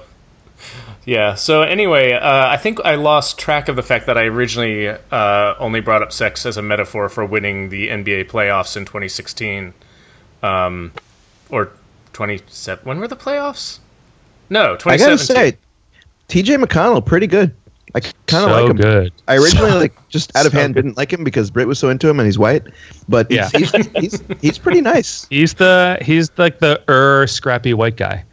Yeah. 1.05 1.35
So 1.35 1.61
anyway, 1.61 2.13
uh, 2.13 2.47
I 2.49 2.57
think 2.57 2.79
I 2.83 2.95
lost 2.95 3.37
track 3.37 3.67
of 3.67 3.75
the 3.75 3.83
fact 3.83 4.07
that 4.07 4.17
I 4.17 4.23
originally 4.23 4.87
uh, 4.89 5.55
only 5.59 5.79
brought 5.81 6.01
up 6.01 6.11
sex 6.11 6.45
as 6.45 6.57
a 6.57 6.61
metaphor 6.63 7.07
for 7.09 7.23
winning 7.25 7.69
the 7.69 7.89
NBA 7.89 8.29
playoffs 8.31 8.75
in 8.75 8.85
2016, 8.85 9.73
um, 10.41 10.91
or 11.49 11.71
27. 12.13 12.83
When 12.83 12.99
were 12.99 13.07
the 13.07 13.15
playoffs? 13.15 13.79
No, 14.49 14.73
I 14.73 14.77
2017. 14.77 15.05
gotta 15.07 15.17
say, 15.51 15.57
T.J. 16.29 16.55
McConnell 16.55 17.05
pretty 17.05 17.27
good. 17.27 17.53
I 17.95 17.99
kind 18.01 18.13
So 18.27 18.45
of 18.45 18.51
like 18.61 18.69
him. 18.69 18.77
good. 18.77 19.11
I 19.27 19.35
originally 19.37 19.71
So- 19.71 19.79
like 19.79 20.09
just 20.09 20.35
out 20.35 20.45
of 20.45 20.51
so 20.51 20.59
hand 20.59 20.75
good. 20.75 20.83
didn't 20.83 20.97
like 20.97 21.11
him 21.11 21.23
because 21.23 21.49
Britt 21.51 21.67
was 21.67 21.79
so 21.79 21.89
into 21.89 22.07
him 22.07 22.19
and 22.19 22.27
he's 22.27 22.37
white, 22.39 22.63
but 23.09 23.29
Yeah. 23.31 23.49
he's, 23.55 23.71
he's, 23.71 23.87
he's 23.95 24.23
he's 24.41 24.57
pretty 24.59 24.81
nice. 24.81 25.25
He's 25.31 25.55
the 25.55 25.97
he's 26.01 26.29
like 26.37 26.59
the 26.59 26.81
er 26.87 27.25
scrappy 27.27 27.73
white 27.73 27.97
guy. 27.97 28.23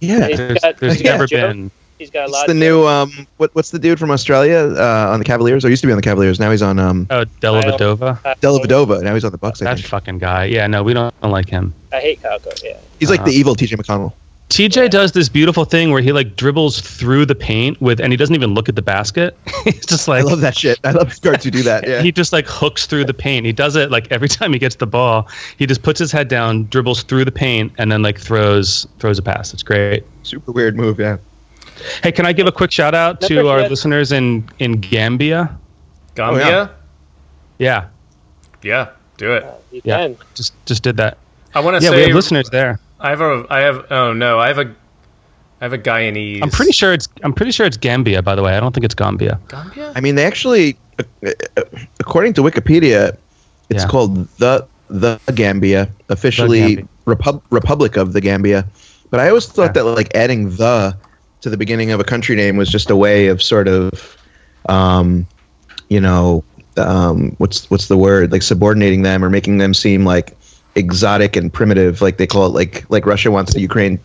Yeah, 0.00 0.28
He's 0.28 0.38
There's, 0.38 0.58
got- 0.60 0.76
there's 0.78 0.94
he's 0.94 1.02
got 1.02 1.10
never 1.12 1.26
Joe. 1.26 1.48
been. 1.48 1.70
He's 1.98 2.10
got 2.10 2.20
a 2.20 2.24
it's 2.24 2.32
lot. 2.32 2.46
the 2.46 2.52
of 2.52 2.58
new 2.58 2.86
um 2.86 3.26
what 3.38 3.54
what's 3.54 3.70
the 3.70 3.78
dude 3.78 3.98
from 3.98 4.10
Australia 4.10 4.58
uh, 4.76 5.10
on 5.12 5.18
the 5.18 5.24
Cavaliers? 5.24 5.64
Or 5.64 5.68
used 5.70 5.80
to 5.82 5.86
be 5.86 5.92
on 5.92 5.96
the 5.96 6.02
Cavaliers. 6.02 6.38
Now 6.40 6.50
he's 6.50 6.60
on 6.62 6.78
um 6.78 7.06
Oh, 7.10 7.24
Dellavedova. 7.40 8.18
Dellavedova. 8.40 9.02
Now 9.02 9.12
he's 9.14 9.24
on 9.24 9.32
the 9.32 9.38
Bucks. 9.38 9.60
I 9.62 9.66
That 9.66 9.76
think 9.76 9.88
fucking 9.88 10.18
guy. 10.18 10.44
Yeah, 10.46 10.66
no, 10.66 10.82
we 10.82 10.92
don't, 10.94 11.18
don't 11.20 11.30
like 11.32 11.48
him. 11.50 11.74
I 11.92 12.00
hate 12.00 12.20
Calco. 12.22 12.62
Yeah. 12.64 12.76
he's 12.98 13.10
like 13.10 13.20
Uh-huh. 13.20 13.28
the 13.28 13.34
evil 13.34 13.54
T.J. 13.54 13.76
McConnell. 13.76 14.12
TJ 14.56 14.88
does 14.88 15.12
this 15.12 15.28
beautiful 15.28 15.66
thing 15.66 15.90
where 15.90 16.00
he 16.00 16.12
like 16.12 16.34
dribbles 16.34 16.80
through 16.80 17.26
the 17.26 17.34
paint 17.34 17.78
with, 17.82 18.00
and 18.00 18.10
he 18.10 18.16
doesn't 18.16 18.34
even 18.34 18.54
look 18.54 18.70
at 18.70 18.74
the 18.74 18.80
basket. 18.80 19.36
He's 19.64 19.84
just 19.84 20.08
like, 20.08 20.20
I 20.20 20.22
love 20.24 20.40
that 20.40 20.56
shit. 20.56 20.80
I 20.82 20.92
love 20.92 21.20
guards 21.20 21.44
who 21.44 21.50
do 21.50 21.62
that. 21.64 21.84
Yeah, 21.86 22.00
he 22.00 22.10
just 22.10 22.32
like 22.32 22.46
hooks 22.48 22.86
through 22.86 23.04
the 23.04 23.12
paint. 23.12 23.44
He 23.44 23.52
does 23.52 23.76
it 23.76 23.90
like 23.90 24.10
every 24.10 24.28
time 24.38 24.54
he 24.54 24.58
gets 24.58 24.76
the 24.76 24.86
ball. 24.86 25.28
He 25.58 25.66
just 25.66 25.82
puts 25.82 25.98
his 26.00 26.10
head 26.10 26.28
down, 26.28 26.68
dribbles 26.68 27.02
through 27.02 27.26
the 27.26 27.32
paint, 27.32 27.70
and 27.76 27.92
then 27.92 28.00
like 28.00 28.18
throws 28.18 28.86
throws 28.98 29.18
a 29.18 29.22
pass. 29.22 29.52
It's 29.52 29.62
great. 29.62 30.04
super 30.22 30.52
weird 30.52 30.74
move. 30.74 30.98
Yeah, 30.98 31.18
Hey, 32.02 32.10
can 32.10 32.24
I 32.24 32.32
give 32.32 32.46
a 32.46 32.52
quick 32.52 32.70
shout 32.72 32.94
out 32.94 33.20
to 33.20 33.34
Never 33.34 33.48
our 33.50 33.68
listeners 33.68 34.10
in 34.10 34.48
in 34.58 34.80
Gambia? 34.80 35.54
Gambia. 36.14 36.70
Yeah, 37.58 37.88
yeah. 38.62 38.88
do 39.18 39.34
it. 39.34 39.42
Uh, 39.44 39.52
you 39.70 39.82
Yeah. 39.84 39.98
can. 39.98 40.16
just 40.34 40.54
just 40.64 40.82
did 40.82 40.96
that. 40.96 41.18
I 41.54 41.60
want 41.60 41.78
to 41.78 41.84
Yeah, 41.84 41.90
say 41.90 41.96
we 41.96 42.02
have 42.04 42.14
listeners 42.14 42.48
there. 42.48 42.80
I 43.00 43.10
have 43.10 43.20
a. 43.20 43.46
I 43.50 43.60
have. 43.60 43.86
Oh 43.90 44.12
no, 44.12 44.38
I 44.38 44.48
have 44.48 44.58
a. 44.58 44.74
I 45.60 45.64
have 45.64 45.72
a 45.72 45.78
Guyanese. 45.78 46.42
I'm 46.42 46.50
pretty 46.50 46.72
sure 46.72 46.92
it's 46.92 47.08
I'm 47.22 47.32
pretty 47.32 47.52
sure 47.52 47.66
it's 47.66 47.76
Gambia. 47.76 48.22
By 48.22 48.34
the 48.34 48.42
way, 48.42 48.56
I 48.56 48.60
don't 48.60 48.74
think 48.74 48.84
it's 48.84 48.94
Gambia. 48.94 49.40
Gambia. 49.48 49.92
I 49.96 50.00
mean 50.00 50.14
they 50.14 50.24
actually, 50.26 50.76
uh, 50.98 51.30
uh, 51.56 51.62
according 52.00 52.34
to 52.34 52.42
Wikipedia, 52.42 53.16
it's 53.70 53.82
Yeah. 53.84 53.88
called 53.88 54.28
the 54.38 54.66
the 54.88 55.18
Gambia, 55.34 55.88
officially 56.10 56.60
Gambia. 56.76 56.88
Repub- 57.06 57.42
Republic 57.50 57.96
of 57.96 58.12
the 58.12 58.20
Gambia. 58.20 58.66
But 59.10 59.20
I 59.20 59.28
always 59.28 59.46
thought 59.46 59.74
Yeah. 59.74 59.82
that 59.82 59.84
like 59.84 60.14
adding 60.14 60.50
the 60.56 60.96
to 61.40 61.50
the 61.50 61.56
beginning 61.56 61.90
of 61.90 62.00
a 62.00 62.04
country 62.04 62.36
name 62.36 62.56
was 62.56 62.68
just 62.68 62.90
a 62.90 62.96
way 62.96 63.28
of 63.28 63.42
sort 63.42 63.66
of, 63.68 64.16
um, 64.68 65.26
you 65.88 66.00
know, 66.00 66.44
um, 66.76 67.34
what's 67.38 67.70
what's 67.70 67.88
the 67.88 67.96
word 67.96 68.30
like 68.30 68.42
subordinating 68.42 69.02
them 69.02 69.24
or 69.24 69.30
making 69.30 69.56
them 69.58 69.72
seem 69.72 70.04
like 70.04 70.35
exotic 70.76 71.36
and 71.36 71.52
primitive, 71.52 72.00
like 72.02 72.18
they 72.18 72.26
call 72.26 72.46
it, 72.46 72.50
like 72.50 72.84
like 72.90 73.04
Russia 73.06 73.30
wants 73.30 73.54
the 73.54 73.60
Ukraine, 73.60 73.98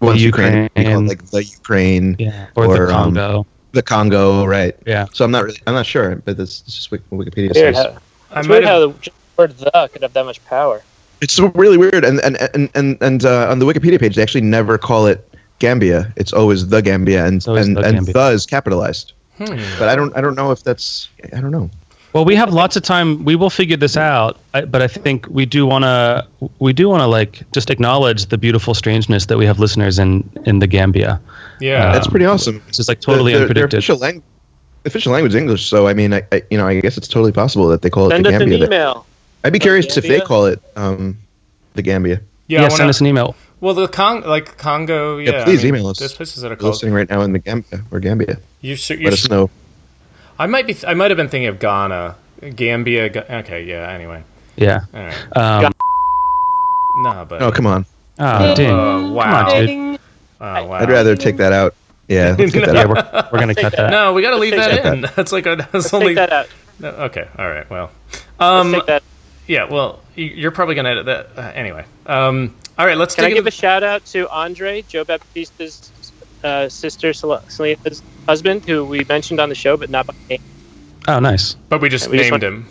wants 0.00 0.22
Ukraine, 0.22 0.70
we 0.76 0.84
call 0.84 0.92
Ukraine. 0.92 1.04
it 1.04 1.08
like 1.08 1.22
the 1.30 1.44
Ukraine, 1.44 2.16
Yeah, 2.18 2.46
or, 2.54 2.66
Or, 2.66 2.76
the 2.76 2.82
um, 2.94 3.14
Congo. 3.14 3.46
the 3.72 3.82
Congo, 3.82 4.44
right? 4.44 4.76
yeah, 4.86 5.06
So 5.12 5.24
I'm 5.24 5.30
not 5.30 5.44
really, 5.44 5.60
I'm 5.66 5.74
not 5.74 5.86
sure, 5.86 6.16
but 6.24 6.36
this 6.36 6.62
is 6.66 6.74
just 6.74 6.90
what 6.92 7.00
Wikipedia 7.10 7.54
Weird 7.54 7.74
says. 7.74 7.76
how, 7.76 7.98
I 8.32 8.38
it's 8.40 8.48
weird 8.48 8.64
have. 8.64 8.72
how 8.72 8.78
the 8.88 9.10
word 9.36 9.56
"the" 9.58 9.88
could 9.92 10.02
have 10.02 10.12
that 10.12 10.24
much 10.24 10.44
power. 10.46 10.82
It's 11.20 11.38
really 11.40 11.76
weird, 11.78 12.04
and 12.04 12.20
and 12.20 12.36
and 12.54 12.70
and, 12.74 12.96
and 13.02 13.24
uh, 13.24 13.50
on 13.50 13.58
the 13.58 13.66
Wikipedia 13.66 13.98
page, 13.98 14.14
they 14.16 14.22
actually 14.22 14.42
never 14.42 14.78
call 14.78 15.06
it 15.06 15.28
Gambia. 15.58 16.12
It's 16.16 16.32
always 16.32 16.68
the 16.68 16.80
Gambia, 16.80 17.26
and 17.26 17.44
always 17.48 17.66
and 17.66 17.76
the 17.76 17.80
and 17.82 17.94
Gambia. 17.96 18.12
the 18.14 18.26
is 18.30 18.46
capitalized. 18.46 19.12
Hmm. 19.38 19.56
But 19.78 19.88
I 19.88 19.96
don't 19.96 20.16
I 20.16 20.20
don't 20.20 20.36
know 20.36 20.50
if 20.52 20.62
that's 20.62 21.08
I 21.36 21.40
don't 21.40 21.50
know. 21.50 21.70
Well, 22.14 22.24
we 22.24 22.34
have 22.36 22.52
lots 22.52 22.74
of 22.76 22.82
time. 22.82 23.24
We 23.24 23.36
will 23.36 23.50
figure 23.50 23.76
this 23.76 23.96
out. 23.96 24.38
I, 24.54 24.62
but 24.62 24.80
I 24.80 24.88
think 24.88 25.26
we 25.28 25.44
do 25.44 25.66
want 25.66 25.84
to. 25.84 26.26
We 26.58 26.72
do 26.72 26.88
want 26.88 27.02
to 27.02 27.06
like 27.06 27.42
just 27.52 27.68
acknowledge 27.70 28.26
the 28.26 28.38
beautiful 28.38 28.72
strangeness 28.74 29.26
that 29.26 29.36
we 29.38 29.44
have 29.46 29.58
listeners 29.58 29.98
in 29.98 30.28
in 30.46 30.58
the 30.60 30.66
Gambia. 30.66 31.20
Yeah. 31.60 31.92
That's 31.92 32.06
pretty 32.08 32.24
awesome. 32.24 32.62
It's 32.68 32.78
just 32.78 32.88
like 32.88 33.00
totally 33.00 33.32
their, 33.34 33.46
their, 33.46 33.54
their 33.54 33.66
official 33.66 33.98
language, 33.98 34.24
official 34.86 35.12
language 35.12 35.32
is 35.32 35.36
English. 35.36 35.66
So 35.66 35.86
I 35.86 35.92
mean, 35.94 36.14
I, 36.14 36.22
I 36.32 36.42
you 36.50 36.56
know 36.56 36.66
I 36.66 36.80
guess 36.80 36.96
it's 36.96 37.08
totally 37.08 37.32
possible 37.32 37.68
that 37.68 37.82
they 37.82 37.90
call 37.90 38.06
it 38.06 38.10
Send 38.10 38.24
the 38.24 38.30
us 38.30 38.34
an 38.42 38.48
Gambia. 38.48 38.66
email. 38.66 39.06
I'd 39.44 39.52
be 39.52 39.58
curious 39.58 39.96
if 39.96 40.04
they 40.04 40.20
call 40.20 40.46
it 40.46 40.60
um, 40.76 41.16
the 41.74 41.82
Gambia. 41.82 42.20
yeah. 42.48 42.60
yeah, 42.60 42.66
I 42.66 42.68
send 42.70 42.78
wanna- 42.80 42.90
us 42.90 43.00
an 43.00 43.06
email. 43.06 43.36
well, 43.60 43.74
the 43.74 43.86
Cong, 43.86 44.22
like 44.22 44.56
Congo. 44.56 45.18
Yeah. 45.18 45.30
Yeah, 45.30 45.44
please 45.44 45.60
I 45.60 45.64
mean, 45.64 45.74
email 45.74 45.88
us. 45.88 45.98
There's 45.98 46.14
places 46.14 46.42
that 46.42 46.48
are 46.50 46.54
We're 46.54 46.56
called. 46.56 46.72
listening 46.74 46.94
right 46.94 47.08
now 47.08 47.20
in 47.20 47.32
the 47.34 47.38
Gambia 47.38 47.82
or 47.90 48.00
Gambia. 48.00 48.38
You 48.62 48.76
should. 48.76 48.98
You 48.98 49.04
Let 49.04 49.12
us 49.12 49.28
know. 49.28 49.50
I 50.38 50.46
might 50.46 50.66
be. 50.66 50.76
I 50.86 50.94
might 50.94 51.10
have 51.10 51.16
been 51.16 51.28
thinking 51.28 51.48
of 51.48 51.58
Ghana, 51.58 52.14
Gambia. 52.54 53.08
Ga- 53.08 53.24
Okay. 53.38 53.64
Yeah. 53.64 53.88
Anyway. 53.90 54.22
Yeah. 54.56 54.80
All 54.94 55.00
right. 55.02 55.36
Um, 55.36 55.72
Nah, 56.96 57.24
but. 57.24 57.42
Oh 57.42 57.52
come 57.52 57.66
on! 57.66 57.86
oh, 58.18 58.54
dang. 58.54 58.70
Oh, 58.70 59.12
wow. 59.12 59.48
dude. 59.60 59.70
Oh, 59.70 59.96
wow. 60.40 60.72
I'd 60.72 60.88
rather 60.90 61.14
take 61.16 61.36
that 61.36 61.52
out. 61.52 61.74
Yeah, 62.08 62.34
let's 62.38 62.54
Yeah, 62.54 62.86
we're, 62.86 62.94
we're 63.32 63.38
gonna 63.38 63.54
cut 63.54 63.72
that. 63.72 63.76
that. 63.76 63.90
No, 63.90 64.12
we 64.14 64.22
got 64.22 64.30
to 64.30 64.36
leave 64.38 64.54
Let's 64.54 64.66
that 64.74 64.82
take 64.82 64.92
in. 64.94 65.00
That's 65.16 65.30
like 65.32 65.46
a. 65.46 65.56
That's 65.56 65.74
Let's 65.74 65.94
only. 65.94 66.08
take 66.08 66.16
that 66.16 66.32
out. 66.32 66.48
No, 66.80 66.88
okay. 66.88 67.28
All 67.38 67.48
right. 67.48 67.68
Well. 67.70 67.90
Let's 68.10 68.24
Um. 68.40 68.72
take 68.72 68.86
that. 68.86 69.02
Yeah, 69.46 69.64
well, 69.64 70.00
you're 70.16 70.50
probably 70.50 70.74
gonna 70.74 70.90
edit 70.90 71.06
that 71.06 71.28
uh, 71.36 71.52
anyway. 71.54 71.84
Um, 72.06 72.54
all 72.76 72.84
right, 72.86 72.96
let's 72.98 73.14
Can 73.14 73.24
I 73.24 73.28
give 73.28 73.36
a 73.36 73.48
into- 73.48 73.50
shout 73.52 73.82
out 73.82 74.04
to 74.06 74.28
Andre, 74.28 74.82
Joe 74.82 75.04
Baptista's 75.04 75.90
uh, 76.44 76.68
sister, 76.68 77.12
Sel- 77.12 77.42
Selena's 77.48 78.02
husband, 78.26 78.64
who 78.64 78.84
we 78.84 79.04
mentioned 79.08 79.40
on 79.40 79.48
the 79.48 79.54
show, 79.54 79.76
but 79.76 79.90
not 79.90 80.06
by 80.06 80.14
name. 80.28 80.42
Oh, 81.06 81.18
nice. 81.20 81.54
But 81.68 81.80
we 81.80 81.88
just 81.88 82.08
We 82.08 82.18
named 82.18 82.30
want- 82.32 82.42
him. 82.42 82.66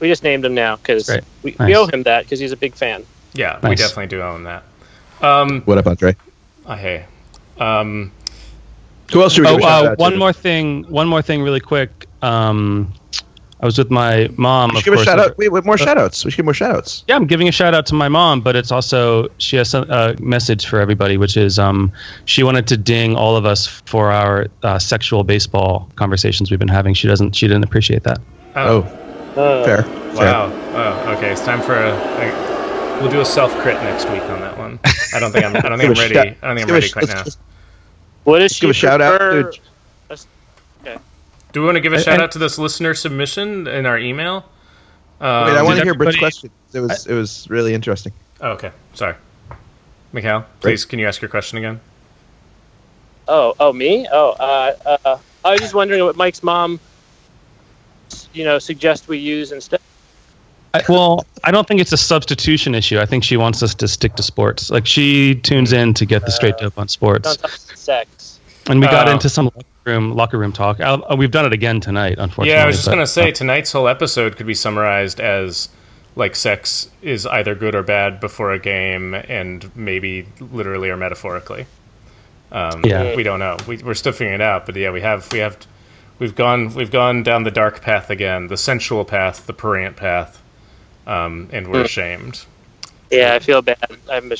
We 0.00 0.06
just 0.06 0.22
named 0.22 0.44
him 0.44 0.54
now 0.54 0.76
because 0.76 1.06
Great. 1.06 1.24
we, 1.42 1.56
we 1.58 1.74
owe 1.74 1.86
him 1.86 2.04
that 2.04 2.22
because 2.24 2.38
he's 2.38 2.52
a 2.52 2.56
big 2.56 2.74
fan. 2.74 3.04
Yeah, 3.34 3.58
we 3.68 3.74
definitely 3.74 4.06
do 4.06 4.22
owe 4.22 4.36
him 4.36 4.44
that. 4.44 4.62
Um, 5.20 5.62
What 5.62 5.76
up, 5.78 5.86
Andre? 5.88 6.14
uh, 6.66 6.76
hey, 6.76 7.04
um, 7.58 8.12
Who 9.12 9.22
else 9.22 9.32
should 9.32 9.42
we 9.42 9.48
Oh, 9.48 9.56
give 9.56 9.60
a 9.60 9.62
shout 9.68 9.84
uh, 9.86 9.90
out 9.90 9.98
one 9.98 10.12
to? 10.12 10.18
more 10.18 10.32
thing. 10.32 10.84
One 10.84 11.08
more 11.08 11.20
thing, 11.22 11.42
really 11.42 11.58
quick. 11.60 12.06
Um, 12.22 12.92
I 13.60 13.66
was 13.66 13.76
with 13.76 13.90
my 13.90 14.28
mom. 14.36 14.70
We 14.70 14.76
Of 14.76 14.82
should 14.84 14.90
give 14.92 15.00
a 15.00 15.04
shout 15.04 15.18
out. 15.18 15.36
Wait, 15.36 15.50
wait, 15.50 15.64
more 15.64 15.76
shout 15.76 15.98
outs. 15.98 16.24
We 16.24 16.30
should 16.30 16.36
give 16.38 16.44
more 16.44 16.54
shout 16.54 16.76
outs. 16.76 17.02
Yeah, 17.08 17.16
I'm 17.16 17.26
giving 17.26 17.48
a 17.48 17.52
shout 17.52 17.74
out 17.74 17.86
to 17.86 17.94
my 17.94 18.08
mom, 18.08 18.40
but 18.40 18.54
it's 18.54 18.70
also 18.70 19.28
she 19.38 19.56
has 19.56 19.68
some- 19.70 19.90
a 19.90 20.14
message 20.20 20.66
for 20.66 20.78
everybody, 20.80 21.16
which 21.16 21.36
is 21.36 21.58
um, 21.58 21.90
she 22.24 22.42
wanted 22.44 22.66
to 22.68 22.76
ding 22.76 23.16
all 23.16 23.36
of 23.36 23.44
us 23.44 23.66
for 23.66 24.12
our 24.12 24.46
uh, 24.62 24.78
sexual 24.78 25.24
baseball 25.24 25.90
conversations 25.96 26.50
we've 26.50 26.60
been 26.60 26.68
having. 26.68 26.94
She 26.94 27.08
doesn't. 27.08 27.34
She 27.34 27.48
didn't 27.48 27.64
appreciate 27.64 28.04
that. 28.04 28.18
Oh, 28.54 28.82
Uh, 29.36 29.64
fair. 29.64 29.82
wow. 30.14 30.52
Oh, 30.74 31.14
okay. 31.16 31.32
It's 31.32 31.44
time 31.44 31.60
for 31.60 31.74
a. 31.74 31.90
I, 31.92 33.00
we'll 33.00 33.10
do 33.10 33.20
a 33.20 33.24
self 33.24 33.52
crit 33.58 33.74
next 33.82 34.08
week 34.10 34.22
on 34.22 34.40
that 34.40 34.56
one. 34.56 34.78
I 35.14 35.18
don't 35.18 35.32
think 35.32 35.44
I'm. 35.44 35.56
I 35.56 35.60
don't 35.68 35.78
think 35.78 35.96
I'm 35.96 36.00
ready. 36.14 36.18
I 36.18 36.24
don't 36.46 36.56
think 36.56 36.68
I'm 36.68 36.74
ready 36.74 36.90
quite 36.90 37.08
now. 37.08 37.24
What 38.24 38.42
is 38.42 38.52
she 38.52 38.62
give 38.62 38.70
a 38.70 38.74
shout 38.74 39.00
out 39.00 39.18
to- 39.18 39.60
Do 41.52 41.60
we 41.60 41.66
want 41.66 41.76
to 41.76 41.80
give 41.80 41.92
a 41.92 41.96
And- 41.96 42.04
shout 42.04 42.14
and- 42.14 42.22
out 42.22 42.32
to 42.32 42.38
this 42.38 42.58
listener 42.58 42.94
submission 42.94 43.66
in 43.66 43.86
our 43.86 43.98
email? 43.98 44.44
Um, 45.20 45.46
Wait, 45.46 45.56
I 45.56 45.62
want 45.62 45.78
to 45.78 45.84
hear 45.84 45.94
Britt's 45.94 46.16
question. 46.18 46.50
It 46.72 46.80
was 46.80 47.06
it 47.06 47.14
was 47.14 47.46
really 47.48 47.74
interesting. 47.74 48.12
oh, 48.40 48.50
okay. 48.50 48.70
Sorry. 48.94 49.14
Mikhail, 50.12 50.46
please, 50.60 50.84
can 50.84 50.98
you 50.98 51.06
ask 51.08 51.20
your 51.20 51.28
question 51.28 51.58
again? 51.58 51.80
Oh, 53.26 53.54
oh, 53.60 53.72
me? 53.72 54.06
Oh, 54.10 54.30
uh, 54.38 54.96
uh, 55.04 55.18
I 55.44 55.50
was 55.52 55.60
just 55.60 55.74
wondering 55.74 56.02
what 56.04 56.16
Mike's 56.16 56.42
mom, 56.42 56.80
you 58.32 58.44
know, 58.44 58.58
suggests 58.58 59.06
we 59.08 59.18
use 59.18 59.52
instead. 59.52 59.80
I, 60.72 60.82
well, 60.88 61.26
I 61.44 61.50
don't 61.50 61.66
think 61.66 61.80
it's 61.80 61.92
a 61.92 61.96
substitution 61.98 62.74
issue. 62.74 62.98
I 62.98 63.06
think 63.06 63.24
she 63.24 63.36
wants 63.36 63.62
us 63.62 63.74
to 63.76 63.88
stick 63.88 64.14
to 64.16 64.22
sports. 64.22 64.70
Like 64.70 64.86
she 64.86 65.34
tunes 65.34 65.72
in 65.72 65.92
to 65.94 66.06
get 66.06 66.24
the 66.24 66.30
straight 66.30 66.56
dope 66.58 66.78
on 66.78 66.88
sports, 66.88 67.24
Don't 67.24 67.36
talk 67.38 67.50
about 67.50 67.78
sex. 67.78 68.38
and 68.66 68.80
we 68.80 68.86
got 68.86 69.08
Oh. 69.08 69.12
into 69.12 69.28
some 69.28 69.46
locker 69.46 69.66
room 69.88 70.14
locker 70.14 70.38
room 70.38 70.52
talk. 70.52 70.80
i 70.80 70.84
uh, 70.84 71.16
we've 71.16 71.30
done 71.30 71.46
it 71.46 71.52
again 71.52 71.80
tonight, 71.80 72.16
unfortunately. 72.18 72.50
Yeah, 72.50 72.64
I 72.64 72.66
was 72.66 72.76
just 72.76 72.86
but, 72.86 72.92
gonna 72.92 73.06
say 73.06 73.30
uh, 73.30 73.34
tonight's 73.34 73.72
whole 73.72 73.88
episode 73.88 74.36
could 74.36 74.46
be 74.46 74.54
summarized 74.54 75.20
as 75.20 75.68
like 76.16 76.34
sex 76.36 76.90
is 77.00 77.26
either 77.26 77.54
good 77.54 77.74
or 77.74 77.82
bad 77.82 78.20
before 78.20 78.52
a 78.52 78.58
game, 78.58 79.14
and 79.14 79.74
maybe 79.76 80.26
literally 80.40 80.90
or 80.90 80.96
metaphorically. 80.96 81.66
Um, 82.50 82.84
Yeah. 82.84 83.14
we 83.14 83.22
don't 83.22 83.38
know. 83.38 83.56
We, 83.66 83.78
we're 83.78 83.94
still 83.94 84.12
figuring 84.12 84.34
it 84.34 84.40
out, 84.40 84.66
but 84.66 84.74
yeah, 84.76 84.90
we 84.90 85.00
have 85.00 85.30
we 85.32 85.38
have 85.38 85.56
we've 86.18 86.34
gone 86.34 86.74
we've 86.74 86.90
gone 86.90 87.22
down 87.22 87.44
the 87.44 87.50
dark 87.50 87.80
path 87.82 88.10
again, 88.10 88.48
the 88.48 88.56
sensual 88.56 89.04
path, 89.04 89.46
the 89.46 89.52
prurient 89.52 89.96
path, 89.96 90.42
um, 91.06 91.48
and 91.52 91.68
we're 91.68 91.84
ashamed. 91.84 92.44
Yeah, 93.10 93.34
I 93.34 93.38
feel 93.38 93.62
bad. 93.62 93.78
I'm, 94.10 94.30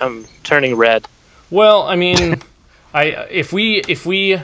I'm 0.00 0.24
turning 0.42 0.74
red. 0.74 1.06
Well, 1.50 1.82
I 1.82 1.96
mean, 1.96 2.40
I 2.94 3.04
if 3.30 3.52
we 3.52 3.82
if 3.88 4.06
we 4.06 4.40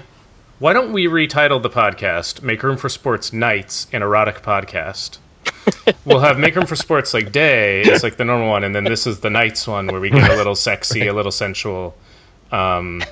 why 0.60 0.72
don't 0.72 0.92
we 0.92 1.06
retitle 1.06 1.60
the 1.60 1.70
podcast 1.70 2.42
"Make 2.42 2.62
Room 2.62 2.76
for 2.76 2.88
Sports 2.88 3.32
Nights" 3.32 3.88
an 3.92 4.02
erotic 4.02 4.42
podcast? 4.42 5.18
we'll 6.04 6.20
have 6.20 6.38
"Make 6.38 6.54
Room 6.54 6.66
for 6.66 6.76
Sports" 6.76 7.12
like 7.12 7.32
day 7.32 7.80
is 7.82 8.02
like 8.02 8.16
the 8.16 8.24
normal 8.24 8.48
one, 8.48 8.62
and 8.64 8.74
then 8.74 8.84
this 8.84 9.06
is 9.06 9.20
the 9.20 9.30
nights 9.30 9.66
one 9.66 9.86
where 9.88 10.00
we 10.00 10.10
get 10.10 10.30
a 10.30 10.36
little 10.36 10.54
sexy, 10.54 11.06
a 11.08 11.12
little 11.12 11.32
sensual. 11.32 11.96
Um, 12.52 13.02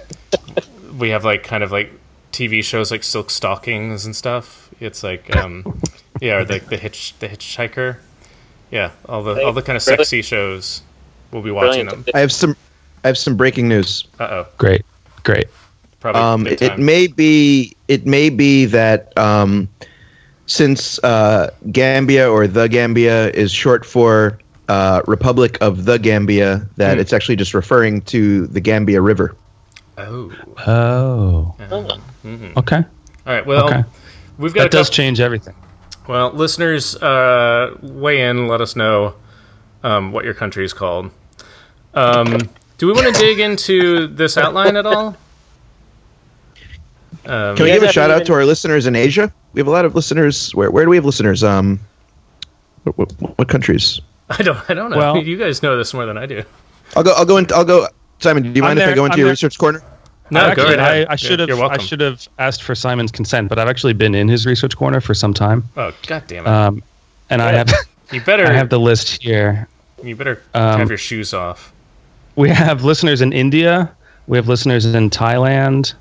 we 0.98 1.10
have 1.10 1.24
like 1.24 1.42
kind 1.42 1.62
of 1.64 1.72
like 1.72 1.90
TV 2.32 2.62
shows 2.62 2.90
like 2.90 3.02
Silk 3.02 3.30
Stockings 3.30 4.04
and 4.04 4.14
stuff. 4.14 4.70
It's 4.80 5.02
like 5.02 5.34
um, 5.36 5.80
yeah, 6.20 6.36
or 6.36 6.44
like 6.44 6.66
the 6.66 6.76
hitch 6.76 7.14
the 7.18 7.28
Hitchhiker. 7.28 7.96
Yeah, 8.70 8.90
all 9.06 9.22
the 9.22 9.44
all 9.44 9.52
the 9.52 9.62
kind 9.62 9.76
of 9.76 9.86
Really? 9.86 9.96
sexy 10.04 10.22
shows. 10.22 10.82
We'll 11.32 11.42
be 11.42 11.50
watching 11.50 11.86
Brilliant. 11.86 12.06
them. 12.06 12.12
I 12.14 12.20
have 12.20 12.32
some 12.32 12.56
I 13.04 13.08
have 13.08 13.18
some 13.18 13.36
breaking 13.36 13.68
news. 13.68 14.06
Uh 14.20 14.24
oh, 14.24 14.46
great, 14.58 14.84
great. 15.22 15.46
Probably 16.00 16.20
Um, 16.22 16.44
good 16.44 16.62
it 16.62 16.78
may 16.78 17.06
be 17.06 17.74
it 17.88 18.06
may 18.06 18.30
be 18.30 18.64
that 18.66 19.16
um, 19.18 19.68
since 20.46 20.98
uh, 21.04 21.50
Gambia 21.72 22.30
or 22.30 22.46
the 22.46 22.68
Gambia 22.68 23.30
is 23.30 23.50
short 23.52 23.84
for 23.84 24.38
uh, 24.68 25.00
Republic 25.06 25.56
of 25.62 25.84
the 25.86 25.98
Gambia, 25.98 26.66
that 26.76 26.94
Hmm. 26.94 27.00
it's 27.00 27.12
actually 27.12 27.36
just 27.36 27.54
referring 27.54 28.02
to 28.02 28.46
the 28.48 28.60
Gambia 28.60 29.00
River. 29.00 29.34
Oh. 29.96 30.30
Oh, 30.66 31.54
Mhm. 32.24 32.56
okay, 32.56 32.76
All 33.26 33.34
right. 33.34 33.44
Well, 33.46 33.66
okay. 33.66 33.84
we've 34.38 34.54
got 34.54 34.64
That 34.64 34.70
does 34.70 34.86
couple- 34.88 34.94
change 34.96 35.20
everything. 35.20 35.54
Well, 36.06 36.30
listeners, 36.32 36.96
uh, 36.96 37.74
weigh 37.82 38.22
in. 38.22 38.46
Let 38.48 38.60
us 38.60 38.76
know 38.76 39.14
um, 39.84 40.12
what 40.12 40.24
your 40.24 40.34
country 40.34 40.64
is 40.64 40.72
called. 40.72 41.10
Um, 41.94 42.38
do 42.78 42.86
we 42.86 42.92
want 42.92 43.14
to 43.14 43.20
dig 43.20 43.40
into 43.40 44.06
this 44.08 44.36
outline 44.38 44.76
at 44.76 44.86
all? 44.86 45.16
Um, 47.26 47.56
Can 47.56 47.64
we 47.64 47.72
give 47.72 47.82
a 47.82 47.92
shout 47.92 48.10
out 48.10 48.24
to 48.26 48.32
our 48.32 48.44
listeners 48.44 48.86
in 48.86 48.96
Asia? 48.96 49.32
We 49.52 49.60
have 49.60 49.66
a 49.66 49.70
lot 49.70 49.84
of 49.84 49.94
listeners. 49.94 50.54
Where 50.54 50.70
where 50.70 50.84
do 50.84 50.90
we 50.90 50.96
have 50.96 51.04
listeners? 51.04 51.42
Um, 51.44 51.80
what, 52.84 52.96
what, 52.98 53.12
what 53.38 53.48
countries? 53.48 54.00
I 54.30 54.42
don't. 54.42 54.58
I 54.70 54.74
don't 54.74 54.90
know. 54.90 54.96
Well- 54.98 55.16
you 55.18 55.36
guys 55.36 55.62
know 55.62 55.76
this 55.76 55.92
more 55.94 56.06
than 56.06 56.16
I 56.18 56.26
do. 56.26 56.42
I'll 56.96 57.02
go. 57.02 57.12
I'll 57.12 57.24
go. 57.26 57.36
In, 57.36 57.46
I'll 57.54 57.64
go. 57.64 57.86
Simon, 58.20 58.42
do 58.42 58.48
you 58.50 58.62
I'm 58.64 58.70
mind 58.76 58.78
if 58.80 58.88
I 58.88 58.94
go 58.94 59.04
into 59.04 59.14
I'm 59.14 59.18
your 59.18 59.26
there. 59.26 59.32
research 59.32 59.58
corner? 59.58 59.82
No, 60.30 60.40
I've 60.40 60.56
go 60.56 60.62
actually, 60.62 60.74
ahead. 60.78 61.06
I, 61.08 61.12
I 61.12 61.16
should 61.16 61.40
have. 61.40 61.48
You're 61.48 61.62
I 61.64 61.78
should 61.78 62.00
have 62.00 62.26
asked 62.38 62.62
for 62.62 62.74
Simon's 62.74 63.10
consent, 63.12 63.48
but 63.48 63.58
I've 63.58 63.68
actually 63.68 63.92
been 63.94 64.14
in 64.14 64.28
his 64.28 64.44
research 64.46 64.76
corner 64.76 65.00
for 65.00 65.14
some 65.14 65.32
time, 65.32 65.64
Oh, 65.76 65.92
god 66.06 66.24
damn 66.26 66.44
it! 66.44 66.48
um, 66.48 66.82
and 67.30 67.40
I 67.42 67.52
have 67.52 67.70
you 68.12 68.20
better. 68.20 68.46
I 68.46 68.52
have 68.52 68.68
the 68.68 68.80
list 68.80 69.22
here. 69.22 69.68
you 70.02 70.16
better 70.16 70.42
um, 70.54 70.80
have 70.80 70.88
your 70.88 70.98
shoes 70.98 71.32
off. 71.32 71.72
We 72.36 72.50
have 72.50 72.84
listeners 72.84 73.20
in 73.22 73.32
India. 73.32 73.94
We 74.26 74.36
have 74.36 74.48
listeners 74.48 74.84
in 74.84 75.08
Thailand. 75.10 75.94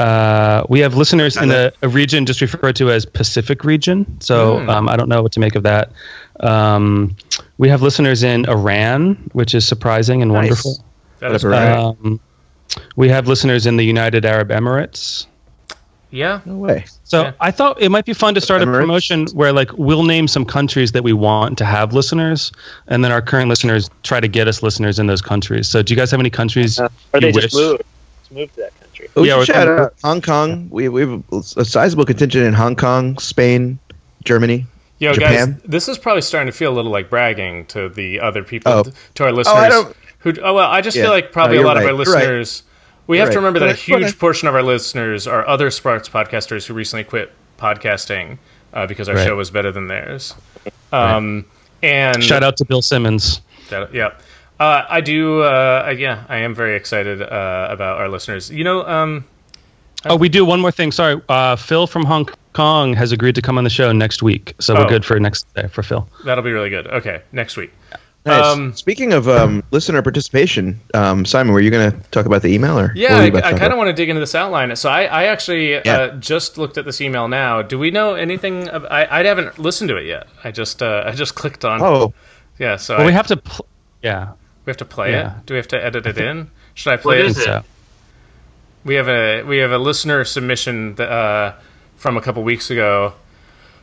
Uh, 0.00 0.64
we 0.68 0.80
have 0.80 0.94
listeners 0.94 1.36
in 1.36 1.50
a, 1.50 1.70
a 1.82 1.88
region 1.88 2.24
just 2.24 2.40
referred 2.40 2.74
to 2.76 2.90
as 2.90 3.04
Pacific 3.04 3.64
region. 3.64 4.06
So 4.20 4.58
Hmm. 4.60 4.70
um, 4.70 4.88
I 4.88 4.96
don't 4.96 5.08
know 5.08 5.22
what 5.22 5.32
to 5.32 5.40
make 5.40 5.54
of 5.56 5.62
that. 5.64 5.92
Um, 6.40 7.16
we 7.58 7.68
have 7.68 7.82
listeners 7.82 8.22
in 8.22 8.46
Iran, 8.48 9.16
which 9.32 9.54
is 9.54 9.66
surprising 9.68 10.22
and 10.22 10.30
Nice. 10.32 10.40
wonderful. 10.42 10.84
That 11.18 11.32
is 11.32 11.44
right. 11.44 11.70
Um, 11.72 12.18
we 12.96 13.08
have 13.10 13.28
listeners 13.28 13.66
in 13.66 13.76
the 13.76 13.84
United 13.84 14.24
Arab 14.24 14.48
Emirates. 14.48 15.26
yeah. 16.12 16.40
No 16.46 16.54
way. 16.56 16.84
So 17.04 17.22
Yeah. 17.24 17.32
I 17.40 17.50
thought 17.50 17.80
it 17.80 17.90
might 17.90 18.04
be 18.06 18.14
fun 18.14 18.34
to 18.34 18.40
start 18.40 18.62
a 18.62 18.66
promotion 18.66 19.26
where 19.34 19.52
like 19.52 19.70
we'll 19.76 20.02
name 20.04 20.26
some 20.28 20.44
countries 20.44 20.92
that 20.92 21.04
we 21.04 21.12
want 21.12 21.58
to 21.58 21.64
have 21.64 21.92
listeners, 21.92 22.50
and 22.88 23.04
then 23.04 23.12
our 23.12 23.20
current 23.22 23.48
listeners 23.48 23.90
try 24.02 24.18
to 24.18 24.28
get 24.28 24.48
us 24.48 24.62
listeners 24.62 24.98
in 24.98 25.06
those 25.08 25.20
countries. 25.22 25.68
So 25.68 25.82
do 25.82 25.92
you 25.92 25.96
guys 26.00 26.10
have 26.10 26.20
any 26.20 26.30
countries? 26.30 26.78
Uh, 26.80 26.88
or 27.12 27.20
they 27.20 27.26
you 27.28 27.32
just 27.34 27.54
wish? 27.54 27.62
move. 27.62 27.80
Just 28.22 28.32
move 28.32 28.50
to 28.54 28.60
that 28.62 28.72
country. 29.00 29.22
We 29.22 29.28
Yeah, 29.28 29.38
should 29.44 29.54
shout 29.54 29.68
out 29.68 29.94
Hong 30.02 30.20
Kong. 30.20 30.68
We 30.70 30.88
we 30.88 31.00
have 31.02 31.22
a 31.32 31.64
sizable 31.64 32.04
contingent 32.04 32.44
in 32.46 32.54
Hong 32.54 32.76
Kong, 32.76 33.18
Spain, 33.18 33.78
Germany. 34.24 34.66
Yo, 34.98 35.12
Japan? 35.14 35.52
guys, 35.52 35.60
this 35.64 35.88
is 35.88 35.96
probably 35.98 36.20
starting 36.22 36.50
to 36.52 36.56
feel 36.56 36.72
a 36.72 36.76
little 36.76 36.92
like 36.92 37.08
bragging 37.08 37.64
to 37.66 37.88
the 37.88 38.20
other 38.20 38.42
people, 38.42 38.70
Oh. 38.72 38.84
to 39.14 39.24
our 39.24 39.32
listeners. 39.32 39.68
don't- 39.70 39.96
who? 40.18 40.34
Oh 40.42 40.52
well, 40.54 40.70
I 40.70 40.80
just 40.82 40.96
Yeah. 40.96 41.04
feel 41.04 41.12
like 41.12 41.32
probably 41.32 41.56
No, 41.56 41.60
a 41.60 41.62
you're 41.62 41.66
lot 41.68 41.76
of 41.78 41.82
right. 41.84 41.92
our 41.94 42.04
You're 42.04 42.14
right. 42.14 42.20
listeners. 42.24 42.62
We 43.06 43.16
You're 43.16 43.26
have 43.26 43.32
to 43.32 43.38
remember 43.38 43.58
that 43.60 43.64
a 43.64 43.68
Go 43.68 43.72
ahead. 43.72 43.86
Go 43.88 43.96
huge 43.96 44.02
ahead. 44.10 44.18
portion 44.20 44.46
of 44.48 44.54
our 44.54 44.62
listeners 44.62 45.26
are 45.26 45.46
other 45.48 45.70
Sparks 45.70 46.08
podcasters 46.08 46.66
who 46.66 46.74
recently 46.74 47.02
quit 47.04 47.32
podcasting 47.58 48.38
uh, 48.74 48.86
because 48.86 49.08
our 49.08 49.16
Right. 49.16 49.26
show 49.26 49.36
was 49.36 49.50
better 49.50 49.72
than 49.72 49.88
theirs. 49.88 50.34
Um, 50.92 51.46
And 51.82 52.22
Shout 52.22 52.42
out 52.44 52.58
to 52.58 52.64
Bill 52.66 52.82
Simmons. 52.82 53.40
that, 53.70 53.92
yeah. 53.94 54.10
Uh, 54.60 54.84
I 54.88 55.00
do. 55.00 55.42
Uh, 55.42 55.84
I- 55.86 55.90
yeah, 55.92 56.24
I 56.28 56.36
am 56.38 56.54
very 56.54 56.76
excited 56.76 57.22
uh, 57.22 57.68
about 57.70 57.98
our 57.98 58.08
listeners. 58.08 58.50
You 58.50 58.62
know, 58.64 58.86
um, 58.86 59.24
Oh, 60.06 60.16
we 60.16 60.28
do 60.30 60.44
one 60.46 60.60
more 60.60 60.70
thing. 60.70 60.92
Sorry, 60.92 61.20
uh, 61.28 61.56
Phil 61.56 61.86
from 61.86 62.04
Hong 62.06 62.26
Kong 62.54 62.94
has 62.94 63.12
agreed 63.12 63.34
to 63.34 63.42
come 63.42 63.58
on 63.58 63.64
the 63.64 63.70
show 63.70 63.92
next 63.92 64.22
week, 64.22 64.54
so 64.58 64.74
Oh. 64.74 64.80
we're 64.80 64.88
good 64.88 65.04
for 65.04 65.18
next 65.20 65.52
day 65.54 65.66
for 65.68 65.82
Phil. 65.82 66.08
that'll 66.24 66.44
be 66.44 66.52
really 66.52 66.70
good. 66.70 66.86
Okay, 66.86 67.20
next 67.32 67.56
week. 67.58 67.70
Nice. 68.26 68.44
Um, 68.44 68.74
Speaking 68.74 69.12
of 69.14 69.28
um, 69.28 69.62
listener 69.70 70.02
participation, 70.02 70.78
um, 70.94 71.24
Simon, 71.24 71.52
were 71.54 71.60
you 71.60 71.70
going 71.70 71.90
to 71.90 71.96
talk 72.10 72.26
about 72.26 72.42
the 72.42 72.48
email 72.48 72.78
or? 72.78 72.92
Yeah, 72.94 73.16
I, 73.16 73.22
you 73.24 73.28
about 73.30 73.40
to 73.40 73.46
I 73.46 73.58
kind 73.58 73.72
of 73.72 73.78
want 73.78 73.88
to 73.88 73.94
dig 73.94 74.08
into 74.10 74.20
this 74.20 74.34
outline. 74.34 74.74
So 74.76 74.88
I, 74.90 75.04
I 75.04 75.24
actually 75.24 75.72
Yeah. 75.72 75.80
uh, 75.86 76.16
just 76.16 76.58
looked 76.58 76.76
at 76.76 76.84
this 76.84 77.00
email 77.00 77.28
now. 77.28 77.62
Do 77.62 77.78
we 77.78 77.90
know 77.90 78.14
anything? 78.14 78.68
Ab- 78.68 78.86
I, 78.90 79.06
I 79.20 79.24
haven't 79.24 79.58
listened 79.58 79.88
to 79.88 79.96
it 79.96 80.04
yet. 80.06 80.26
I 80.44 80.50
just 80.50 80.82
uh, 80.82 81.02
I 81.06 81.12
just 81.12 81.34
clicked 81.40 81.64
on. 81.64 81.80
Oh, 81.82 82.12
yeah. 82.58 82.76
So 82.76 82.94
Well, 82.94 83.04
I- 83.04 83.06
we 83.06 83.12
have 83.14 83.26
to. 83.28 83.36
Pl- 83.38 83.66
yeah, 84.02 84.32
we 84.64 84.70
have 84.70 84.76
to 84.78 84.84
play 84.84 85.12
yeah. 85.12 85.38
it. 85.38 85.46
Do 85.46 85.54
we 85.54 85.58
have 85.58 85.68
to 85.68 85.82
edit 85.84 86.06
it 86.06 86.18
in? 86.18 86.50
Should 86.74 86.92
I 86.92 86.96
play 86.96 87.18
I 87.22 87.26
it? 87.26 87.32
think 87.34 87.36
so. 87.44 87.64
We 88.84 88.94
have 88.94 89.08
a 89.08 89.42
we 89.42 89.58
have 89.58 89.72
a 89.72 89.78
listener 89.78 90.24
submission 90.24 90.94
that, 90.94 91.10
uh, 91.10 91.54
from 91.96 92.16
a 92.16 92.20
couple 92.20 92.42
weeks 92.42 92.70
ago 92.70 93.12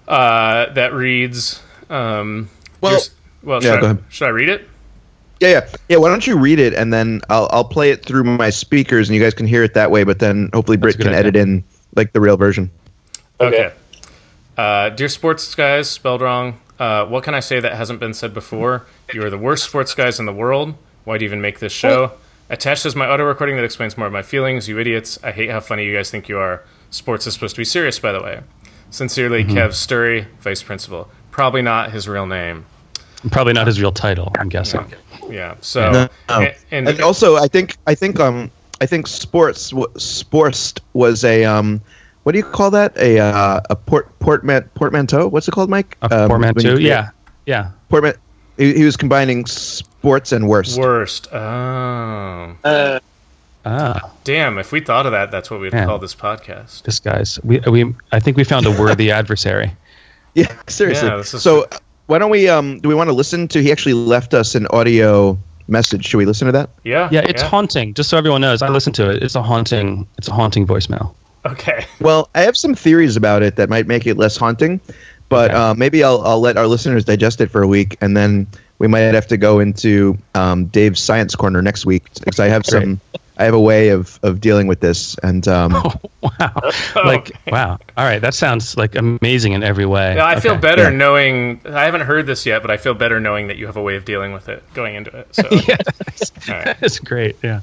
uh, 0.07 0.71
that 0.73 0.93
reads. 0.93 1.61
Um, 1.89 2.49
Well- 2.81 2.93
yours- 2.93 3.11
well, 3.43 3.63
Yeah, 3.63 3.73
should, 3.73 3.81
go 3.81 3.89
I, 3.91 3.97
should 4.09 4.25
I 4.25 4.29
read 4.29 4.49
it? 4.49 4.67
Yeah, 5.39 5.49
yeah, 5.49 5.67
yeah. 5.89 5.97
Why 5.97 6.09
don't 6.09 6.25
you 6.25 6.37
read 6.37 6.59
it 6.59 6.73
and 6.73 6.91
then 6.91 7.21
I'll 7.29 7.47
I'll 7.51 7.63
play 7.63 7.91
it 7.91 8.03
through 8.03 8.23
my 8.23 8.49
speakers 8.49 9.07
and 9.07 9.15
you 9.15 9.21
guys 9.21 9.35
can 9.35 9.45
hear 9.45 9.63
it 9.63 9.75
that 9.75 9.91
way. 9.91 10.03
But 10.03 10.17
then 10.19 10.49
hopefully 10.53 10.77
That's 10.77 10.95
a 10.95 10.97
Britt 10.97 11.05
can 11.05 11.07
idea. 11.09 11.19
edit 11.19 11.35
in 11.35 11.63
like 11.95 12.13
the 12.13 12.19
real 12.19 12.37
version. 12.37 12.71
Okay. 13.39 13.71
Uh, 14.57 14.89
dear 14.89 15.07
sports 15.07 15.53
guys, 15.53 15.87
spelled 15.89 16.21
wrong. 16.21 16.59
Uh, 16.79 17.05
what 17.05 17.23
can 17.23 17.33
I 17.33 17.39
say 17.39 17.59
that 17.59 17.73
hasn't 17.73 17.99
been 17.99 18.13
said 18.13 18.33
before? 18.33 18.85
You 19.13 19.23
are 19.23 19.29
the 19.29 19.37
worst 19.37 19.63
sports 19.63 19.93
guys 19.95 20.19
in 20.19 20.25
the 20.25 20.33
world. 20.33 20.75
Why 21.05 21.17
do 21.17 21.25
you 21.25 21.29
even 21.29 21.41
make 21.41 21.59
this 21.59 21.73
show? 21.73 22.11
Attached 22.49 22.85
is 22.85 22.95
my 22.95 23.09
auto 23.09 23.23
recording 23.25 23.55
that 23.57 23.65
explains 23.65 23.97
more 23.97 24.07
of 24.07 24.13
my 24.13 24.21
feelings. 24.21 24.67
You 24.69 24.79
idiots! 24.79 25.19
I 25.23 25.31
hate 25.31 25.49
how 25.49 25.59
funny 25.59 25.85
you 25.85 25.93
guys 25.93 26.09
think 26.11 26.29
you 26.29 26.37
are. 26.37 26.63
Sports 26.91 27.27
is 27.27 27.33
supposed 27.33 27.55
to 27.55 27.59
be 27.61 27.65
serious, 27.65 27.99
by 27.99 28.11
the 28.11 28.21
way. 28.21 28.41
Sincerely, 28.89 29.43
Kev 29.43 29.69
Sturry, 29.69 30.27
Vice 30.39 30.63
Principal. 30.63 31.09
Probably 31.31 31.61
not 31.61 31.91
his 31.91 32.07
real 32.07 32.25
name. 32.25 32.65
Probably 33.31 33.51
not 33.53 33.67
his 33.67 33.81
real 33.81 33.91
title. 33.91 34.31
I'm 34.39 34.47
guessing. 34.47 34.93
Yeah. 35.29 35.55
So 35.59 35.91
No. 35.91 36.09
and, 36.29 36.55
and, 36.71 36.87
And 36.87 37.01
also, 37.01 37.35
I 37.35 37.47
think 37.47 37.75
I 37.85 37.95
think 37.95 38.19
um 38.19 38.49
I 38.79 38.85
think 38.85 39.07
sports 39.07 39.73
sports 39.97 40.73
was 40.93 41.23
a 41.25 41.43
um 41.43 41.81
what 42.27 42.33
do 42.33 42.39
you 42.39 42.43
call 42.43 42.69
that 42.71 42.91
a 42.97 43.19
uh, 43.19 43.61
a 43.69 43.75
port 43.77 44.11
portman 44.19 44.63
portmanteau? 44.75 45.29
What's 45.29 45.47
it 45.47 45.51
called, 45.51 45.69
Mike? 45.69 45.95
A 46.01 46.23
Um, 46.23 46.27
portmanteau. 46.29 46.75
you- 46.75 46.87
Yeah. 46.89 47.11
Yeah. 47.45 47.69
portman. 47.87 48.15
He, 48.57 48.73
he 48.73 48.83
was 48.83 48.97
combining 48.97 49.45
sports 49.45 50.33
and 50.33 50.49
worst. 50.49 50.77
worst. 50.77 51.29
Oh, 51.31 52.51
Uh, 52.65 52.99
Ah, 53.65 54.11
damn! 54.25 54.57
If 54.57 54.71
we 54.73 54.79
thought 54.81 55.05
of 55.05 55.11
that, 55.13 55.31
that's 55.31 55.49
what 55.51 55.59
we'd 55.61 55.71
Man. 55.73 55.87
call 55.87 55.99
this 55.99 56.15
podcast. 56.15 56.83
this 56.83 56.99
guy's. 56.99 57.39
We 57.43 57.59
we. 57.71 57.93
I 58.11 58.19
think 58.19 58.35
we 58.35 58.43
found 58.43 58.65
a 58.65 58.71
worthy 58.71 59.09
adversary. 59.19 59.71
Yeah, 60.35 60.51
seriously. 60.67 61.07
Yeah, 61.09 61.21
so 61.23 61.63
uh, 61.63 61.77
why 62.07 62.17
don't 62.19 62.29
we 62.31 62.47
um 62.49 62.79
do 62.81 62.89
we 62.89 62.95
want 62.95 63.07
to 63.09 63.13
listen 63.13 63.47
to? 63.49 63.61
He 63.63 63.71
actually 63.71 63.93
left 63.95 64.33
us 64.33 64.55
an 64.55 64.67
audio 64.71 65.37
message. 65.67 66.05
Should 66.05 66.17
we 66.17 66.25
listen 66.25 66.45
to 66.47 66.51
that? 66.53 66.69
Yeah. 66.83 67.09
Yeah, 67.11 67.25
it's 67.31 67.41
haunting. 67.41 67.93
Just 67.93 68.09
so 68.09 68.17
everyone 68.17 68.41
knows, 68.41 68.61
I 68.61 68.67
listened 68.69 68.95
to 68.95 69.09
it. 69.11 69.21
It's 69.23 69.35
a 69.35 69.43
haunting. 69.43 70.07
It's 70.17 70.27
a 70.29 70.33
haunting 70.33 70.65
voicemail. 70.67 71.13
Okay. 71.45 71.85
Well, 71.99 72.29
I 72.35 72.41
have 72.41 72.55
some 72.55 72.75
theories 72.75 73.15
about 73.15 73.41
it 73.43 73.55
that 73.55 73.69
might 73.69 73.87
make 73.87 74.05
it 74.05 74.17
less 74.17 74.37
haunting, 74.37 74.79
but 75.29 75.49
Okay. 75.51 75.59
uh, 75.59 75.73
maybe 75.73 76.03
I'll 76.03 76.21
I'll 76.21 76.39
let 76.39 76.57
our 76.57 76.67
listeners 76.67 77.03
digest 77.05 77.41
it 77.41 77.49
for 77.51 77.61
a 77.63 77.67
week, 77.67 77.97
and 78.01 78.15
then 78.15 78.47
we 78.79 78.87
might 78.87 78.99
have 78.99 79.27
to 79.27 79.37
go 79.37 79.59
into 79.59 80.17
um, 80.35 80.65
Dave's 80.67 81.01
science 81.01 81.35
corner 81.35 81.61
next 81.61 81.85
week 81.85 82.03
because 82.19 82.39
I 82.39 82.47
have 82.47 82.63
Great. 82.63 82.83
some. 82.83 83.01
I 83.39 83.43
have 83.45 83.53
a 83.53 83.59
way 83.59 83.89
of, 83.89 84.19
of 84.23 84.41
dealing 84.41 84.65
with 84.65 84.79
this, 84.79 85.15
and 85.21 85.47
um, 85.47 85.73
Wow. 86.21 86.71
Like 86.95 87.31
wow. 87.47 87.77
All 87.95 88.03
right, 88.05 88.19
that 88.19 88.33
sounds 88.33 88.75
like 88.77 88.95
amazing 88.95 89.53
in 89.53 89.61
every 89.63 89.85
way. 89.85 90.15
Yeah, 90.15 90.25
I 90.25 90.39
feel 90.39 90.57
better 90.57 90.83
yeah. 90.83 90.97
knowing. 90.97 91.61
I 91.65 91.85
haven't 91.85 92.01
heard 92.01 92.25
this 92.25 92.45
yet, 92.47 92.61
but 92.63 92.71
I 92.71 92.77
feel 92.77 92.93
better 92.95 93.19
knowing 93.19 93.47
that 93.47 93.57
you 93.57 93.67
have 93.67 93.77
a 93.77 93.81
way 93.81 93.95
of 93.95 94.05
dealing 94.05 94.33
with 94.33 94.49
it 94.49 94.63
going 94.73 94.95
into 94.95 95.15
it. 95.15 95.35
So, 95.35 95.43
yeah, 95.51 95.77
that's, 95.85 96.31
all 96.49 96.55
right. 96.55 96.77
that's 96.79 96.99
great. 96.99 97.35
Yeah. 97.43 97.61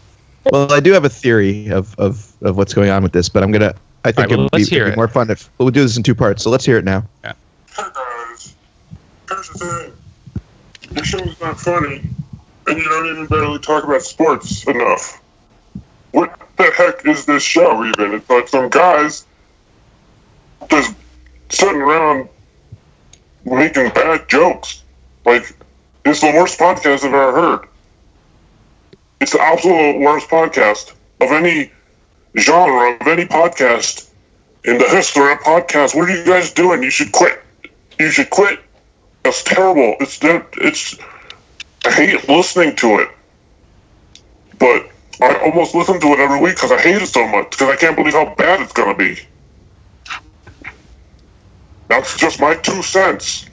Well, 0.50 0.72
I 0.72 0.80
do 0.80 0.92
have 0.92 1.04
a 1.04 1.08
theory 1.08 1.68
of, 1.68 1.98
of, 1.98 2.32
of 2.42 2.56
what's 2.56 2.74
going 2.74 2.90
on 2.90 3.02
with 3.02 3.12
this, 3.12 3.28
but 3.28 3.42
I'm 3.42 3.52
gonna. 3.52 3.74
I 4.04 4.12
think 4.12 4.18
All 4.18 4.22
right, 4.24 4.30
well, 4.30 4.46
it 4.46 4.52
would 4.52 4.58
be, 4.58 4.64
hear 4.64 4.82
it'd 4.82 4.90
be 4.90 4.92
it. 4.92 4.96
more 4.96 5.08
fun 5.08 5.30
if 5.30 5.48
we'll 5.58 5.70
do 5.70 5.82
this 5.82 5.96
in 5.96 6.02
two 6.02 6.14
parts. 6.14 6.42
So 6.42 6.50
let's 6.50 6.64
hear 6.64 6.76
it 6.76 6.84
now. 6.84 7.04
Hey 7.22 7.32
guys, 7.76 8.54
here's 9.28 9.48
the 9.48 9.58
thing. 9.58 10.94
Your 10.94 11.04
show's 11.04 11.40
not 11.40 11.58
funny, 11.58 12.02
and 12.66 12.78
you 12.78 12.84
don't 12.84 13.06
even 13.06 13.26
barely 13.26 13.58
talk 13.58 13.84
about 13.84 14.02
sports 14.02 14.66
enough. 14.66 15.22
What 16.12 16.38
the 16.56 16.70
heck 16.76 17.06
is 17.06 17.24
this 17.24 17.42
show 17.42 17.84
even? 17.84 18.14
It's 18.14 18.28
like 18.28 18.48
some 18.48 18.68
guys 18.68 19.26
just 20.70 20.94
sitting 21.48 21.80
around 21.80 22.28
making 23.44 23.90
bad 23.90 24.28
jokes. 24.28 24.82
Like, 25.24 25.56
it's 26.04 26.20
the 26.20 26.32
worst 26.34 26.58
podcast 26.58 27.04
I've 27.04 27.14
ever 27.14 27.32
heard. 27.32 27.68
It's 29.24 29.32
the 29.32 29.40
absolute 29.40 30.00
worst 30.00 30.28
podcast 30.28 30.92
of 31.18 31.32
any 31.32 31.72
genre, 32.36 32.94
of 33.00 33.06
any 33.06 33.24
podcast 33.24 34.10
in 34.64 34.76
the 34.76 34.86
history 34.86 35.32
of 35.32 35.38
podcasts. 35.38 35.94
What 35.96 36.10
are 36.10 36.14
you 36.14 36.26
guys 36.26 36.52
doing? 36.52 36.82
You 36.82 36.90
should 36.90 37.10
quit. 37.10 37.40
You 37.98 38.10
should 38.10 38.28
quit. 38.28 38.60
That's 39.22 39.42
terrible. 39.42 39.96
It's 39.98 40.18
it's. 40.22 40.98
I 41.86 41.90
hate 41.90 42.28
listening 42.28 42.76
to 42.76 42.98
it, 42.98 43.08
but 44.58 44.90
I 45.22 45.36
almost 45.46 45.74
listen 45.74 45.98
to 46.00 46.08
it 46.08 46.18
every 46.18 46.42
week 46.42 46.56
because 46.56 46.72
I 46.72 46.78
hate 46.78 47.00
it 47.00 47.06
so 47.06 47.26
much 47.26 47.52
because 47.52 47.70
I 47.70 47.76
can't 47.76 47.96
believe 47.96 48.12
how 48.12 48.34
bad 48.34 48.60
it's 48.60 48.74
gonna 48.74 48.94
be. 48.94 49.20
That's 51.88 52.18
just 52.18 52.42
my 52.42 52.56
two 52.56 52.82
cents. 52.82 53.48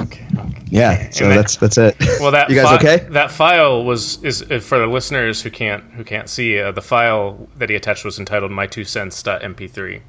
Okay. 0.00 0.26
Yeah. 0.70 1.10
So 1.10 1.24
And 1.24 1.32
that- 1.32 1.36
that's 1.36 1.56
that's 1.56 1.78
it. 1.78 1.96
Well, 2.20 2.30
that 2.30 2.48
you 2.50 2.56
guys 2.56 2.66
fi- 2.68 2.76
okay? 2.76 3.06
That 3.10 3.30
file 3.30 3.84
was 3.84 4.22
is 4.22 4.42
uh, 4.50 4.58
for 4.60 4.78
the 4.78 4.86
listeners 4.86 5.42
who 5.42 5.50
can't 5.50 5.82
who 5.94 6.04
can't 6.04 6.28
see. 6.28 6.58
Uh, 6.60 6.72
the 6.72 6.82
file 6.82 7.48
that 7.58 7.68
he 7.70 7.76
attached 7.76 8.04
was 8.04 8.18
entitled 8.18 8.50
"My 8.50 8.66
Two 8.66 8.84
Cents.mp3." 8.84 10.00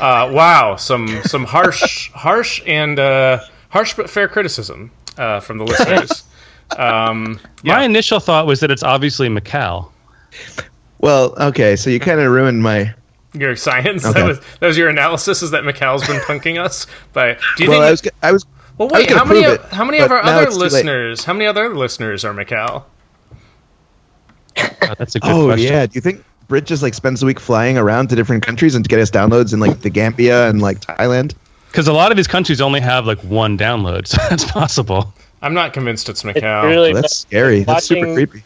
Uh, 0.00 0.30
wow, 0.32 0.76
some 0.76 1.06
some 1.24 1.44
harsh 1.44 2.10
harsh 2.12 2.62
and 2.66 2.98
uh, 2.98 3.40
harsh 3.68 3.94
but 3.94 4.08
fair 4.10 4.26
criticism 4.28 4.90
uh, 5.18 5.40
from 5.40 5.58
the 5.58 5.64
listeners. 5.64 6.22
Um, 6.78 7.38
My 7.62 7.84
initial 7.84 8.18
thought 8.20 8.46
was 8.46 8.58
that 8.60 8.70
it's 8.70 8.82
obviously 8.82 9.28
Macau. 9.28 9.90
Well, 10.98 11.34
okay. 11.38 11.76
So 11.76 11.90
you 11.90 12.00
kind 12.00 12.18
of 12.18 12.32
ruined 12.32 12.62
my. 12.62 12.92
your 13.34 13.54
science 13.54 14.04
Okay. 14.04 14.20
that 14.20 14.26
was 14.26 14.40
that 14.60 14.66
was 14.66 14.78
your 14.78 14.88
analysis 14.88 15.42
is 15.42 15.50
that 15.50 15.64
Macau's 15.64 16.06
been 16.06 16.20
punking 16.20 16.58
us. 16.58 16.86
But 17.12 17.38
do 17.58 17.64
you 17.64 17.70
Well, 17.70 17.80
think? 17.96 18.14
I 18.22 18.32
was 18.32 18.46
I 18.46 18.54
was 18.54 18.63
well, 18.78 18.88
wait. 18.88 19.10
How 19.10 19.24
many? 19.24 19.44
Of, 19.44 19.52
it, 19.54 19.60
how 19.66 19.84
many 19.84 19.98
of 19.98 20.10
our 20.10 20.22
other 20.22 20.44
it's 20.44 20.54
too 20.54 20.60
late. 20.60 20.72
listeners? 20.72 21.24
How 21.24 21.32
many 21.32 21.46
other 21.46 21.74
listeners 21.74 22.24
are 22.24 22.32
Macau? 22.34 22.84
Uh, 24.56 24.94
that's 24.98 25.14
a 25.14 25.20
good 25.20 25.28
question. 25.28 25.40
Oh 25.42 25.46
question. 25.46 25.72
yeah. 25.72 25.86
Do 25.86 25.92
you 25.94 26.00
think 26.00 26.24
Brit 26.48 26.64
just 26.66 26.82
like 26.82 26.94
spends 26.94 27.20
the 27.20 27.26
week 27.26 27.40
flying 27.40 27.76
around 27.78 28.08
to 28.08 28.16
different 28.16 28.44
countries 28.44 28.74
and 28.74 28.84
to 28.84 28.88
get 28.88 29.00
us 29.00 29.10
downloads 29.10 29.52
in 29.52 29.60
like 29.60 29.80
the 29.80 29.90
Gambia 29.90 30.48
and 30.48 30.60
like 30.60 30.80
Thailand? 30.80 31.34
Because 31.68 31.88
a 31.88 31.92
lot 31.92 32.10
of 32.10 32.16
these 32.16 32.28
countries 32.28 32.60
only 32.60 32.80
have 32.80 33.06
like 33.06 33.18
one 33.20 33.58
download, 33.58 34.06
so 34.08 34.18
that's 34.30 34.44
possible. 34.50 35.12
I'm 35.42 35.54
not 35.54 35.72
convinced 35.72 36.08
it's 36.08 36.24
it's 36.24 36.38
Macau. 36.40 36.64
really 36.64 36.92
That's 36.92 37.16
scary. 37.16 37.64
That's 37.64 37.86
super 37.86 38.14
creepy. 38.14 38.44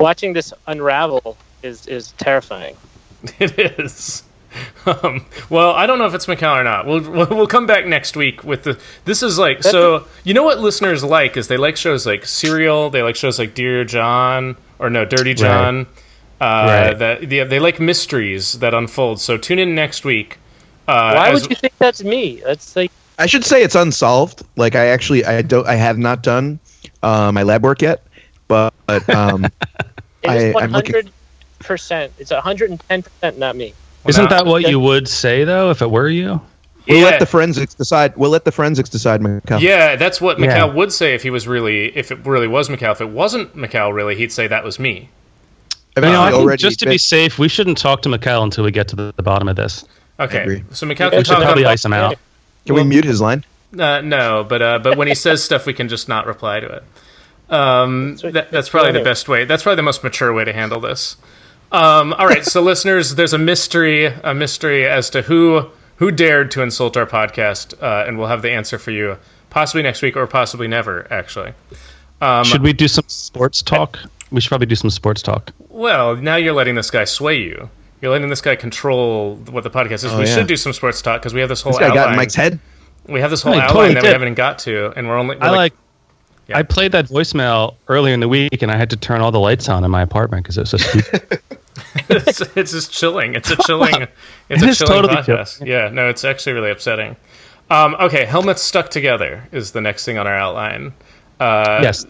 watching 0.00 0.32
this 0.32 0.52
unravel 0.66 1.36
is 1.62 1.86
is 1.86 2.12
terrifying. 2.12 2.76
It 3.40 3.58
is. 3.80 4.22
Um, 4.86 5.26
well, 5.50 5.72
I 5.72 5.86
don't 5.86 5.98
know 5.98 6.06
if 6.06 6.14
it's 6.14 6.24
Macau 6.24 6.56
or 6.60 6.64
not. 6.64 6.86
We'll, 6.86 7.00
we'll 7.02 7.26
we'll 7.28 7.46
come 7.46 7.66
back 7.66 7.84
next 7.86 8.16
week 8.16 8.42
with 8.42 8.62
the. 8.62 8.80
This 9.04 9.22
is 9.22 9.38
like 9.38 9.62
so. 9.62 10.06
You 10.24 10.32
know 10.32 10.44
what 10.44 10.60
listeners 10.60 11.04
like 11.04 11.36
is 11.36 11.48
they 11.48 11.58
like 11.58 11.76
shows 11.76 12.06
like 12.06 12.24
Serial. 12.24 12.88
They 12.88 13.02
like 13.02 13.14
shows 13.14 13.38
like 13.38 13.54
Dear 13.54 13.84
John 13.84 14.56
or 14.78 14.88
no 14.88 15.04
Dirty 15.04 15.34
John. 15.34 15.86
Uh, 16.40 16.44
Right. 16.44 16.94
That 16.98 17.28
they, 17.28 17.44
they 17.44 17.58
like 17.58 17.80
mysteries 17.80 18.60
that 18.60 18.72
unfold. 18.72 19.20
So 19.20 19.36
tune 19.36 19.58
in 19.58 19.74
next 19.74 20.04
week. 20.06 20.38
Uh, 20.86 21.12
Why 21.12 21.30
as- 21.30 21.42
would 21.42 21.50
you 21.50 21.56
think 21.56 21.76
that's 21.78 22.02
me? 22.02 22.40
That's 22.42 22.74
like 22.74 22.90
I 23.18 23.26
should 23.26 23.44
say 23.44 23.62
it's 23.62 23.74
unsolved. 23.74 24.42
Like 24.56 24.74
I 24.74 24.86
actually 24.86 25.22
I 25.26 25.42
don't 25.42 25.66
I 25.66 25.74
have 25.74 25.98
not 25.98 26.22
done 26.22 26.60
uh, 27.02 27.30
my 27.32 27.42
lab 27.42 27.62
work 27.62 27.82
yet, 27.82 28.04
but 28.46 28.72
um, 29.10 29.44
it 30.22 30.30
I- 30.30 30.36
is 30.36 30.54
one 30.54 30.62
I'm 30.64 30.72
looking- 30.72 30.94
hundred 30.94 31.12
percent. 31.58 32.12
It's 32.18 32.30
hundred 32.30 32.70
and 32.70 32.80
ten 32.88 33.02
percent 33.02 33.38
not 33.38 33.54
me. 33.54 33.74
Isn't 34.06 34.30
that 34.30 34.46
what 34.46 34.68
you 34.68 34.78
would 34.80 35.08
say 35.08 35.44
though 35.44 35.70
if 35.70 35.82
it 35.82 35.90
were 35.90 36.08
you? 36.08 36.40
we'll 36.88 36.98
Yeah. 36.98 37.04
let 37.04 37.20
the 37.20 37.26
forensics 37.26 37.74
decide. 37.74 38.16
We'll 38.16 38.30
let 38.30 38.44
the 38.46 38.52
forensics 38.52 38.88
decide. 38.88 39.20
Macau. 39.20 39.60
Yeah, 39.60 39.96
that's 39.96 40.20
what 40.20 40.38
Macau 40.38 40.46
Yeah. 40.46 40.64
would 40.64 40.90
say 40.92 41.14
if 41.14 41.22
he 41.22 41.28
was 41.30 41.46
really, 41.46 41.94
if 41.96 42.10
it 42.10 42.18
really 42.24 42.46
was 42.48 42.68
Macau. 42.70 42.92
If 42.92 43.00
it 43.02 43.10
wasn't 43.10 43.54
Macau, 43.56 43.92
really, 43.92 44.14
he'd 44.16 44.32
say 44.32 44.46
that 44.46 44.64
was 44.64 44.78
me. 44.78 45.10
I've 45.96 46.04
You 46.04 46.10
know, 46.12 46.20
I 46.22 46.32
already 46.32 46.62
just 46.62 46.78
to 46.78 46.84
been- 46.86 46.94
be 46.94 46.98
safe, 46.98 47.38
we 47.38 47.48
shouldn't 47.48 47.76
talk 47.76 48.02
to 48.02 48.08
Macau 48.08 48.42
until 48.42 48.64
we 48.64 48.70
get 48.70 48.88
to 48.88 48.96
the, 48.96 49.12
the 49.16 49.22
bottom 49.22 49.48
of 49.48 49.56
this. 49.56 49.84
Okay, 50.20 50.62
so 50.70 50.86
Macau 50.86 51.10
can 51.10 51.24
should 51.24 51.26
talk. 51.26 51.42
probably 51.42 51.64
on- 51.66 51.72
ice 51.72 51.84
him 51.84 51.92
out. 51.92 52.16
Can 52.64 52.74
we 52.74 52.84
mute 52.84 53.04
his 53.04 53.20
line? 53.20 53.44
Uh, 53.78 54.00
no, 54.00 54.44
but 54.48 54.62
uh, 54.62 54.78
but 54.78 54.96
when 54.96 55.08
he 55.08 55.14
says 55.14 55.42
stuff, 55.44 55.66
we 55.66 55.74
can 55.74 55.88
just 55.88 56.08
not 56.08 56.26
reply 56.26 56.60
to 56.60 56.66
it. 56.66 56.82
Um, 57.50 58.10
That's 58.12 58.22
what- 58.24 58.32
that, 58.34 58.50
that's 58.50 58.68
probably 58.68 58.92
the 58.92 59.00
best 59.02 59.28
way. 59.28 59.44
That's 59.44 59.62
probably 59.62 59.76
the 59.76 59.82
most 59.82 60.02
mature 60.04 60.32
way 60.32 60.44
to 60.44 60.52
handle 60.52 60.80
this. 60.80 61.16
Um, 61.70 62.12
all 62.14 62.26
right, 62.26 62.44
so 62.44 62.60
listeners, 62.62 63.14
there's 63.14 63.32
a 63.32 63.38
mystery, 63.38 64.06
a 64.06 64.34
mystery 64.34 64.86
as 64.86 65.10
to 65.10 65.22
who 65.22 65.70
who 65.96 66.10
dared 66.12 66.50
to 66.52 66.62
insult 66.62 66.96
our 66.96 67.06
podcast, 67.06 67.74
uh, 67.82 68.06
and 68.06 68.18
we'll 68.18 68.28
have 68.28 68.42
the 68.42 68.50
answer 68.50 68.78
for 68.78 68.90
you 68.92 69.18
possibly 69.50 69.82
next 69.82 70.00
week 70.00 70.16
or 70.16 70.26
possibly 70.26 70.68
never. 70.68 71.06
Actually, 71.12 71.52
um, 72.20 72.44
Should 72.44 72.62
we 72.62 72.72
do 72.72 72.88
some 72.88 73.04
sports 73.08 73.62
talk? 73.62 73.98
We 74.30 74.40
should 74.40 74.48
probably 74.50 74.66
do 74.66 74.74
some 74.76 74.90
sports 74.90 75.22
talk. 75.22 75.52
well, 75.70 76.14
now 76.16 76.36
you're 76.36 76.52
letting 76.54 76.74
this 76.74 76.90
guy 76.90 77.04
sway 77.04 77.38
you. 77.40 77.70
You're 78.00 78.12
letting 78.12 78.28
this 78.28 78.40
guy 78.40 78.54
control 78.56 79.36
what 79.50 79.64
the 79.64 79.70
podcast 79.70 80.04
is. 80.04 80.06
Oh, 80.06 80.18
we 80.18 80.26
yeah. 80.26 80.34
should 80.36 80.46
do 80.46 80.56
some 80.56 80.72
sports 80.72 81.02
talk 81.02 81.20
because 81.20 81.34
we 81.34 81.40
have 81.40 81.48
this 81.48 81.62
whole 81.62 81.72
This 81.72 81.80
guy 81.80 81.88
got 81.88 81.96
outline. 81.98 82.12
in 82.12 82.16
Mike's 82.16 82.34
head. 82.34 82.60
We 83.08 83.20
have 83.20 83.30
this 83.30 83.42
whole 83.42 83.54
I 83.54 83.64
outline 83.64 83.68
totally 83.68 83.94
that 83.94 84.02
we 84.04 84.08
haven't 84.10 84.34
got 84.34 84.58
to, 84.60 84.92
and 84.96 85.08
we're 85.08 85.16
only. 85.16 85.36
we're 85.36 85.44
I 85.44 85.50
like. 85.50 85.72
Yeah. 86.46 86.58
I 86.58 86.62
played 86.62 86.92
that 86.92 87.06
voicemail 87.06 87.74
earlier 87.88 88.14
in 88.14 88.20
the 88.20 88.28
week, 88.28 88.62
and 88.62 88.70
I 88.70 88.76
had 88.76 88.88
to 88.90 88.96
turn 88.96 89.20
all 89.20 89.30
the 89.32 89.40
lights 89.40 89.68
on 89.68 89.82
in 89.84 89.90
my 89.90 90.02
apartment 90.02 90.44
because 90.44 90.56
it 90.56 90.60
was 90.62 90.70
so 90.70 90.76
stupid. 90.78 91.40
it's, 92.08 92.40
it's 92.56 92.72
just 92.72 92.92
chilling. 92.92 93.34
It's 93.34 93.50
a 93.50 93.56
chilling. 93.66 94.06
It's 94.50 94.62
It 94.62 94.70
a 94.70 94.74
chilling 94.86 95.02
totally 95.02 95.14
podcast. 95.22 95.66
Yeah, 95.66 95.88
no, 95.90 96.08
it's 96.08 96.24
actually 96.24 96.52
really 96.54 96.70
upsetting. 96.70 97.16
Um, 97.70 97.94
okay, 98.00 98.24
helmets 98.24 98.62
stuck 98.62 98.88
together 98.88 99.46
is 99.52 99.72
the 99.72 99.80
next 99.82 100.04
thing 100.06 100.16
on 100.16 100.26
our 100.26 100.34
outline. 100.34 100.94
Uh, 101.38 101.80
yes. 101.82 102.06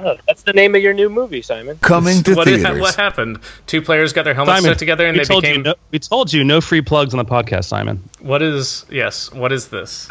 Oh, 0.00 0.16
that's 0.26 0.42
the 0.42 0.52
name 0.52 0.74
of 0.74 0.82
your 0.82 0.92
new 0.92 1.08
movie, 1.08 1.40
Simon. 1.40 1.78
Coming 1.78 2.22
to 2.24 2.34
What, 2.34 2.46
did- 2.46 2.60
theaters. 2.62 2.80
what 2.80 2.94
happened? 2.96 3.38
Two 3.66 3.80
players 3.80 4.12
got 4.12 4.24
their 4.24 4.34
helmets 4.34 4.58
Simon, 4.58 4.70
stuck 4.72 4.78
together 4.78 5.06
and 5.06 5.16
we 5.16 5.20
they 5.22 5.24
told 5.24 5.42
became. 5.42 5.58
you 5.58 5.62
no, 5.62 5.74
we 5.92 5.98
told 6.00 6.32
you 6.32 6.42
no 6.44 6.60
free 6.60 6.82
plugs 6.82 7.14
on 7.14 7.18
the 7.18 7.24
podcast, 7.24 7.64
Simon. 7.66 8.02
What 8.20 8.42
is 8.42 8.84
yes? 8.90 9.32
What 9.32 9.52
is 9.52 9.68
this? 9.68 10.08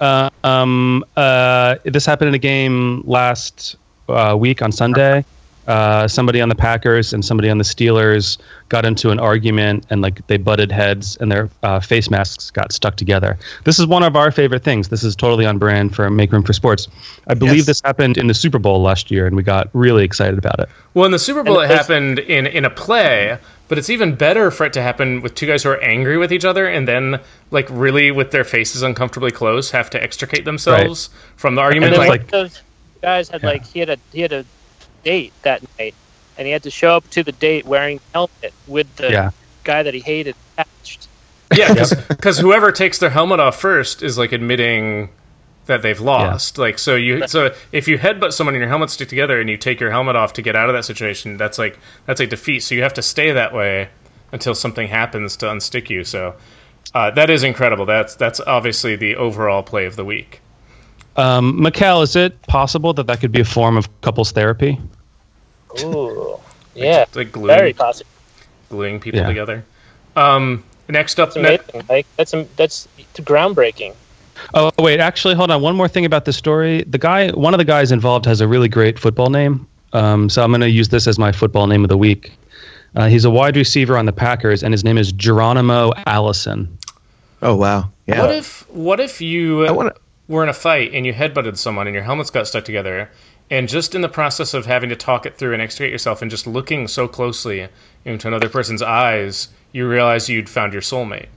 Uh, 0.00 0.30
um, 0.44 1.04
uh, 1.16 1.76
this 1.84 2.06
happened 2.06 2.28
in 2.28 2.34
a 2.34 2.38
game 2.38 3.02
last 3.04 3.76
uh, 4.08 4.34
week 4.38 4.62
on 4.62 4.72
Sunday. 4.72 5.24
Uh, 5.66 6.08
somebody 6.08 6.40
on 6.40 6.48
the 6.48 6.54
Packers 6.56 7.12
and 7.12 7.24
somebody 7.24 7.48
on 7.48 7.56
the 7.58 7.64
Steelers 7.64 8.36
got 8.68 8.84
into 8.84 9.10
an 9.10 9.20
argument 9.20 9.86
and 9.90 10.02
like 10.02 10.26
they 10.26 10.36
butted 10.36 10.72
heads 10.72 11.16
and 11.18 11.30
their 11.30 11.48
uh, 11.62 11.78
face 11.78 12.10
masks 12.10 12.50
got 12.50 12.72
stuck 12.72 12.96
together. 12.96 13.38
This 13.64 13.78
is 13.78 13.86
one 13.86 14.02
of 14.02 14.16
our 14.16 14.32
favorite 14.32 14.64
things. 14.64 14.88
This 14.88 15.04
is 15.04 15.14
totally 15.14 15.46
on 15.46 15.58
brand 15.58 15.94
for 15.94 16.10
Make 16.10 16.32
Room 16.32 16.42
for 16.42 16.52
Sports. 16.52 16.88
I 17.28 17.34
believe 17.34 17.58
Yes. 17.58 17.66
this 17.66 17.80
happened 17.84 18.18
in 18.18 18.26
the 18.26 18.34
Super 18.34 18.58
Bowl 18.58 18.82
last 18.82 19.10
year 19.10 19.26
and 19.26 19.36
we 19.36 19.44
got 19.44 19.68
really 19.72 20.02
excited 20.04 20.36
about 20.36 20.58
it. 20.58 20.68
Well, 20.94 21.04
in 21.06 21.12
the 21.12 21.18
Super 21.20 21.44
Bowl, 21.44 21.60
And 21.60 21.70
it 21.70 21.74
it's- 21.74 21.86
happened 21.86 22.18
in 22.18 22.46
in 22.48 22.64
a 22.64 22.70
play, 22.70 23.38
but 23.68 23.78
it's 23.78 23.88
even 23.88 24.16
better 24.16 24.50
for 24.50 24.66
it 24.66 24.72
to 24.72 24.82
happen 24.82 25.20
with 25.22 25.36
two 25.36 25.46
guys 25.46 25.62
who 25.62 25.70
are 25.70 25.80
angry 25.80 26.18
with 26.18 26.32
each 26.32 26.44
other 26.44 26.66
and 26.66 26.88
then, 26.88 27.20
like, 27.52 27.66
really 27.70 28.10
with 28.10 28.32
their 28.32 28.44
faces 28.44 28.82
uncomfortably 28.82 29.30
close, 29.30 29.70
have 29.70 29.88
to 29.90 30.02
extricate 30.02 30.44
themselves 30.44 31.08
from 31.36 31.54
the 31.54 31.60
argument. 31.62 31.92
And 31.94 32.02
then 32.02 32.08
Like, 32.08 32.22
like- 32.22 32.30
those 32.32 32.60
guys 33.00 33.28
had 33.28 33.42
like 33.44 33.64
he 33.64 33.78
had 33.78 33.90
a 33.90 33.96
he 34.12 34.20
had 34.22 34.32
a 34.32 34.44
date 35.02 35.32
that 35.42 35.62
night, 35.78 35.94
and 36.36 36.46
he 36.46 36.52
had 36.52 36.62
to 36.64 36.70
show 36.70 36.96
up 36.96 37.08
to 37.10 37.22
the 37.22 37.32
date 37.32 37.64
wearing 37.66 37.98
a 37.98 38.12
helmet 38.12 38.52
with 38.66 38.94
the 38.96 39.10
Yeah. 39.10 39.30
guy 39.64 39.82
that 39.82 39.94
he 39.94 40.00
hated 40.00 40.34
attached. 40.56 41.08
yeah, 41.56 41.74
because 42.08 42.38
whoever 42.38 42.72
takes 42.72 42.98
their 42.98 43.10
helmet 43.10 43.40
off 43.40 43.60
first 43.60 44.02
is 44.02 44.16
like 44.18 44.32
admitting 44.32 45.10
that 45.66 45.82
they've 45.82 46.00
lost. 46.00 46.58
Like, 46.58 46.78
so 46.78 46.96
you 46.96 47.26
so 47.28 47.54
if 47.70 47.86
you 47.88 47.98
headbutt 47.98 48.32
someone 48.32 48.54
and 48.54 48.60
your 48.60 48.68
helmet 48.68 48.90
stick 48.90 49.08
together 49.08 49.40
and 49.40 49.48
you 49.48 49.56
take 49.56 49.78
your 49.80 49.90
helmet 49.90 50.16
off 50.16 50.32
to 50.34 50.42
get 50.42 50.56
out 50.56 50.68
of 50.68 50.74
that 50.74 50.84
situation, 50.84 51.36
that's 51.36 51.58
like 51.58 51.78
that's 52.06 52.20
a 52.20 52.26
defeat. 52.26 52.60
So 52.60 52.74
you 52.74 52.82
have 52.82 52.94
to 52.94 53.02
stay 53.02 53.32
that 53.32 53.52
way 53.54 53.88
until 54.32 54.54
something 54.54 54.88
happens 54.88 55.36
to 55.36 55.46
unstick 55.46 55.88
you. 55.90 56.04
So. 56.04 56.34
Uh, 56.94 57.10
that 57.12 57.30
is 57.30 57.42
incredible. 57.42 57.86
That's 57.86 58.16
that's 58.16 58.38
obviously 58.40 58.96
the 58.96 59.16
overall 59.16 59.62
play 59.62 59.86
of 59.86 59.96
the 59.96 60.04
week. 60.04 60.41
Um, 61.16 61.60
Mikhail, 61.62 62.02
is 62.02 62.16
it 62.16 62.40
possible 62.42 62.92
that 62.94 63.06
that 63.06 63.20
could 63.20 63.32
be 63.32 63.40
a 63.40 63.44
form 63.44 63.76
of 63.76 63.88
couples 64.00 64.32
therapy? 64.32 64.80
Ooh, 65.82 66.38
yeah, 66.74 67.02
It's 67.02 67.16
like 67.16 67.32
gluing, 67.32 67.48
very 67.48 67.72
possible. 67.72 68.08
gluing 68.70 69.00
people 69.00 69.20
Yeah. 69.20 69.26
together. 69.28 69.64
Um, 70.16 70.62
next 70.88 71.18
up, 71.20 71.28
It's 71.28 71.36
ne- 71.36 71.56
amazing. 71.56 71.82
Like 71.88 72.06
that's 72.16 72.34
am- 72.34 72.48
that's 72.56 72.88
groundbreaking. 73.16 73.94
Oh 74.54 74.70
wait, 74.78 75.00
actually, 75.00 75.34
hold 75.34 75.50
on. 75.50 75.62
One 75.62 75.76
more 75.76 75.88
thing 75.88 76.04
about 76.04 76.24
this 76.24 76.36
story. 76.36 76.82
The 76.84 76.98
guy, 76.98 77.30
one 77.30 77.54
of 77.54 77.58
the 77.58 77.64
guys 77.64 77.92
involved, 77.92 78.24
has 78.26 78.40
a 78.40 78.48
really 78.48 78.68
great 78.68 78.98
football 78.98 79.30
name. 79.30 79.66
Um, 79.92 80.28
so 80.28 80.42
I'm 80.42 80.50
going 80.50 80.62
to 80.62 80.70
use 80.70 80.88
this 80.88 81.06
as 81.06 81.18
my 81.18 81.32
football 81.32 81.66
name 81.66 81.84
of 81.84 81.88
the 81.90 81.98
week. 81.98 82.32
Uh, 82.96 83.08
he's 83.08 83.24
a 83.26 83.30
wide 83.30 83.56
receiver 83.56 83.96
on 83.96 84.06
the 84.06 84.12
Packers, 84.12 84.62
and 84.62 84.72
his 84.72 84.84
name 84.84 84.96
is 84.98 85.12
Geronimo 85.12 85.92
Allison. 86.06 86.76
Oh 87.42 87.54
wow. 87.56 87.90
Yeah. 88.06 88.20
what 88.22 88.30
if 88.34 88.68
what 88.70 89.00
if 89.00 89.20
you 89.20 89.66
I 89.66 89.70
want 89.70 89.94
to. 89.94 90.00
Were 90.32 90.42
in 90.42 90.48
a 90.48 90.54
fight 90.54 90.92
and 90.94 91.04
you 91.06 91.12
headbutted 91.12 91.56
someone 91.56 91.86
and 91.86 91.94
your 91.94 92.02
helmets 92.04 92.30
got 92.30 92.48
stuck 92.48 92.64
together, 92.64 93.10
and 93.50 93.68
just 93.68 93.94
in 93.94 94.00
the 94.00 94.08
process 94.08 94.54
of 94.54 94.66
having 94.66 94.88
to 94.88 94.96
talk 94.96 95.26
it 95.26 95.36
through 95.36 95.52
and 95.52 95.60
extricate 95.62 95.92
yourself 95.92 96.22
and 96.22 96.30
just 96.30 96.46
looking 96.46 96.88
so 96.88 97.06
closely 97.06 97.68
into 98.04 98.26
another 98.26 98.48
person's 98.48 98.82
eyes, 98.82 99.48
you 99.72 99.86
realize 99.86 100.28
you'd 100.28 100.48
found 100.48 100.72
your 100.72 100.82
soulmate. 100.82 101.28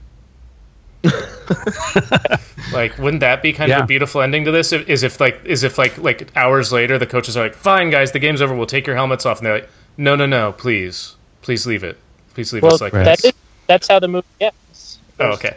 like, 2.72 2.96
wouldn't 2.98 3.20
that 3.20 3.42
be 3.42 3.52
kind 3.52 3.70
of 3.70 3.82
a 3.82 3.86
beautiful 3.86 4.22
ending 4.22 4.44
to 4.46 4.50
this? 4.50 4.72
Is 4.72 5.02
if 5.02 5.20
like 5.20 5.44
is 5.44 5.62
if 5.62 5.78
like 5.78 5.98
like 5.98 6.34
hours 6.34 6.72
later 6.72 6.98
the 6.98 7.06
coaches 7.06 7.36
are 7.36 7.44
like, 7.44 7.54
"Fine, 7.54 7.90
guys, 7.90 8.12
the 8.12 8.18
game's 8.18 8.42
over. 8.42 8.56
We'll 8.56 8.66
take 8.66 8.86
your 8.86 8.96
helmets 8.96 9.26
off," 9.26 9.38
and 9.38 9.46
they're 9.46 9.54
like, 9.54 9.68
"No, 9.96 10.16
no, 10.16 10.26
no, 10.26 10.52
please, 10.52 11.16
please 11.42 11.66
leave 11.66 11.84
it. 11.84 11.98
Please 12.34 12.52
leave 12.52 12.62
Well, 12.62 12.74
us 12.74 12.80
like 12.80 12.92
that 12.92 13.18
this." 13.18 13.26
is, 13.26 13.32
that's 13.66 13.86
how 13.86 14.00
the 14.00 14.08
movie 14.08 14.26
ends. 14.40 14.98
Oh, 15.20 15.32
okay. 15.32 15.56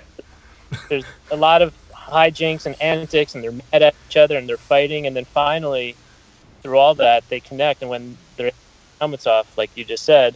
There's 0.88 1.06
a 1.32 1.36
lot 1.36 1.62
of 1.62 1.74
hijinks 2.10 2.66
and 2.66 2.80
antics, 2.82 3.36
and 3.36 3.44
they're 3.44 3.52
mad 3.52 3.82
at 3.84 3.96
each 4.10 4.18
other, 4.18 4.38
and 4.38 4.48
they're 4.50 4.58
fighting, 4.58 5.08
and 5.08 5.16
then 5.16 5.26
finally, 5.26 5.96
through 6.64 6.78
all 6.78 6.96
that, 6.96 7.28
they 7.30 7.40
connect. 7.40 7.82
And 7.82 7.90
when 7.90 8.18
their 8.38 8.52
helmets 9.00 9.26
off, 9.28 9.58
like 9.58 9.70
you 9.76 9.86
just 9.86 10.04
said, 10.04 10.36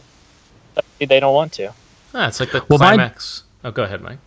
they 0.98 1.20
don't 1.20 1.34
want 1.34 1.52
to. 1.54 1.72
Ah, 2.14 2.28
it's 2.28 2.40
like 2.40 2.50
the 2.52 2.64
Well, 2.68 2.78
mine- 2.78 2.96
climax. 2.96 3.42
Oh, 3.64 3.70
go 3.70 3.82
ahead, 3.82 4.00
Mike. 4.02 4.18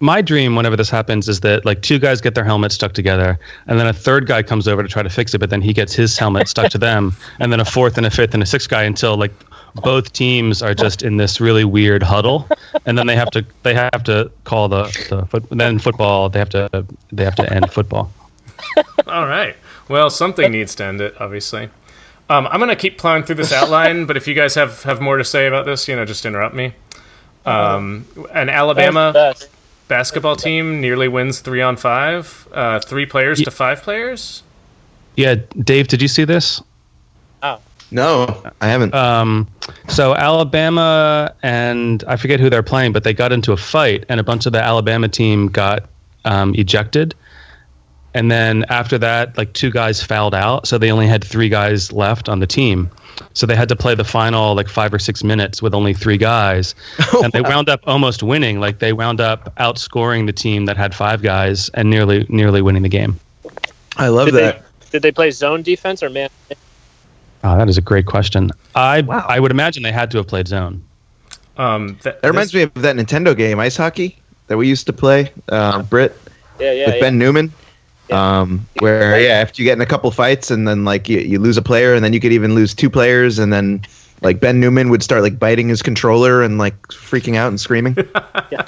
My 0.00 0.20
dream, 0.20 0.56
whenever 0.56 0.76
this 0.76 0.90
happens, 0.90 1.28
is 1.28 1.40
that 1.40 1.64
like 1.64 1.80
two 1.80 1.98
guys 1.98 2.20
get 2.20 2.34
their 2.34 2.44
helmets 2.44 2.74
stuck 2.74 2.92
together, 2.92 3.38
and 3.68 3.78
then 3.78 3.86
a 3.86 3.92
third 3.92 4.26
guy 4.26 4.42
comes 4.42 4.66
over 4.68 4.82
to 4.82 4.88
try 4.88 5.02
to 5.02 5.08
fix 5.08 5.32
it, 5.34 5.38
but 5.38 5.50
then 5.50 5.62
he 5.62 5.72
gets 5.72 5.94
his 5.94 6.18
helmet 6.18 6.48
stuck 6.48 6.70
to 6.72 6.78
them, 6.78 7.14
and 7.38 7.52
then 7.52 7.60
a 7.60 7.64
fourth 7.64 7.96
and 7.96 8.04
a 8.06 8.10
fifth 8.10 8.34
and 8.34 8.42
a 8.42 8.46
sixth 8.46 8.68
guy 8.68 8.82
until 8.82 9.16
like 9.16 9.32
both 9.82 10.12
teams 10.12 10.62
are 10.62 10.74
just 10.74 11.02
in 11.02 11.16
this 11.16 11.40
really 11.40 11.64
weird 11.64 12.02
huddle, 12.02 12.48
and 12.86 12.96
then 12.96 13.06
they 13.06 13.16
have 13.16 13.30
to 13.32 13.44
they 13.62 13.74
have 13.74 14.04
to 14.04 14.30
call 14.44 14.68
the, 14.68 14.84
the 15.10 15.26
foot, 15.26 15.44
then 15.50 15.78
football 15.78 16.28
they 16.28 16.38
have 16.38 16.50
to 16.50 16.86
they 17.12 17.24
have 17.24 17.36
to 17.36 17.52
end 17.52 17.70
football. 17.72 18.12
All 19.06 19.26
right. 19.26 19.56
Well, 19.88 20.08
something 20.10 20.50
needs 20.50 20.74
to 20.76 20.84
end 20.84 21.00
it, 21.00 21.14
obviously. 21.20 21.68
Um, 22.30 22.46
I'm 22.46 22.58
going 22.58 22.70
to 22.70 22.76
keep 22.76 22.96
plowing 22.96 23.24
through 23.24 23.34
this 23.34 23.52
outline, 23.52 24.06
but 24.06 24.16
if 24.16 24.26
you 24.26 24.34
guys 24.34 24.54
have, 24.54 24.82
have 24.84 25.00
more 25.00 25.18
to 25.18 25.24
say 25.24 25.46
about 25.46 25.66
this, 25.66 25.86
you 25.88 25.94
know, 25.94 26.06
just 26.06 26.24
interrupt 26.24 26.54
me. 26.54 26.72
Um, 27.44 28.06
an 28.32 28.48
Alabama 28.48 29.10
That's 29.12 29.40
the 29.40 29.46
best. 29.46 29.56
basketball 29.88 30.34
team 30.36 30.80
nearly 30.80 31.08
wins 31.08 31.40
three 31.40 31.60
on 31.60 31.76
five, 31.76 32.48
uh, 32.52 32.80
three 32.80 33.04
players 33.04 33.42
to 33.42 33.50
five 33.50 33.82
players. 33.82 34.42
Yeah, 35.16 35.34
Dave, 35.62 35.88
did 35.88 36.00
you 36.00 36.08
see 36.08 36.24
this? 36.24 36.62
No, 37.94 38.42
I 38.60 38.66
haven't. 38.66 38.92
Um, 38.92 39.46
so 39.88 40.16
Alabama 40.16 41.32
and 41.44 42.02
I 42.08 42.16
forget 42.16 42.40
who 42.40 42.50
they're 42.50 42.64
playing, 42.64 42.92
but 42.92 43.04
they 43.04 43.14
got 43.14 43.30
into 43.30 43.52
a 43.52 43.56
fight, 43.56 44.04
and 44.08 44.18
a 44.18 44.24
bunch 44.24 44.46
of 44.46 44.52
the 44.52 44.60
Alabama 44.60 45.08
team 45.08 45.46
got 45.46 45.88
um, 46.24 46.56
ejected. 46.56 47.14
And 48.12 48.32
then 48.32 48.64
after 48.68 48.98
that, 48.98 49.38
like 49.38 49.52
two 49.52 49.70
guys 49.70 50.02
fouled 50.02 50.34
out, 50.34 50.66
so 50.66 50.76
they 50.76 50.90
only 50.90 51.06
had 51.06 51.22
three 51.22 51.48
guys 51.48 51.92
left 51.92 52.28
on 52.28 52.40
the 52.40 52.48
team. 52.48 52.90
So 53.32 53.46
they 53.46 53.54
had 53.54 53.68
to 53.68 53.76
play 53.76 53.94
the 53.94 54.02
final 54.02 54.56
like 54.56 54.68
five 54.68 54.92
or 54.92 54.98
six 54.98 55.22
minutes 55.22 55.62
with 55.62 55.72
only 55.72 55.94
three 55.94 56.18
guys, 56.18 56.74
and 57.22 57.32
they 57.32 57.42
wound 57.42 57.68
up 57.68 57.80
almost 57.86 58.24
winning. 58.24 58.58
Like 58.58 58.80
they 58.80 58.92
wound 58.92 59.20
up 59.20 59.54
outscoring 59.54 60.26
the 60.26 60.32
team 60.32 60.64
that 60.64 60.76
had 60.76 60.96
five 60.96 61.22
guys 61.22 61.68
and 61.74 61.90
nearly 61.90 62.26
nearly 62.28 62.60
winning 62.60 62.82
the 62.82 62.88
game. 62.88 63.20
I 63.96 64.08
love 64.08 64.26
Did 64.26 64.34
that. 64.34 64.64
they, 64.80 64.86
did 64.90 65.02
they 65.02 65.12
play 65.12 65.30
zone 65.30 65.62
defense 65.62 66.02
or 66.02 66.10
man? 66.10 66.28
Oh, 67.44 67.56
that 67.58 67.68
is 67.68 67.76
a 67.78 67.82
great 67.82 68.06
question. 68.06 68.50
I 68.74 69.02
Wow. 69.02 69.24
I 69.28 69.38
would 69.38 69.50
imagine 69.50 69.82
they 69.82 69.92
had 69.92 70.10
to 70.12 70.16
have 70.16 70.26
played 70.26 70.48
zone. 70.48 70.82
Um, 71.56 71.96
th- 72.02 72.16
That 72.22 72.28
reminds 72.28 72.52
me 72.54 72.62
of 72.62 72.74
that 72.74 72.96
Nintendo 72.96 73.36
game, 73.36 73.60
Ice 73.60 73.76
Hockey, 73.76 74.16
that 74.48 74.56
we 74.56 74.66
used 74.66 74.86
to 74.86 74.92
play, 74.92 75.30
uh, 75.50 75.82
Brit, 75.82 76.18
Yeah, 76.58 76.72
yeah, 76.72 76.86
with 76.86 76.94
yeah. 76.96 77.00
Ben 77.00 77.18
Newman. 77.18 77.52
Um, 78.10 78.66
where 78.80 79.18
yeah, 79.20 79.34
after 79.34 79.62
you 79.62 79.68
get 79.68 79.74
in 79.78 79.80
a 79.80 79.86
couple 79.86 80.10
fights 80.10 80.50
and 80.50 80.66
then 80.68 80.84
like 80.84 81.08
you, 81.08 81.20
you 81.20 81.38
lose 81.38 81.56
a 81.56 81.62
player 81.62 81.94
and 81.94 82.04
then 82.04 82.12
you 82.12 82.20
could 82.20 82.32
even 82.32 82.54
lose 82.54 82.74
two 82.74 82.90
players 82.90 83.38
and 83.38 83.50
then 83.52 83.82
like 84.20 84.40
Ben 84.40 84.60
Newman 84.60 84.90
would 84.90 85.02
start 85.02 85.22
like 85.22 85.38
biting 85.38 85.68
his 85.68 85.80
controller 85.80 86.42
and 86.42 86.58
like 86.58 86.76
freaking 86.88 87.36
out 87.36 87.48
and 87.48 87.58
screaming. 87.60 87.96
yeah. 88.50 88.62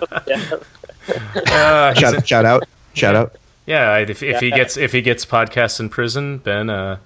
uh, 1.46 1.94
he's 1.94 2.02
a- 2.02 2.12
shout, 2.12 2.28
shout 2.28 2.44
out, 2.44 2.64
shout 2.94 3.14
out. 3.16 3.36
yeah, 3.66 3.90
I- 3.90 4.00
if, 4.00 4.22
if 4.22 4.40
he 4.40 4.50
gets 4.50 4.76
if 4.76 4.92
he 4.92 5.02
gets 5.02 5.24
podcasts 5.26 5.80
in 5.80 5.88
prison, 5.88 6.38
Ben, 6.38 6.70
uh, 6.70 6.96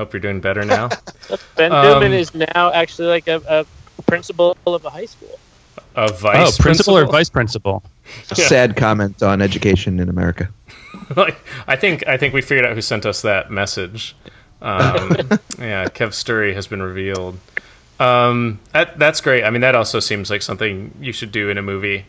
hope 0.00 0.14
you're 0.14 0.20
doing 0.20 0.40
better 0.40 0.64
now. 0.64 0.88
Ben 1.56 1.72
Um, 1.72 1.84
Newman 1.84 2.12
is 2.12 2.34
now 2.34 2.72
actually 2.72 3.08
like 3.08 3.28
a, 3.28 3.66
a 3.98 4.02
principal 4.02 4.56
of 4.66 4.84
a 4.84 4.90
high 4.90 5.04
school. 5.04 5.38
A 5.94 6.10
vice 6.10 6.58
oh, 6.58 6.62
principal 6.62 6.96
or 6.96 7.04
vice 7.04 7.28
principal? 7.28 7.82
Yeah. 8.34 8.46
Sad 8.46 8.76
comment 8.76 9.22
on 9.22 9.42
education 9.42 10.00
in 10.00 10.08
America. 10.08 10.48
like 11.16 11.38
I 11.66 11.76
think 11.76 12.06
I 12.06 12.16
think 12.16 12.32
we 12.32 12.40
figured 12.40 12.66
out 12.66 12.74
who 12.74 12.80
sent 12.80 13.04
us 13.04 13.22
that 13.22 13.50
message. 13.50 14.16
Um, 14.62 15.10
yeah, 15.58 15.86
Kev 15.86 16.12
Sturry 16.12 16.54
has 16.54 16.66
been 16.66 16.82
revealed. 16.82 17.38
Um, 17.98 18.58
that 18.72 18.98
that's 18.98 19.20
great. 19.20 19.44
I 19.44 19.50
mean, 19.50 19.60
that 19.60 19.74
also 19.74 20.00
seems 20.00 20.30
like 20.30 20.42
something 20.42 20.92
you 21.00 21.12
should 21.12 21.30
do 21.30 21.50
in 21.50 21.58
a 21.58 21.62
movie. 21.62 22.06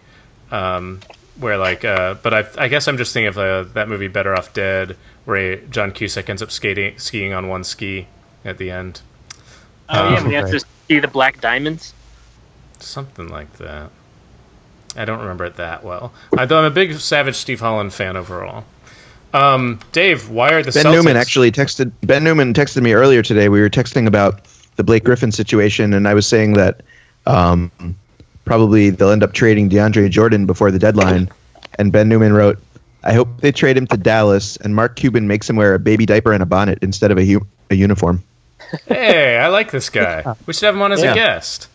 Um, 0.50 1.02
where 1.38 1.58
like, 1.58 1.84
uh, 1.84 2.16
but 2.22 2.34
I, 2.34 2.46
I 2.58 2.68
guess 2.68 2.88
I'm 2.88 2.98
just 2.98 3.14
thinking 3.14 3.28
of 3.28 3.38
uh, 3.38 3.64
that 3.74 3.90
movie 3.90 4.08
Better 4.08 4.36
Off 4.36 4.54
Dead, 4.54 4.96
where 5.26 5.58
John 5.58 5.92
Cusack 5.92 6.30
ends 6.30 6.42
up 6.42 6.52
skating 6.52 6.98
skiing 6.98 7.34
on 7.34 7.48
one 7.48 7.64
ski 7.64 8.08
at 8.44 8.58
the 8.58 8.72
end. 8.72 9.02
Oh 9.90 10.08
Um, 10.08 10.14
yeah, 10.14 10.28
we 10.28 10.34
have 10.34 10.52
to 10.52 10.60
see 10.88 11.00
the 11.00 11.08
black 11.08 11.42
diamonds. 11.42 11.94
Something 12.80 13.28
like 13.28 13.54
that. 13.58 13.92
I 14.96 15.06
don't 15.06 15.20
remember 15.20 15.46
it 15.46 15.56
that 15.56 15.84
well. 15.84 16.12
I, 16.38 16.46
though 16.46 16.60
I'm 16.60 16.66
a 16.66 16.70
big 16.70 16.94
Savage 17.00 17.36
Steve 17.36 17.60
Holland 17.60 17.94
fan 17.94 18.18
overall. 18.18 18.66
Um, 19.34 19.80
Dave, 19.94 20.30
why 20.30 20.52
are 20.52 20.62
the 20.62 20.72
Ben 20.72 20.86
Celtics? 20.86 20.94
Newman 20.94 21.16
actually 21.18 21.52
texted 21.52 21.92
Ben 22.04 22.24
Newman 22.24 22.54
texted 22.54 22.82
me 22.82 22.94
earlier 22.94 23.22
today. 23.22 23.48
We 23.48 23.62
were 23.62 23.70
texting 23.70 24.08
about 24.08 24.42
the 24.76 24.84
Blake 24.84 25.04
Griffin 25.04 25.32
situation, 25.32 25.94
and 25.94 26.08
I 26.08 26.14
was 26.14 26.28
saying 26.28 26.54
that 26.54 26.82
um, 27.26 27.72
probably 28.44 28.90
they'll 28.90 29.12
end 29.12 29.24
up 29.24 29.34
trading 29.34 29.70
DeAndre 29.70 30.10
Jordan 30.10 30.46
before 30.46 30.72
the 30.72 30.80
deadline. 30.80 31.30
And 31.76 31.92
Ben 31.92 32.10
Newman 32.10 32.34
wrote, 32.34 32.60
I 33.04 33.14
hope 33.14 33.42
they 33.42 33.52
trade 33.52 33.78
him 33.78 33.88
to 33.88 33.98
Dallas 33.98 34.58
and 34.58 34.76
Mark 34.76 34.96
Cuban 34.96 35.28
makes 35.28 35.50
him 35.50 35.56
wear 35.56 35.74
a 35.74 35.80
baby 35.80 36.06
diaper 36.06 36.34
and 36.34 36.44
a 36.44 36.46
bonnet 36.46 36.80
instead 36.82 37.12
of 37.12 37.18
a, 37.18 37.26
hu- 37.26 37.46
a 37.70 37.76
uniform. 37.76 38.24
Hey, 38.88 39.38
I 39.38 39.48
like 39.48 39.72
this 39.72 39.90
guy. 39.90 40.36
We 40.46 40.54
should 40.54 40.66
have 40.66 40.76
him 40.76 40.82
on 40.82 40.92
as 40.92 41.02
Yeah. 41.04 41.12
a 41.12 41.16
guest. 41.16 41.68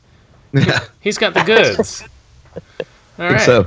He's 1.00 1.18
got 1.18 1.34
the 1.34 1.42
goods. 1.42 2.04
All 2.54 2.62
I 3.26 3.28
think 3.30 3.40
so. 3.40 3.64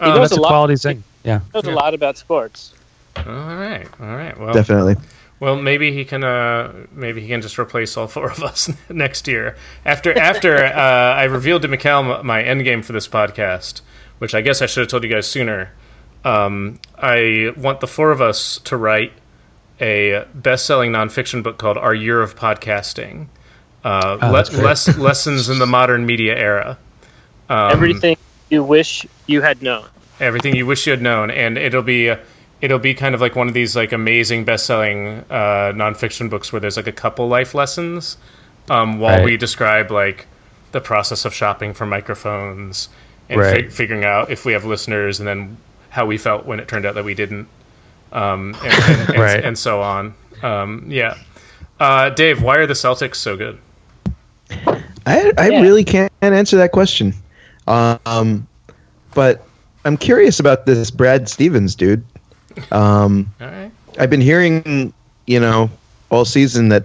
He 0.00 0.06
knows 0.06 0.30
that's 0.30 0.32
a 0.32 0.40
a 0.40 0.40
lot. 0.40 0.48
quality 0.48 0.76
thing. 0.76 1.04
Yeah. 1.24 1.40
knows 1.54 1.64
a 1.66 1.70
lot 1.70 1.94
about 1.94 2.18
sports. 2.18 2.74
All 3.16 3.24
right. 3.24 3.86
All 4.00 4.06
right. 4.16 4.38
Well, 4.38 4.52
Definitely. 4.52 4.96
Well, 5.40 5.56
maybe 5.56 5.92
he 5.92 6.04
can. 6.04 6.24
Uh, 6.24 6.72
maybe 6.92 7.20
he 7.20 7.28
can 7.28 7.42
just 7.42 7.58
replace 7.58 7.96
all 7.96 8.06
four 8.06 8.30
of 8.30 8.42
us 8.42 8.70
next 8.88 9.28
year. 9.28 9.56
After 9.84 10.16
after 10.18 10.56
uh, 10.64 10.70
I 11.14 11.24
revealed 11.24 11.62
to 11.62 11.68
Mikhail 11.68 12.22
my 12.24 12.42
end 12.42 12.64
game 12.64 12.82
for 12.82 12.92
this 12.92 13.06
podcast, 13.06 13.82
which 14.18 14.34
I 14.34 14.40
guess 14.40 14.62
I 14.62 14.66
should 14.66 14.80
have 14.82 14.88
told 14.88 15.04
you 15.04 15.10
guys 15.10 15.26
sooner. 15.26 15.70
Um, 16.24 16.78
I 16.98 17.52
want 17.56 17.80
the 17.80 17.86
four 17.86 18.10
of 18.10 18.20
us 18.22 18.58
to 18.64 18.76
write 18.76 19.12
a 19.80 20.24
best-selling 20.34 20.92
nonfiction 20.92 21.42
book 21.42 21.58
called 21.58 21.76
"Our 21.76 21.94
Year 21.94 22.22
of 22.22 22.36
Podcasting." 22.36 23.26
Uh, 23.84 24.16
Oh, 24.22 24.26
le- 24.30 24.62
less, 24.62 24.96
lessons 24.96 25.48
in 25.50 25.58
the 25.58 25.66
modern 25.66 26.06
media 26.06 26.34
era. 26.36 26.78
Um, 27.50 27.72
Everything 27.72 28.16
you 28.48 28.64
wish 28.64 29.04
you 29.26 29.42
had 29.42 29.60
known. 29.62 29.84
everything 30.20 30.54
you 30.54 30.64
wish 30.64 30.86
you 30.86 30.92
had 30.92 31.02
known, 31.02 31.30
and 31.30 31.58
it'll 31.58 31.82
be 31.82 32.14
it'll 32.62 32.78
be 32.78 32.94
kind 32.94 33.14
of 33.14 33.20
like 33.20 33.36
one 33.36 33.48
of 33.48 33.52
these 33.52 33.76
like 33.76 33.92
amazing 33.92 34.44
best-selling 34.44 35.22
uh, 35.28 35.72
nonfiction 35.74 36.30
books 36.30 36.50
where 36.52 36.60
there's 36.60 36.78
like 36.78 36.86
a 36.86 36.92
couple 36.92 37.28
life 37.28 37.52
lessons 37.54 38.16
um, 38.70 38.98
while 39.00 39.16
Right. 39.18 39.24
we 39.24 39.36
describe 39.36 39.90
like 39.90 40.26
the 40.72 40.80
process 40.80 41.26
of 41.26 41.34
shopping 41.34 41.74
for 41.74 41.84
microphones 41.84 42.88
and 43.28 43.38
Right. 43.40 43.64
fi- 43.66 43.70
figuring 43.70 44.04
out 44.04 44.30
if 44.30 44.46
we 44.46 44.52
have 44.54 44.64
listeners, 44.64 45.18
and 45.18 45.28
then 45.28 45.58
how 45.94 46.04
we 46.04 46.18
felt 46.18 46.44
when 46.44 46.58
it 46.58 46.66
turned 46.66 46.84
out 46.84 46.96
that 46.96 47.04
we 47.04 47.14
didn't, 47.14 47.46
um, 48.12 48.52
and, 48.64 48.74
and, 48.84 49.10
and, 49.10 49.18
Right. 49.22 49.44
and 49.44 49.56
so 49.56 49.80
on. 49.80 50.12
Um, 50.42 50.86
yeah, 50.88 51.16
uh, 51.78 52.10
Dave, 52.10 52.42
why 52.42 52.56
are 52.56 52.66
the 52.66 52.74
Celtics 52.74 53.14
so 53.14 53.36
good? 53.36 53.58
I, 55.06 55.32
I 55.38 55.50
Yeah. 55.50 55.60
really 55.62 55.84
can't 55.84 56.10
answer 56.20 56.56
that 56.56 56.72
question. 56.72 57.14
Um, 57.68 58.46
but 59.14 59.46
I'm 59.84 59.96
curious 59.96 60.40
about 60.40 60.66
this 60.66 60.90
Brad 60.90 61.28
Stevens 61.28 61.74
dude. 61.76 62.04
Um, 62.72 63.32
All 63.40 63.46
right. 63.46 63.70
I've 63.98 64.10
been 64.10 64.20
hearing, 64.20 64.92
you 65.26 65.38
know, 65.38 65.70
all 66.10 66.24
season 66.24 66.70
that, 66.70 66.84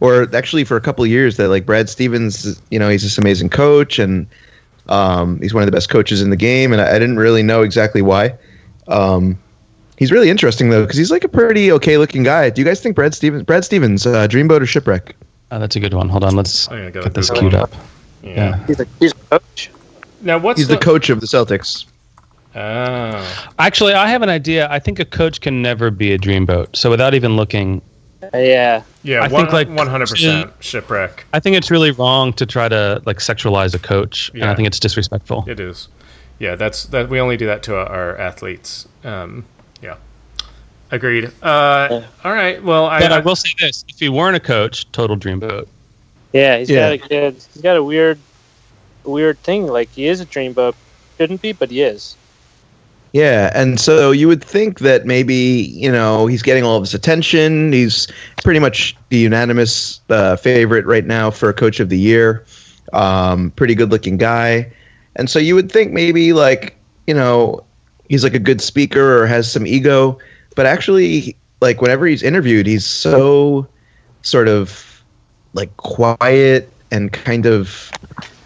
or 0.00 0.34
actually 0.34 0.64
for 0.64 0.76
a 0.76 0.80
couple 0.80 1.04
of 1.04 1.10
years 1.10 1.36
that 1.36 1.48
like 1.48 1.64
Brad 1.64 1.88
Stevens, 1.88 2.60
you 2.70 2.78
know, 2.80 2.88
he's 2.88 3.02
this 3.04 3.18
amazing 3.18 3.50
coach 3.50 3.98
and 4.00 4.26
um, 4.88 5.40
he's 5.40 5.52
one 5.54 5.62
of 5.62 5.66
the 5.66 5.72
best 5.72 5.88
coaches 5.90 6.22
in 6.22 6.30
the 6.30 6.36
game. 6.36 6.72
And 6.72 6.80
I, 6.80 6.96
I 6.96 6.98
didn't 6.98 7.18
really 7.18 7.42
know 7.42 7.62
exactly 7.62 8.02
why. 8.02 8.34
Um, 8.88 9.38
he's 9.96 10.10
really 10.10 10.30
interesting 10.30 10.70
though 10.70 10.82
because 10.82 10.96
he's 10.96 11.10
like 11.10 11.24
a 11.24 11.28
pretty 11.28 11.70
okay 11.72 11.98
looking 11.98 12.22
guy. 12.22 12.50
Do 12.50 12.60
you 12.60 12.66
guys 12.66 12.80
think 12.80 12.96
Brad 12.96 13.14
Stevens, 13.14 13.42
Brad 13.44 13.64
Stevens, 13.64 14.06
uh, 14.06 14.26
Dreamboat 14.26 14.60
or 14.60 14.66
Shipwreck? 14.66 15.14
Oh, 15.50 15.58
that's 15.58 15.76
a 15.76 15.80
good 15.80 15.94
one. 15.94 16.08
Hold 16.08 16.24
on. 16.24 16.36
Let's 16.36 16.70
I'm 16.70 16.90
go 16.90 17.02
get 17.02 17.14
this 17.14 17.30
queued 17.30 17.54
up. 17.54 17.72
Yeah. 18.22 18.30
Yeah. 18.30 18.66
He's 18.66 18.80
a, 18.80 18.86
he's 19.00 19.12
a 19.12 19.38
coach. 19.38 19.70
Now, 20.20 20.38
what's 20.38 20.58
He's 20.58 20.68
the 20.68 20.76
coach 20.76 21.10
of 21.10 21.20
the 21.20 21.26
Celtics. 21.26 21.86
Oh. 22.54 23.50
Actually, 23.58 23.92
I 23.92 24.08
have 24.08 24.22
an 24.22 24.28
idea. 24.28 24.68
I 24.70 24.78
think 24.78 24.98
a 24.98 25.04
coach 25.04 25.40
can 25.40 25.62
never 25.62 25.90
be 25.90 26.12
a 26.12 26.18
dreamboat. 26.18 26.74
So 26.74 26.90
without 26.90 27.14
even 27.14 27.36
looking, 27.36 27.80
yeah. 28.34 28.82
Yeah, 29.04 29.20
I 29.22 29.28
one, 29.28 29.48
think, 29.48 29.52
like, 29.52 29.68
100% 29.68 30.52
shipwreck. 30.60 31.24
I 31.32 31.40
think 31.40 31.56
it's 31.56 31.70
really 31.70 31.92
wrong 31.92 32.32
to 32.34 32.46
try 32.46 32.68
to 32.68 33.00
like 33.06 33.18
sexualize 33.18 33.74
a 33.74 33.78
coach, 33.78 34.30
and 34.30 34.40
Yeah. 34.40 34.50
I 34.50 34.54
think 34.54 34.66
it's 34.66 34.80
disrespectful. 34.80 35.44
It 35.46 35.60
is. 35.60 35.88
Yeah, 36.38 36.54
that's 36.54 36.84
that. 36.86 37.08
We 37.08 37.20
only 37.20 37.36
do 37.36 37.46
that 37.46 37.62
to 37.64 37.76
our, 37.76 37.86
our 37.86 38.16
athletes. 38.18 38.86
Um, 39.04 39.44
yeah, 39.82 39.96
agreed. 40.90 41.30
Uh, 41.42 42.02
All 42.24 42.32
right. 42.32 42.62
Well, 42.62 42.86
I, 42.86 43.00
But 43.00 43.12
I 43.12 43.18
will 43.20 43.36
say 43.36 43.50
this: 43.58 43.84
if 43.88 43.98
he 43.98 44.08
weren't 44.08 44.36
a 44.36 44.40
coach, 44.40 44.90
total 44.92 45.16
dreamboat. 45.16 45.66
Yeah, 46.32 46.58
he's 46.58 46.70
Yeah. 46.70 46.96
got 46.96 47.04
a 47.06 47.08
good. 47.08 47.34
He's 47.34 47.62
got 47.62 47.76
a 47.76 47.82
weird, 47.82 48.18
weird 49.04 49.38
thing. 49.42 49.66
Like 49.66 49.90
he 49.90 50.06
is 50.06 50.20
a 50.20 50.26
dreamboat. 50.26 50.74
Shouldn't 51.16 51.42
be, 51.42 51.52
but 51.52 51.70
he 51.70 51.82
is. 51.82 52.16
Yeah, 53.14 53.50
and 53.54 53.80
so 53.80 54.10
you 54.12 54.28
would 54.28 54.44
think 54.44 54.80
that 54.80 55.06
maybe 55.06 55.34
you 55.34 55.90
know 55.90 56.26
he's 56.26 56.42
getting 56.42 56.62
all 56.62 56.76
of 56.76 56.82
his 56.82 56.94
attention. 56.94 57.72
He's 57.72 58.06
pretty 58.44 58.60
much 58.60 58.94
the 59.08 59.16
unanimous 59.16 60.00
uh, 60.10 60.36
favorite 60.36 60.84
right 60.84 61.06
now 61.06 61.30
for 61.30 61.52
coach 61.52 61.80
of 61.80 61.88
the 61.88 61.98
year. 61.98 62.44
Um, 62.92 63.50
pretty 63.52 63.74
good 63.74 63.90
looking 63.90 64.18
guy, 64.18 64.70
and 65.16 65.28
so 65.30 65.38
you 65.38 65.54
would 65.54 65.70
think 65.70 65.92
maybe 65.92 66.32
like 66.32 66.76
you 67.06 67.14
know 67.14 67.64
he's 68.08 68.24
like 68.24 68.34
a 68.34 68.38
good 68.38 68.60
speaker 68.60 69.22
or 69.22 69.26
has 69.26 69.50
some 69.50 69.66
ego, 69.66 70.18
but 70.56 70.66
actually 70.66 71.36
like 71.60 71.80
whenever 71.80 72.06
he's 72.06 72.22
interviewed, 72.22 72.66
he's 72.66 72.86
so 72.86 73.66
sort 74.22 74.48
of 74.48 75.02
like 75.54 75.74
quiet 75.76 76.70
and 76.90 77.12
kind 77.12 77.46
of 77.46 77.90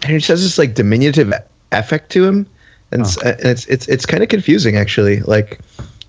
and 0.01 0.11
he 0.11 0.17
just 0.17 0.27
has 0.27 0.41
this 0.43 0.57
like 0.57 0.73
diminutive 0.73 1.31
affect 1.71 2.11
to 2.11 2.25
him. 2.25 2.47
And, 2.91 3.01
s- 3.01 3.21
and 3.21 3.39
it's 3.39 3.65
it's 3.67 3.87
it's 3.87 4.05
kind 4.05 4.21
of 4.23 4.29
confusing 4.29 4.75
actually. 4.77 5.21
Like 5.21 5.59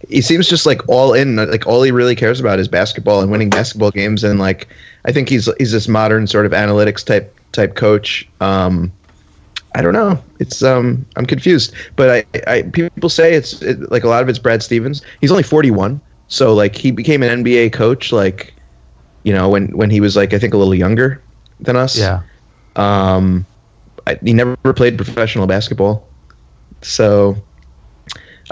he 0.08 0.20
seems 0.20 0.48
just 0.48 0.66
like 0.66 0.86
all 0.88 1.14
in 1.14 1.36
like 1.36 1.66
all 1.66 1.82
he 1.82 1.90
really 1.90 2.14
cares 2.16 2.40
about 2.40 2.58
is 2.58 2.68
basketball 2.68 3.20
and 3.22 3.30
winning 3.30 3.50
basketball 3.50 3.90
games. 3.90 4.22
And 4.24 4.38
like 4.38 4.68
i 5.06 5.12
think 5.12 5.28
he's 5.28 5.48
he's 5.58 5.72
this 5.72 5.88
modern 5.88 6.26
sort 6.26 6.46
of 6.46 6.52
analytics 6.52 7.04
type 7.04 7.34
type 7.52 7.74
coach. 7.74 8.28
Um 8.40 8.92
i 9.74 9.82
don't 9.82 9.92
know 9.92 10.18
it's 10.40 10.62
um 10.62 11.04
i'm 11.16 11.26
confused 11.26 11.74
but 11.96 12.10
i 12.10 12.40
i 12.46 12.62
people 12.62 13.08
say 13.08 13.34
it's 13.34 13.60
it, 13.62 13.90
like 13.90 14.04
a 14.04 14.08
lot 14.08 14.22
of 14.22 14.28
it's 14.28 14.38
brad 14.38 14.62
stevens 14.62 15.02
he's 15.20 15.30
only 15.30 15.42
41 15.42 16.00
so 16.28 16.54
like 16.54 16.74
he 16.76 16.90
became 16.90 17.22
an 17.22 17.44
nba 17.44 17.72
coach 17.72 18.12
like 18.12 18.54
you 19.24 19.32
know 19.32 19.48
when 19.48 19.68
when 19.76 19.90
he 19.90 20.00
was 20.00 20.16
like 20.16 20.32
i 20.32 20.38
think 20.38 20.54
a 20.54 20.56
little 20.56 20.74
younger 20.74 21.22
than 21.60 21.76
us 21.76 21.98
Yeah. 21.98 22.22
um, 22.76 23.44
I, 24.06 24.18
he 24.22 24.32
never 24.34 24.56
played 24.74 24.96
professional 24.98 25.46
basketball, 25.46 26.06
so 26.82 27.36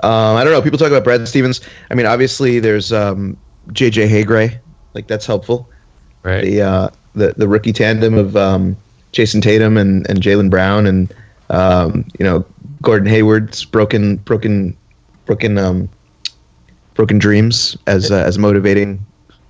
um, 0.03 0.37
I 0.37 0.45
don't 0.45 0.53
know. 0.53 0.63
People 0.63 0.79
talk 0.79 0.89
about 0.89 1.05
Brad 1.05 1.29
Stevens. 1.29 1.61
I 1.91 1.95
mean, 1.95 2.07
obviously 2.07 2.59
there's 2.59 2.91
um, 2.91 3.37
J.J. 3.73 4.09
Haygray, 4.09 4.59
like 4.95 5.07
that's 5.09 5.27
helpful. 5.27 5.69
Right. 6.23 6.43
The 6.43 6.63
uh, 6.63 6.89
the 7.15 7.35
the 7.37 7.47
rookie 7.47 7.73
tandem 7.75 8.15
of 8.15 8.35
um, 8.35 8.77
Jayson 9.13 9.43
Tatum 9.43 9.77
and 9.77 10.09
and 10.09 10.21
Jaylen 10.21 10.51
Brown 10.51 10.87
and 10.87 11.13
um, 11.51 12.05
you 12.19 12.25
know 12.25 12.45
Gordon 12.83 13.09
Hayward's 13.09 13.65
broken 13.65 14.17
broken 14.17 14.77
broken 15.27 15.59
um, 15.59 15.89
broken 16.95 17.19
dreams 17.19 17.77
as 17.87 18.11
uh, 18.11 18.25
as 18.27 18.39
motivating 18.39 19.05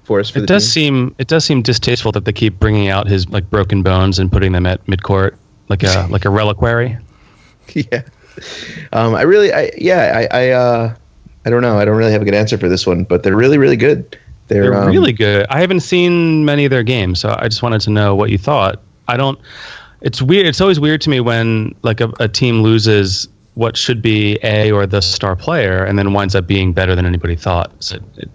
force 0.04 0.30
for 0.30 0.40
It 0.40 0.46
does 0.46 0.64
team. 0.64 1.08
seem 1.08 1.14
it 1.18 1.28
does 1.28 1.44
seem 1.44 1.62
distasteful 1.62 2.12
that 2.12 2.24
they 2.24 2.32
keep 2.32 2.58
bringing 2.58 2.88
out 2.88 3.06
his 3.06 3.28
like 3.28 3.48
broken 3.50 3.82
bones 3.82 4.18
and 4.18 4.30
putting 4.30 4.52
them 4.52 4.66
at 4.66 4.84
midcourt 4.86 5.36
like 5.68 5.82
a 5.82 6.06
like 6.10 6.24
a 6.24 6.30
reliquary. 6.30 6.98
yeah. 7.72 8.02
Um, 8.92 9.14
I 9.14 9.22
really, 9.22 9.52
I 9.52 9.70
yeah, 9.76 10.26
I, 10.32 10.38
I, 10.38 10.50
uh, 10.50 10.94
I 11.44 11.50
don't 11.50 11.62
know. 11.62 11.78
I 11.78 11.84
don't 11.84 11.96
really 11.96 12.12
have 12.12 12.22
a 12.22 12.24
good 12.24 12.34
answer 12.34 12.58
for 12.58 12.68
this 12.68 12.86
one, 12.86 13.04
but 13.04 13.22
they're 13.22 13.36
really, 13.36 13.58
really 13.58 13.76
good. 13.76 14.18
They're, 14.48 14.64
They're 14.64 14.82
um, 14.82 14.88
really 14.88 15.12
good. 15.12 15.46
I 15.48 15.60
haven't 15.60 15.80
seen 15.80 16.44
many 16.44 16.64
of 16.64 16.70
their 16.70 16.82
games, 16.82 17.20
so 17.20 17.36
I 17.38 17.48
just 17.48 17.62
wanted 17.62 17.80
to 17.82 17.90
know 17.90 18.14
what 18.14 18.30
you 18.30 18.38
thought. 18.38 18.82
I 19.08 19.16
don't. 19.16 19.38
It's 20.00 20.20
weird. 20.20 20.46
It's 20.46 20.60
always 20.60 20.80
weird 20.80 21.00
to 21.02 21.10
me 21.10 21.20
when 21.20 21.74
like 21.82 22.00
a, 22.00 22.12
a 22.20 22.28
team 22.28 22.62
loses 22.62 23.28
what 23.54 23.76
should 23.76 24.00
be 24.02 24.38
a 24.42 24.72
or 24.72 24.86
the 24.86 25.00
star 25.02 25.36
player, 25.36 25.84
and 25.84 25.98
then 25.98 26.12
winds 26.12 26.34
up 26.34 26.46
being 26.46 26.72
better 26.72 26.94
than 26.94 27.06
anybody 27.06 27.36
thought. 27.36 27.70
So 27.82 27.96
it, 27.96 28.02
it 28.16 28.30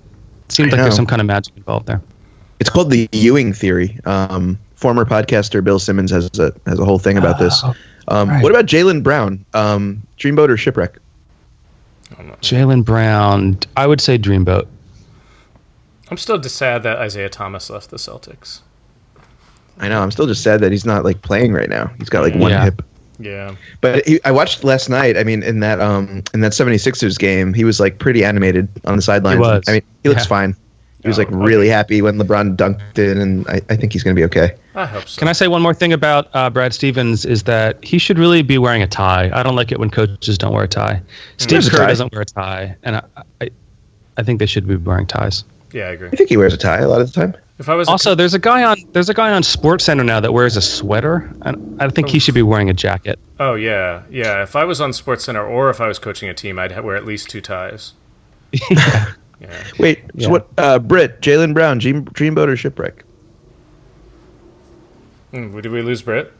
seems 0.49 0.71
like 0.71 0.81
there's 0.81 0.95
some 0.95 1.07
kind 1.07 1.21
of 1.21 1.25
magic 1.27 1.55
involved 1.57 1.87
there. 1.87 2.01
It's 2.59 2.69
called 2.69 2.89
the 2.91 3.09
Ewing 3.11 3.53
theory. 3.53 3.99
Um, 4.05 4.59
former 4.75 5.05
podcaster 5.05 5.63
Bill 5.63 5.79
Simmons 5.79 6.11
has 6.11 6.29
a 6.39 6.53
has 6.65 6.79
a 6.79 6.85
whole 6.85 6.99
thing 6.99 7.17
about 7.17 7.39
this. 7.39 7.61
Oh, 7.63 7.75
Um, 8.07 8.29
right. 8.29 8.41
What 8.43 8.51
about 8.51 8.65
Jaylen 8.65 9.03
Brown? 9.03 9.43
Um, 9.53 10.01
Dreamboat 10.17 10.49
or 10.49 10.57
Shipwreck? 10.57 10.97
Jaylen 12.41 12.85
Brown, 12.85 13.59
I 13.75 13.85
would 13.87 13.99
say 13.99 14.17
Dreamboat. 14.17 14.67
I'm 16.09 16.17
still 16.17 16.41
sad 16.43 16.83
that 16.83 16.97
Isaiah 16.97 17.29
Thomas 17.29 17.69
left 17.69 17.89
the 17.89 17.97
Celtics. 17.97 18.61
I 19.79 19.89
know. 19.89 20.01
I'm 20.01 20.11
still 20.11 20.27
just 20.27 20.43
sad 20.43 20.59
that 20.61 20.71
he's 20.71 20.85
not 20.85 21.03
like 21.03 21.21
playing 21.21 21.53
right 21.53 21.69
now. 21.69 21.91
He's 21.99 22.09
got 22.09 22.21
like 22.21 22.35
one 22.35 22.51
Yeah. 22.51 22.63
hip. 22.65 22.81
Yeah. 23.19 23.55
But 23.81 24.05
he, 24.07 24.19
I 24.25 24.31
watched 24.31 24.63
last 24.63 24.89
night. 24.89 25.17
I 25.17 25.23
mean, 25.23 25.41
in 25.43 25.59
that 25.61 25.79
um 25.81 26.23
in 26.33 26.41
that 26.41 26.51
76ers 26.51 27.17
game, 27.17 27.53
he 27.53 27.63
was 27.63 27.79
like 27.79 27.97
pretty 27.99 28.23
animated 28.23 28.67
on 28.85 28.95
the 28.95 29.01
sidelines. 29.01 29.35
He 29.37 29.41
was. 29.41 29.63
I 29.67 29.71
mean, 29.73 29.81
he 30.03 30.09
looks 30.09 30.23
Yeah. 30.23 30.27
fine. 30.29 30.55
He 31.03 31.07
was 31.07 31.17
Oh, 31.19 31.21
like 31.21 31.29
really 31.31 31.67
happy 31.69 32.01
when 32.01 32.17
LeBron 32.17 32.55
dunked 32.57 32.97
it, 32.97 33.17
and 33.17 33.47
I, 33.47 33.61
I 33.69 33.75
think 33.75 33.93
he's 33.93 34.01
going 34.03 34.15
to 34.15 34.19
be 34.19 34.25
okay. 34.25 34.55
I 34.73 34.85
hope 34.87 35.07
so. 35.07 35.19
Can 35.19 35.27
I 35.27 35.31
say 35.33 35.47
one 35.47 35.61
more 35.61 35.73
thing 35.73 35.93
about 35.93 36.27
uh, 36.33 36.49
Brad 36.49 36.73
Stevens? 36.73 37.23
Is 37.23 37.43
that 37.43 37.81
he 37.83 37.99
should 37.99 38.17
really 38.17 38.41
be 38.41 38.57
wearing 38.57 38.81
a 38.81 38.87
tie. 38.87 39.29
I 39.31 39.43
don't 39.43 39.55
like 39.55 39.71
it 39.71 39.79
when 39.79 39.91
coaches 39.91 40.37
don't 40.39 40.53
wear 40.53 40.63
a 40.63 40.67
tie. 40.67 41.01
Steve 41.37 41.69
Kerr 41.69 41.87
doesn't 41.87 42.11
wear 42.11 42.21
a 42.21 42.25
tie, 42.25 42.75
and 42.83 42.95
I, 42.97 43.03
I, 43.41 43.49
I 44.17 44.23
think 44.23 44.39
they 44.39 44.47
should 44.47 44.67
be 44.67 44.75
wearing 44.75 45.05
ties. 45.05 45.43
yeah, 45.71 45.85
I 45.85 45.91
agree. 45.91 46.09
I 46.11 46.15
think 46.15 46.29
he 46.29 46.37
wears 46.37 46.53
a 46.53 46.57
tie 46.57 46.79
a 46.79 46.87
lot 46.87 46.99
of 46.99 47.13
the 47.13 47.19
time. 47.19 47.35
If 47.59 47.69
I 47.69 47.73
was 47.75 47.87
a 47.87 47.91
Also, 47.91 48.13
there's 48.13 48.35
a 48.35 48.39
guy 48.39 48.63
on 48.63 48.77
there's 48.91 49.09
a 49.09 49.13
guy 49.15 49.31
on 49.33 49.41
SportsCenter 49.41 50.05
now 50.05 50.19
that 50.19 50.31
wears 50.31 50.55
a 50.57 50.61
sweater, 50.61 51.31
and 51.41 51.81
I 51.81 51.89
think 51.89 52.07
he 52.09 52.19
should 52.19 52.35
be 52.35 52.43
wearing 52.43 52.69
a 52.69 52.73
jacket. 52.73 53.17
Oh 53.39 53.55
yeah, 53.55 54.03
yeah. 54.11 54.43
If 54.43 54.55
I 54.55 54.63
was 54.63 54.79
on 54.79 54.91
SportsCenter 54.91 55.47
or 55.49 55.69
if 55.71 55.81
I 55.81 55.87
was 55.87 55.97
coaching 55.97 56.29
a 56.29 56.33
team, 56.35 56.59
I'd 56.59 56.71
ha- 56.71 56.81
wear 56.81 56.95
at 56.95 57.05
least 57.05 57.29
two 57.29 57.41
ties. 57.41 57.93
Wait, 59.79 59.99
Yeah. 60.13 60.25
so 60.25 60.29
what? 60.29 60.47
Uh, 60.57 60.79
Britt, 60.79 61.21
Jaylen 61.21 61.53
Brown, 61.53 61.77
Dream, 61.79 62.05
Dreamboat 62.05 62.47
or 62.47 62.55
Shipwreck? 62.55 63.03
Hmm, 65.31 65.59
did 65.59 65.71
we 65.71 65.81
lose 65.81 66.01
Brit? 66.01 66.31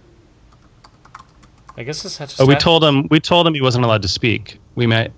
I 1.78 1.84
guess 1.84 2.01
this 2.03 2.18
had 2.18 2.30
just 2.30 2.41
Oh, 2.41 2.45
we 2.45 2.53
hap- 2.53 2.61
told 2.61 2.84
him. 2.84 3.07
We 3.09 3.20
told 3.20 3.45
him 3.45 3.53
he 3.53 3.61
wasn't 3.61 3.86
allowed 3.86 4.01
to 4.03 4.07
speak. 4.07 4.59
We 4.76 4.88
met. 4.88 5.11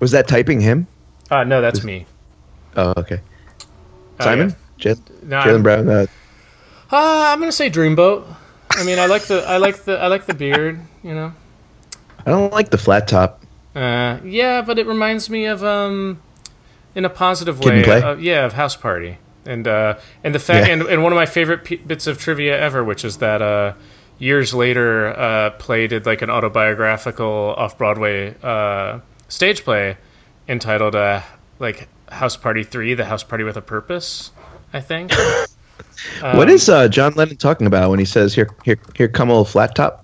Was 0.00 0.10
that 0.10 0.28
typing 0.28 0.60
him? 0.60 0.86
Uh, 1.30 1.44
no, 1.44 1.60
that's 1.60 1.84
me. 1.84 2.06
Oh, 2.76 2.92
okay. 2.96 3.20
Oh, 4.20 4.24
Simon, 4.24 4.48
yeah. 4.50 4.54
J- 4.82 4.94
Jaylen 5.26 5.62
Brown. 5.62 5.88
Uh, 5.88 6.06
Uh, 6.90 7.30
I'm 7.32 7.38
gonna 7.40 7.52
say 7.52 7.70
Dreamboat. 7.70 8.24
I 8.72 8.84
mean, 8.84 8.98
I 8.98 9.06
like 9.06 9.22
the 9.22 9.42
I 9.48 9.56
like 9.58 9.84
the 9.84 9.98
I 9.98 10.08
like 10.08 10.26
the 10.26 10.34
beard. 10.34 10.80
You 11.02 11.14
know. 11.14 11.32
I 12.26 12.30
don't 12.30 12.52
like 12.52 12.70
the 12.70 12.78
flat 12.78 13.08
top. 13.08 13.42
Uh, 13.74 14.18
yeah, 14.24 14.60
but 14.62 14.78
it 14.78 14.86
reminds 14.86 15.30
me 15.30 15.46
of 15.46 15.64
um, 15.64 16.20
in 16.94 17.04
a 17.04 17.10
positive 17.10 17.58
way. 17.60 17.82
Uh, 17.84 18.16
yeah, 18.16 18.44
of 18.44 18.52
House 18.52 18.76
Party, 18.76 19.18
and 19.46 19.66
uh, 19.66 19.98
and 20.22 20.34
the 20.34 20.38
fact, 20.38 20.66
Yeah. 20.66 20.74
and, 20.74 20.82
and 20.82 21.02
one 21.02 21.12
of 21.12 21.16
my 21.16 21.26
favorite 21.26 21.64
p- 21.64 21.76
bits 21.76 22.06
of 22.06 22.18
trivia 22.18 22.58
ever, 22.60 22.84
which 22.84 23.04
is 23.04 23.16
that 23.18 23.40
uh, 23.42 23.72
years 24.18 24.52
later, 24.54 25.08
uh, 25.18 25.50
Play 25.58 25.86
did 25.86 26.04
like 26.06 26.20
an 26.22 26.28
autobiographical 26.30 27.54
off 27.56 27.78
Broadway 27.78 28.34
uh, 28.42 29.00
stage 29.28 29.64
play 29.64 29.96
entitled 30.48 30.94
uh, 30.94 31.22
like 31.58 31.88
House 32.10 32.36
Party 32.36 32.62
Three: 32.64 32.92
The 32.94 33.06
House 33.06 33.22
Party 33.24 33.44
with 33.44 33.56
a 33.56 33.62
Purpose. 33.62 34.30
I 34.72 34.80
think. 34.80 35.12
what 36.20 36.48
is 36.48 36.68
uh, 36.68 36.88
John 36.88 37.12
Lennon 37.14 37.36
talking 37.36 37.66
about 37.66 37.90
when 37.90 37.98
he 37.98 38.04
says 38.04 38.34
"Here, 38.34 38.48
here, 38.64 38.78
here 38.94 39.08
come 39.08 39.30
old 39.30 39.48
flat 39.48 39.74
top"? 39.74 40.02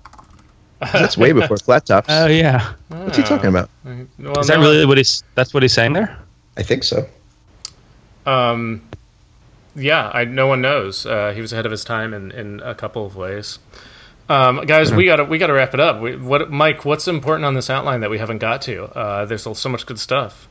That's 0.92 1.16
way 1.16 1.32
before 1.40 1.56
flat 1.56 1.86
tops. 1.86 2.08
Oh 2.10 2.26
yeah. 2.26 2.74
What's 2.88 3.16
he 3.16 3.22
talking 3.22 3.48
about? 3.48 3.70
Well, 3.84 4.38
Is 4.40 4.46
that 4.48 4.60
no, 4.60 4.70
really 4.70 4.86
what 4.86 4.98
he's? 4.98 5.22
That's 5.34 5.52
what 5.52 5.62
he's 5.62 5.72
saying 5.72 5.92
there. 5.92 6.18
I 6.56 6.62
think 6.62 6.84
so. 6.84 7.08
Um, 8.26 8.82
yeah, 9.74 10.10
I 10.12 10.24
no 10.24 10.46
one 10.46 10.60
knows. 10.60 11.06
Uh, 11.06 11.32
he 11.34 11.40
was 11.40 11.52
ahead 11.52 11.66
of 11.66 11.72
his 11.72 11.84
time 11.84 12.12
in, 12.12 12.30
in 12.32 12.60
a 12.60 12.74
couple 12.74 13.06
of 13.06 13.16
ways. 13.16 13.58
Um, 14.28 14.66
guys, 14.66 14.92
we 14.92 15.06
gotta 15.06 15.24
we 15.24 15.38
gotta 15.38 15.54
wrap 15.54 15.72
it 15.72 15.80
up. 15.80 16.00
We, 16.00 16.16
what, 16.16 16.50
Mike? 16.50 16.84
What's 16.84 17.08
important 17.08 17.46
on 17.46 17.54
this 17.54 17.70
outline 17.70 18.00
that 18.00 18.10
we 18.10 18.18
haven't 18.18 18.38
got 18.38 18.60
to? 18.62 18.84
Uh, 18.84 19.24
there's 19.24 19.42
so 19.42 19.68
much 19.68 19.86
good 19.86 19.98
stuff. 19.98 20.48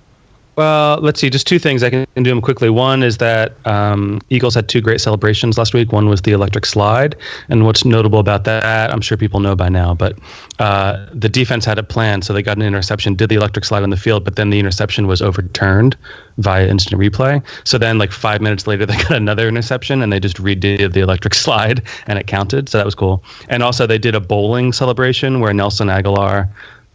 Well, 0.58 1.00
let's 1.02 1.22
see. 1.22 1.30
Just 1.30 1.46
two 1.46 1.60
things 1.60 1.84
I 1.84 1.92
can 1.92 2.08
do 2.16 2.32
them 2.32 2.42
quickly. 2.42 2.72
One 2.72 3.04
is 3.04 3.18
that 3.18 3.56
um, 3.68 4.20
Eagles 4.32 4.56
had 4.56 4.68
two 4.68 4.82
great 4.82 5.00
celebrations 5.00 5.56
last 5.56 5.76
week. 5.76 5.92
One 5.92 6.10
was 6.10 6.24
the 6.24 6.32
electric 6.32 6.66
slide, 6.66 7.16
and 7.50 7.64
what's 7.64 7.86
notable 7.86 8.18
about 8.18 8.44
that, 8.46 8.92
I'm 8.92 9.02
sure 9.02 9.18
people 9.18 9.40
know 9.40 9.56
by 9.56 9.70
now, 9.70 9.94
but 9.94 10.18
uh, 10.58 11.06
the 11.14 11.30
defense 11.30 11.64
had 11.64 11.78
it 11.78 11.90
planned, 11.90 12.26
so 12.26 12.34
they 12.34 12.42
got 12.42 12.58
an 12.58 12.64
interception, 12.64 13.14
did 13.14 13.30
the 13.30 13.36
electric 13.36 13.66
slide 13.66 13.84
on 13.84 13.92
the 13.92 13.98
field, 13.98 14.24
but 14.24 14.36
then 14.36 14.50
the 14.50 14.58
interception 14.58 15.06
was 15.06 15.22
overturned 15.22 15.96
via 16.40 16.68
instant 16.68 17.00
replay. 17.00 17.44
So 17.64 17.78
then, 17.78 18.00
like 18.00 18.12
five 18.12 18.42
minutes 18.42 18.66
later, 18.66 18.86
they 18.88 18.98
got 18.98 19.12
another 19.12 19.48
interception, 19.48 20.02
and 20.02 20.12
they 20.12 20.20
just 20.20 20.38
redid 20.38 20.94
the 20.94 21.02
electric 21.02 21.36
slide, 21.46 21.84
and 22.08 22.18
it 22.18 22.26
counted. 22.26 22.68
So 22.68 22.80
that 22.80 22.86
was 22.86 22.96
cool. 22.96 23.24
And 23.48 23.62
also, 23.62 23.86
they 23.86 24.00
did 24.00 24.16
a 24.16 24.20
bowling 24.20 24.74
celebration 24.74 25.40
where 25.40 25.54
Nelson 25.54 25.90
Agholor 25.90 26.50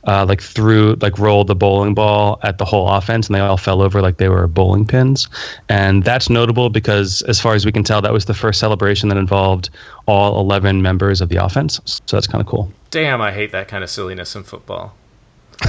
uh, 0.04 0.24
like 0.26 0.40
threw 0.40 0.96
like 1.00 1.18
rolled 1.18 1.46
the 1.46 1.54
bowling 1.54 1.94
ball 1.94 2.38
at 2.42 2.58
the 2.58 2.64
whole 2.64 2.88
offense 2.88 3.28
and 3.28 3.34
they 3.34 3.40
all 3.40 3.56
fell 3.56 3.82
over 3.82 4.02
like 4.02 4.16
they 4.16 4.28
were 4.28 4.46
bowling 4.46 4.86
pins. 4.86 5.28
And 5.68 6.02
that's 6.04 6.28
notable 6.28 6.70
because 6.70 7.22
as 7.22 7.40
far 7.40 7.54
as 7.54 7.64
we 7.64 7.72
can 7.72 7.84
tell 7.84 8.02
that 8.02 8.12
was 8.12 8.24
the 8.24 8.34
first 8.34 8.58
celebration 8.58 9.08
that 9.10 9.18
involved 9.18 9.70
all 10.06 10.40
11 10.40 10.82
members 10.82 11.20
of 11.20 11.28
the 11.28 11.36
offense. 11.36 11.80
So 11.84 12.16
that's 12.16 12.26
kind 12.26 12.40
of 12.40 12.46
cool. 12.46 12.72
Damn, 12.90 13.20
I 13.20 13.32
hate 13.32 13.52
that 13.52 13.68
kind 13.68 13.84
of 13.84 13.90
silliness 13.90 14.34
in 14.34 14.42
football. 14.42 14.94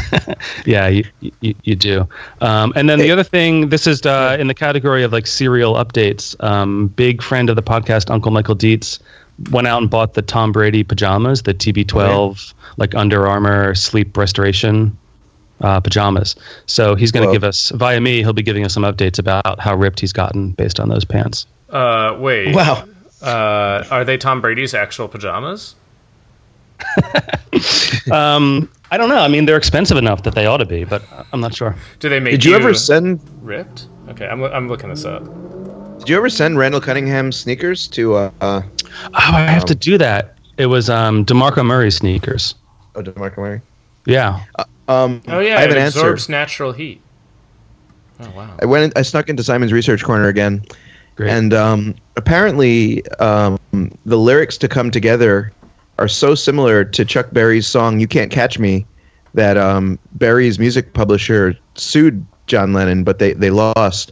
yeah 0.66 0.88
you, 0.88 1.04
you, 1.42 1.54
you 1.64 1.76
do. 1.76 2.08
Um, 2.42 2.74
and 2.76 2.90
then 2.90 2.98
the 2.98 3.12
other 3.12 3.24
thing 3.24 3.70
this 3.70 3.86
is 3.86 4.04
uh, 4.06 4.38
in 4.40 4.48
the 4.48 4.54
category 4.54 5.04
of 5.04 5.12
like 5.12 5.28
serial 5.28 5.76
updates. 5.76 6.42
Um, 6.44 6.88
big 6.88 7.22
friend 7.22 7.50
of 7.50 7.56
the 7.56 7.62
podcast 7.62 8.10
uncle 8.10 8.32
michael 8.32 8.56
dietz 8.56 9.00
went 9.52 9.68
out 9.68 9.82
and 9.82 9.90
bought 9.90 10.14
the 10.14 10.22
tom 10.22 10.52
brady 10.52 10.84
pajamas 10.84 11.42
the 11.44 11.54
tb12 11.54 12.54
like 12.78 12.94
under 12.96 13.28
armour 13.28 13.74
sleep 13.76 14.16
restoration 14.18 14.96
uh, 15.62 15.80
pajamas 15.80 16.36
so 16.66 16.96
he's 16.96 17.12
going 17.12 17.26
to 17.26 17.32
give 17.34 17.44
us 17.44 17.70
via 17.72 18.00
me 18.02 18.18
he'll 18.20 18.34
be 18.34 18.44
giving 18.44 18.66
us 18.66 18.74
some 18.74 18.84
updates 18.84 19.18
about 19.20 19.60
how 19.60 19.76
ripped 19.76 20.00
he's 20.00 20.14
gotten 20.14 20.52
based 20.52 20.80
on 20.80 20.90
those 20.90 21.06
pants 21.06 21.46
Uh, 21.70 22.16
wait. 22.20 22.54
Wow. 22.54 22.86
Uh, 23.22 23.84
are 23.90 24.04
they 24.04 24.18
Tom 24.18 24.42
Brady's 24.42 24.74
actual 24.74 25.08
pajamas? 25.08 25.76
um, 28.12 28.70
i 28.92 28.98
don't 28.98 29.10
know 29.10 29.20
i 29.20 29.28
mean 29.28 29.46
they're 29.46 29.58
expensive 29.58 29.96
enough 29.98 30.24
that 30.24 30.36
they 30.36 30.46
ought 30.46 30.58
to 30.58 30.66
be 30.66 30.84
but 30.84 31.02
i'm 31.32 31.40
not 31.40 31.54
sure 31.56 31.76
Do 32.00 32.10
they 32.10 32.20
make 32.20 32.32
Did 32.32 32.46
you 32.46 32.56
ever 32.56 32.74
send? 32.74 33.22
ripped? 33.42 33.88
Okay, 34.10 34.28
I'm, 34.28 34.44
I'm 34.44 34.68
looking 34.68 34.90
this 34.90 35.06
up. 35.06 35.24
Did 36.04 36.10
you 36.10 36.18
ever 36.18 36.28
send 36.30 36.58
Randall 36.58 36.82
Cunningham 36.82 37.32
sneakers 37.32 37.88
to? 37.88 38.16
Uh, 38.16 38.32
uh, 38.42 38.62
oh 39.06 39.10
i 39.14 39.40
have 39.42 39.64
to 39.64 39.74
do 39.76 39.98
that 39.98 40.38
it 40.58 40.66
was 40.66 40.90
um, 40.90 41.24
demarco 41.26 41.66
murray 41.66 41.90
sneakers 41.90 42.56
oh, 42.96 43.02
DeMarco 43.02 43.38
Murray. 43.38 43.62
yeah 44.06 44.44
Um, 44.90 45.22
Oh 45.30 45.40
yeah, 45.40 45.58
I 45.58 45.62
have 45.62 45.72
it 45.72 45.78
an 45.78 45.84
answer. 45.84 46.00
absorbs 46.00 46.28
natural 46.28 46.74
heat. 46.74 47.00
Oh 48.20 48.30
wow. 48.36 48.54
I 48.62 48.66
went. 48.66 48.84
In, 48.84 49.00
I 49.00 49.02
snuck 49.02 49.30
into 49.30 49.44
Simon's 49.44 49.72
research 49.72 50.04
corner 50.04 50.28
again, 50.28 50.64
Great. 51.16 51.30
and 51.32 51.54
um, 51.54 51.96
apparently 52.18 53.08
um, 53.20 53.58
the 54.06 54.18
lyrics 54.18 54.58
to 54.58 54.68
"Come 54.68 54.92
Together" 54.92 55.54
are 56.00 56.10
so 56.10 56.36
similar 56.36 56.84
to 56.84 57.06
Chuck 57.06 57.30
Berry's 57.32 57.66
song 57.66 58.02
"You 58.02 58.08
Can't 58.08 58.30
Catch 58.30 58.60
Me" 58.60 58.86
that 59.36 59.56
um, 59.58 59.98
Berry's 60.16 60.60
music 60.60 60.94
publisher 60.94 61.58
sued 61.76 62.26
John 62.48 62.74
Lennon, 62.74 63.06
but 63.06 63.20
they 63.20 63.32
they 63.34 63.50
lost. 63.52 64.12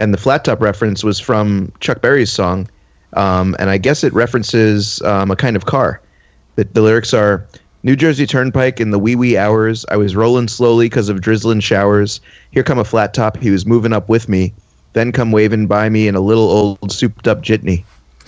And 0.00 0.14
the 0.14 0.18
flat 0.18 0.44
top 0.44 0.60
reference 0.62 1.04
was 1.04 1.20
from 1.20 1.72
Chuck 1.80 2.00
Berry's 2.00 2.32
song, 2.32 2.68
um, 3.12 3.54
and 3.58 3.68
I 3.68 3.76
guess 3.76 4.02
it 4.02 4.12
references 4.14 5.02
um, 5.02 5.30
a 5.30 5.36
kind 5.36 5.56
of 5.56 5.66
car. 5.66 6.00
That 6.56 6.74
the 6.74 6.82
lyrics 6.82 7.14
are. 7.14 7.46
New 7.82 7.96
Jersey 7.96 8.26
Turnpike 8.26 8.78
in 8.78 8.90
the 8.90 8.98
wee 8.98 9.16
wee 9.16 9.38
hours. 9.38 9.86
I 9.88 9.96
was 9.96 10.14
rolling 10.14 10.48
slowly 10.48 10.84
because 10.84 11.08
of 11.08 11.22
drizzling 11.22 11.60
showers. 11.60 12.20
Here 12.50 12.62
come 12.62 12.78
a 12.78 12.84
flat 12.84 13.14
top. 13.14 13.38
He 13.38 13.50
was 13.50 13.64
moving 13.64 13.94
up 13.94 14.10
with 14.10 14.28
me. 14.28 14.52
Then 14.92 15.12
come 15.12 15.32
waving 15.32 15.66
by 15.66 15.88
me 15.88 16.06
in 16.06 16.14
a 16.14 16.20
little 16.20 16.50
old 16.50 16.92
souped 16.92 17.26
up 17.26 17.40
jitney. 17.40 17.84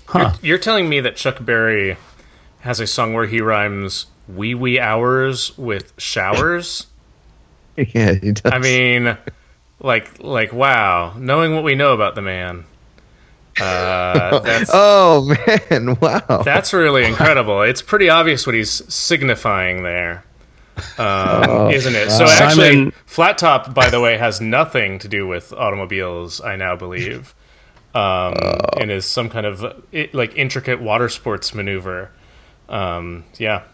huh 0.06 0.32
You're 0.40 0.56
telling 0.56 0.88
me 0.88 1.00
that 1.00 1.16
Chuck 1.16 1.44
Berry 1.44 1.98
has 2.60 2.80
a 2.80 2.86
song 2.86 3.12
where 3.12 3.26
he 3.26 3.42
rhymes 3.42 4.06
wee 4.26 4.54
wee 4.54 4.80
hours 4.80 5.56
with 5.58 5.92
showers? 5.98 6.86
yeah, 7.76 8.14
he 8.14 8.32
does. 8.32 8.52
I 8.52 8.58
mean, 8.58 9.18
like, 9.82 10.20
like, 10.20 10.52
wow. 10.52 11.14
Knowing 11.18 11.54
what 11.54 11.64
we 11.64 11.74
know 11.74 11.92
about 11.92 12.14
the 12.14 12.22
man, 12.22 12.64
uh, 13.60 14.38
that's 14.44 14.70
oh 14.72 15.34
man, 15.46 15.96
wow. 16.00 16.42
that's 16.44 16.72
really 16.72 17.04
incredible. 17.04 17.62
It's 17.62 17.82
pretty 17.82 18.08
obvious 18.08 18.46
what 18.46 18.54
he's 18.54 18.70
signifying 18.92 19.82
there, 19.82 20.24
um, 20.98 21.44
Oh, 21.48 21.70
isn't 21.70 21.94
it? 21.94 22.10
So 22.10 22.24
actually, 22.24 22.70
Simon- 22.70 22.92
flat 23.06 23.38
top, 23.38 23.74
by 23.74 23.90
the 23.90 24.00
way, 24.00 24.16
has 24.16 24.40
nothing 24.40 24.98
to 25.00 25.08
do 25.08 25.26
with 25.26 25.52
automobiles. 25.52 26.40
I 26.40 26.56
now 26.56 26.76
believe, 26.76 27.34
um, 27.94 28.34
and 28.80 28.90
is 28.90 29.04
some 29.04 29.28
kind 29.28 29.44
of 29.44 29.84
it, 29.92 30.14
like 30.14 30.34
intricate 30.36 30.80
water 30.80 31.08
sports 31.08 31.54
maneuver. 31.54 32.10
Um, 32.68 33.24
yeah. 33.38 33.64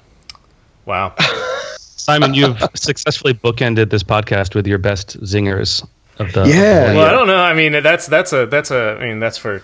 Wow. 0.87 1.15
Simon, 1.79 2.33
you've 2.33 2.59
successfully 2.75 3.35
bookended 3.35 3.91
this 3.91 4.03
podcast 4.03 4.55
with 4.55 4.67
your 4.67 4.79
best 4.79 5.21
zingers 5.21 5.87
of 6.19 6.33
the. 6.33 6.45
Yeah. 6.47 6.95
Well, 6.95 7.07
I 7.07 7.13
don't 7.13 7.27
know. 7.27 7.37
I 7.41 7.55
mean, 7.55 7.83
that's 7.83 8.07
that's 8.07 8.33
a 8.33 8.47
that's 8.47 8.71
a. 8.71 8.99
I 9.01 9.07
mean, 9.07 9.21
that's 9.21 9.39
for 9.39 9.63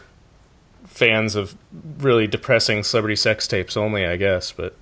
fans 0.87 1.35
of 1.35 1.55
really 1.99 2.27
depressing 2.27 2.83
celebrity 2.83 3.17
sex 3.17 3.49
tapes 3.49 3.77
only, 3.77 4.07
I 4.07 4.17
guess. 4.17 4.53
But 4.53 4.77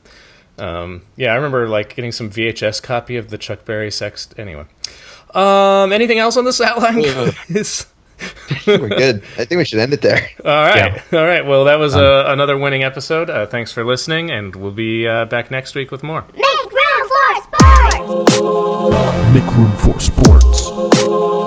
um, 0.58 1.02
yeah, 1.16 1.32
I 1.32 1.36
remember 1.36 1.68
like 1.68 1.94
getting 1.94 2.12
some 2.12 2.30
VHS 2.30 2.82
copy 2.82 3.16
of 3.16 3.28
the 3.30 3.38
Chuck 3.38 3.64
Berry 3.64 3.90
sex. 3.90 4.28
Anyway, 4.36 4.66
um, 5.34 5.92
anything 5.92 6.18
else 6.18 6.36
on 6.36 6.44
this 6.44 6.60
outline? 6.60 7.02
guys? 7.02 7.86
We're 8.66 8.88
good. 8.88 9.24
I 9.36 9.44
think 9.44 9.58
we 9.58 9.64
should 9.64 9.80
end 9.80 9.92
it 9.92 10.00
there. 10.00 10.28
All 10.44 10.52
right, 10.52 11.02
all 11.12 11.24
right. 11.24 11.44
Well, 11.44 11.64
that 11.64 11.80
was 11.80 11.96
uh, 11.96 12.24
another 12.28 12.56
winning 12.56 12.84
episode. 12.84 13.28
Uh, 13.28 13.46
thanks 13.46 13.72
for 13.72 13.84
listening, 13.84 14.30
and 14.30 14.54
we'll 14.54 14.70
be 14.70 15.08
uh, 15.08 15.24
back 15.24 15.50
next 15.50 15.74
week 15.74 15.90
with 15.90 16.04
more. 16.04 16.24
Make 16.32 16.72
room 16.72 17.08
for 17.08 17.42
sports! 17.42 18.40
Make 19.34 19.56
room 19.56 19.76
for 19.76 19.98
sports. 19.98 21.41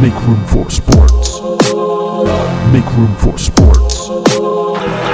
Make 0.00 0.14
room 0.26 0.44
for 0.46 0.68
sports. 0.70 1.40
Make 2.72 2.86
room 2.96 3.14
for 3.16 3.38
sports. 3.38 5.11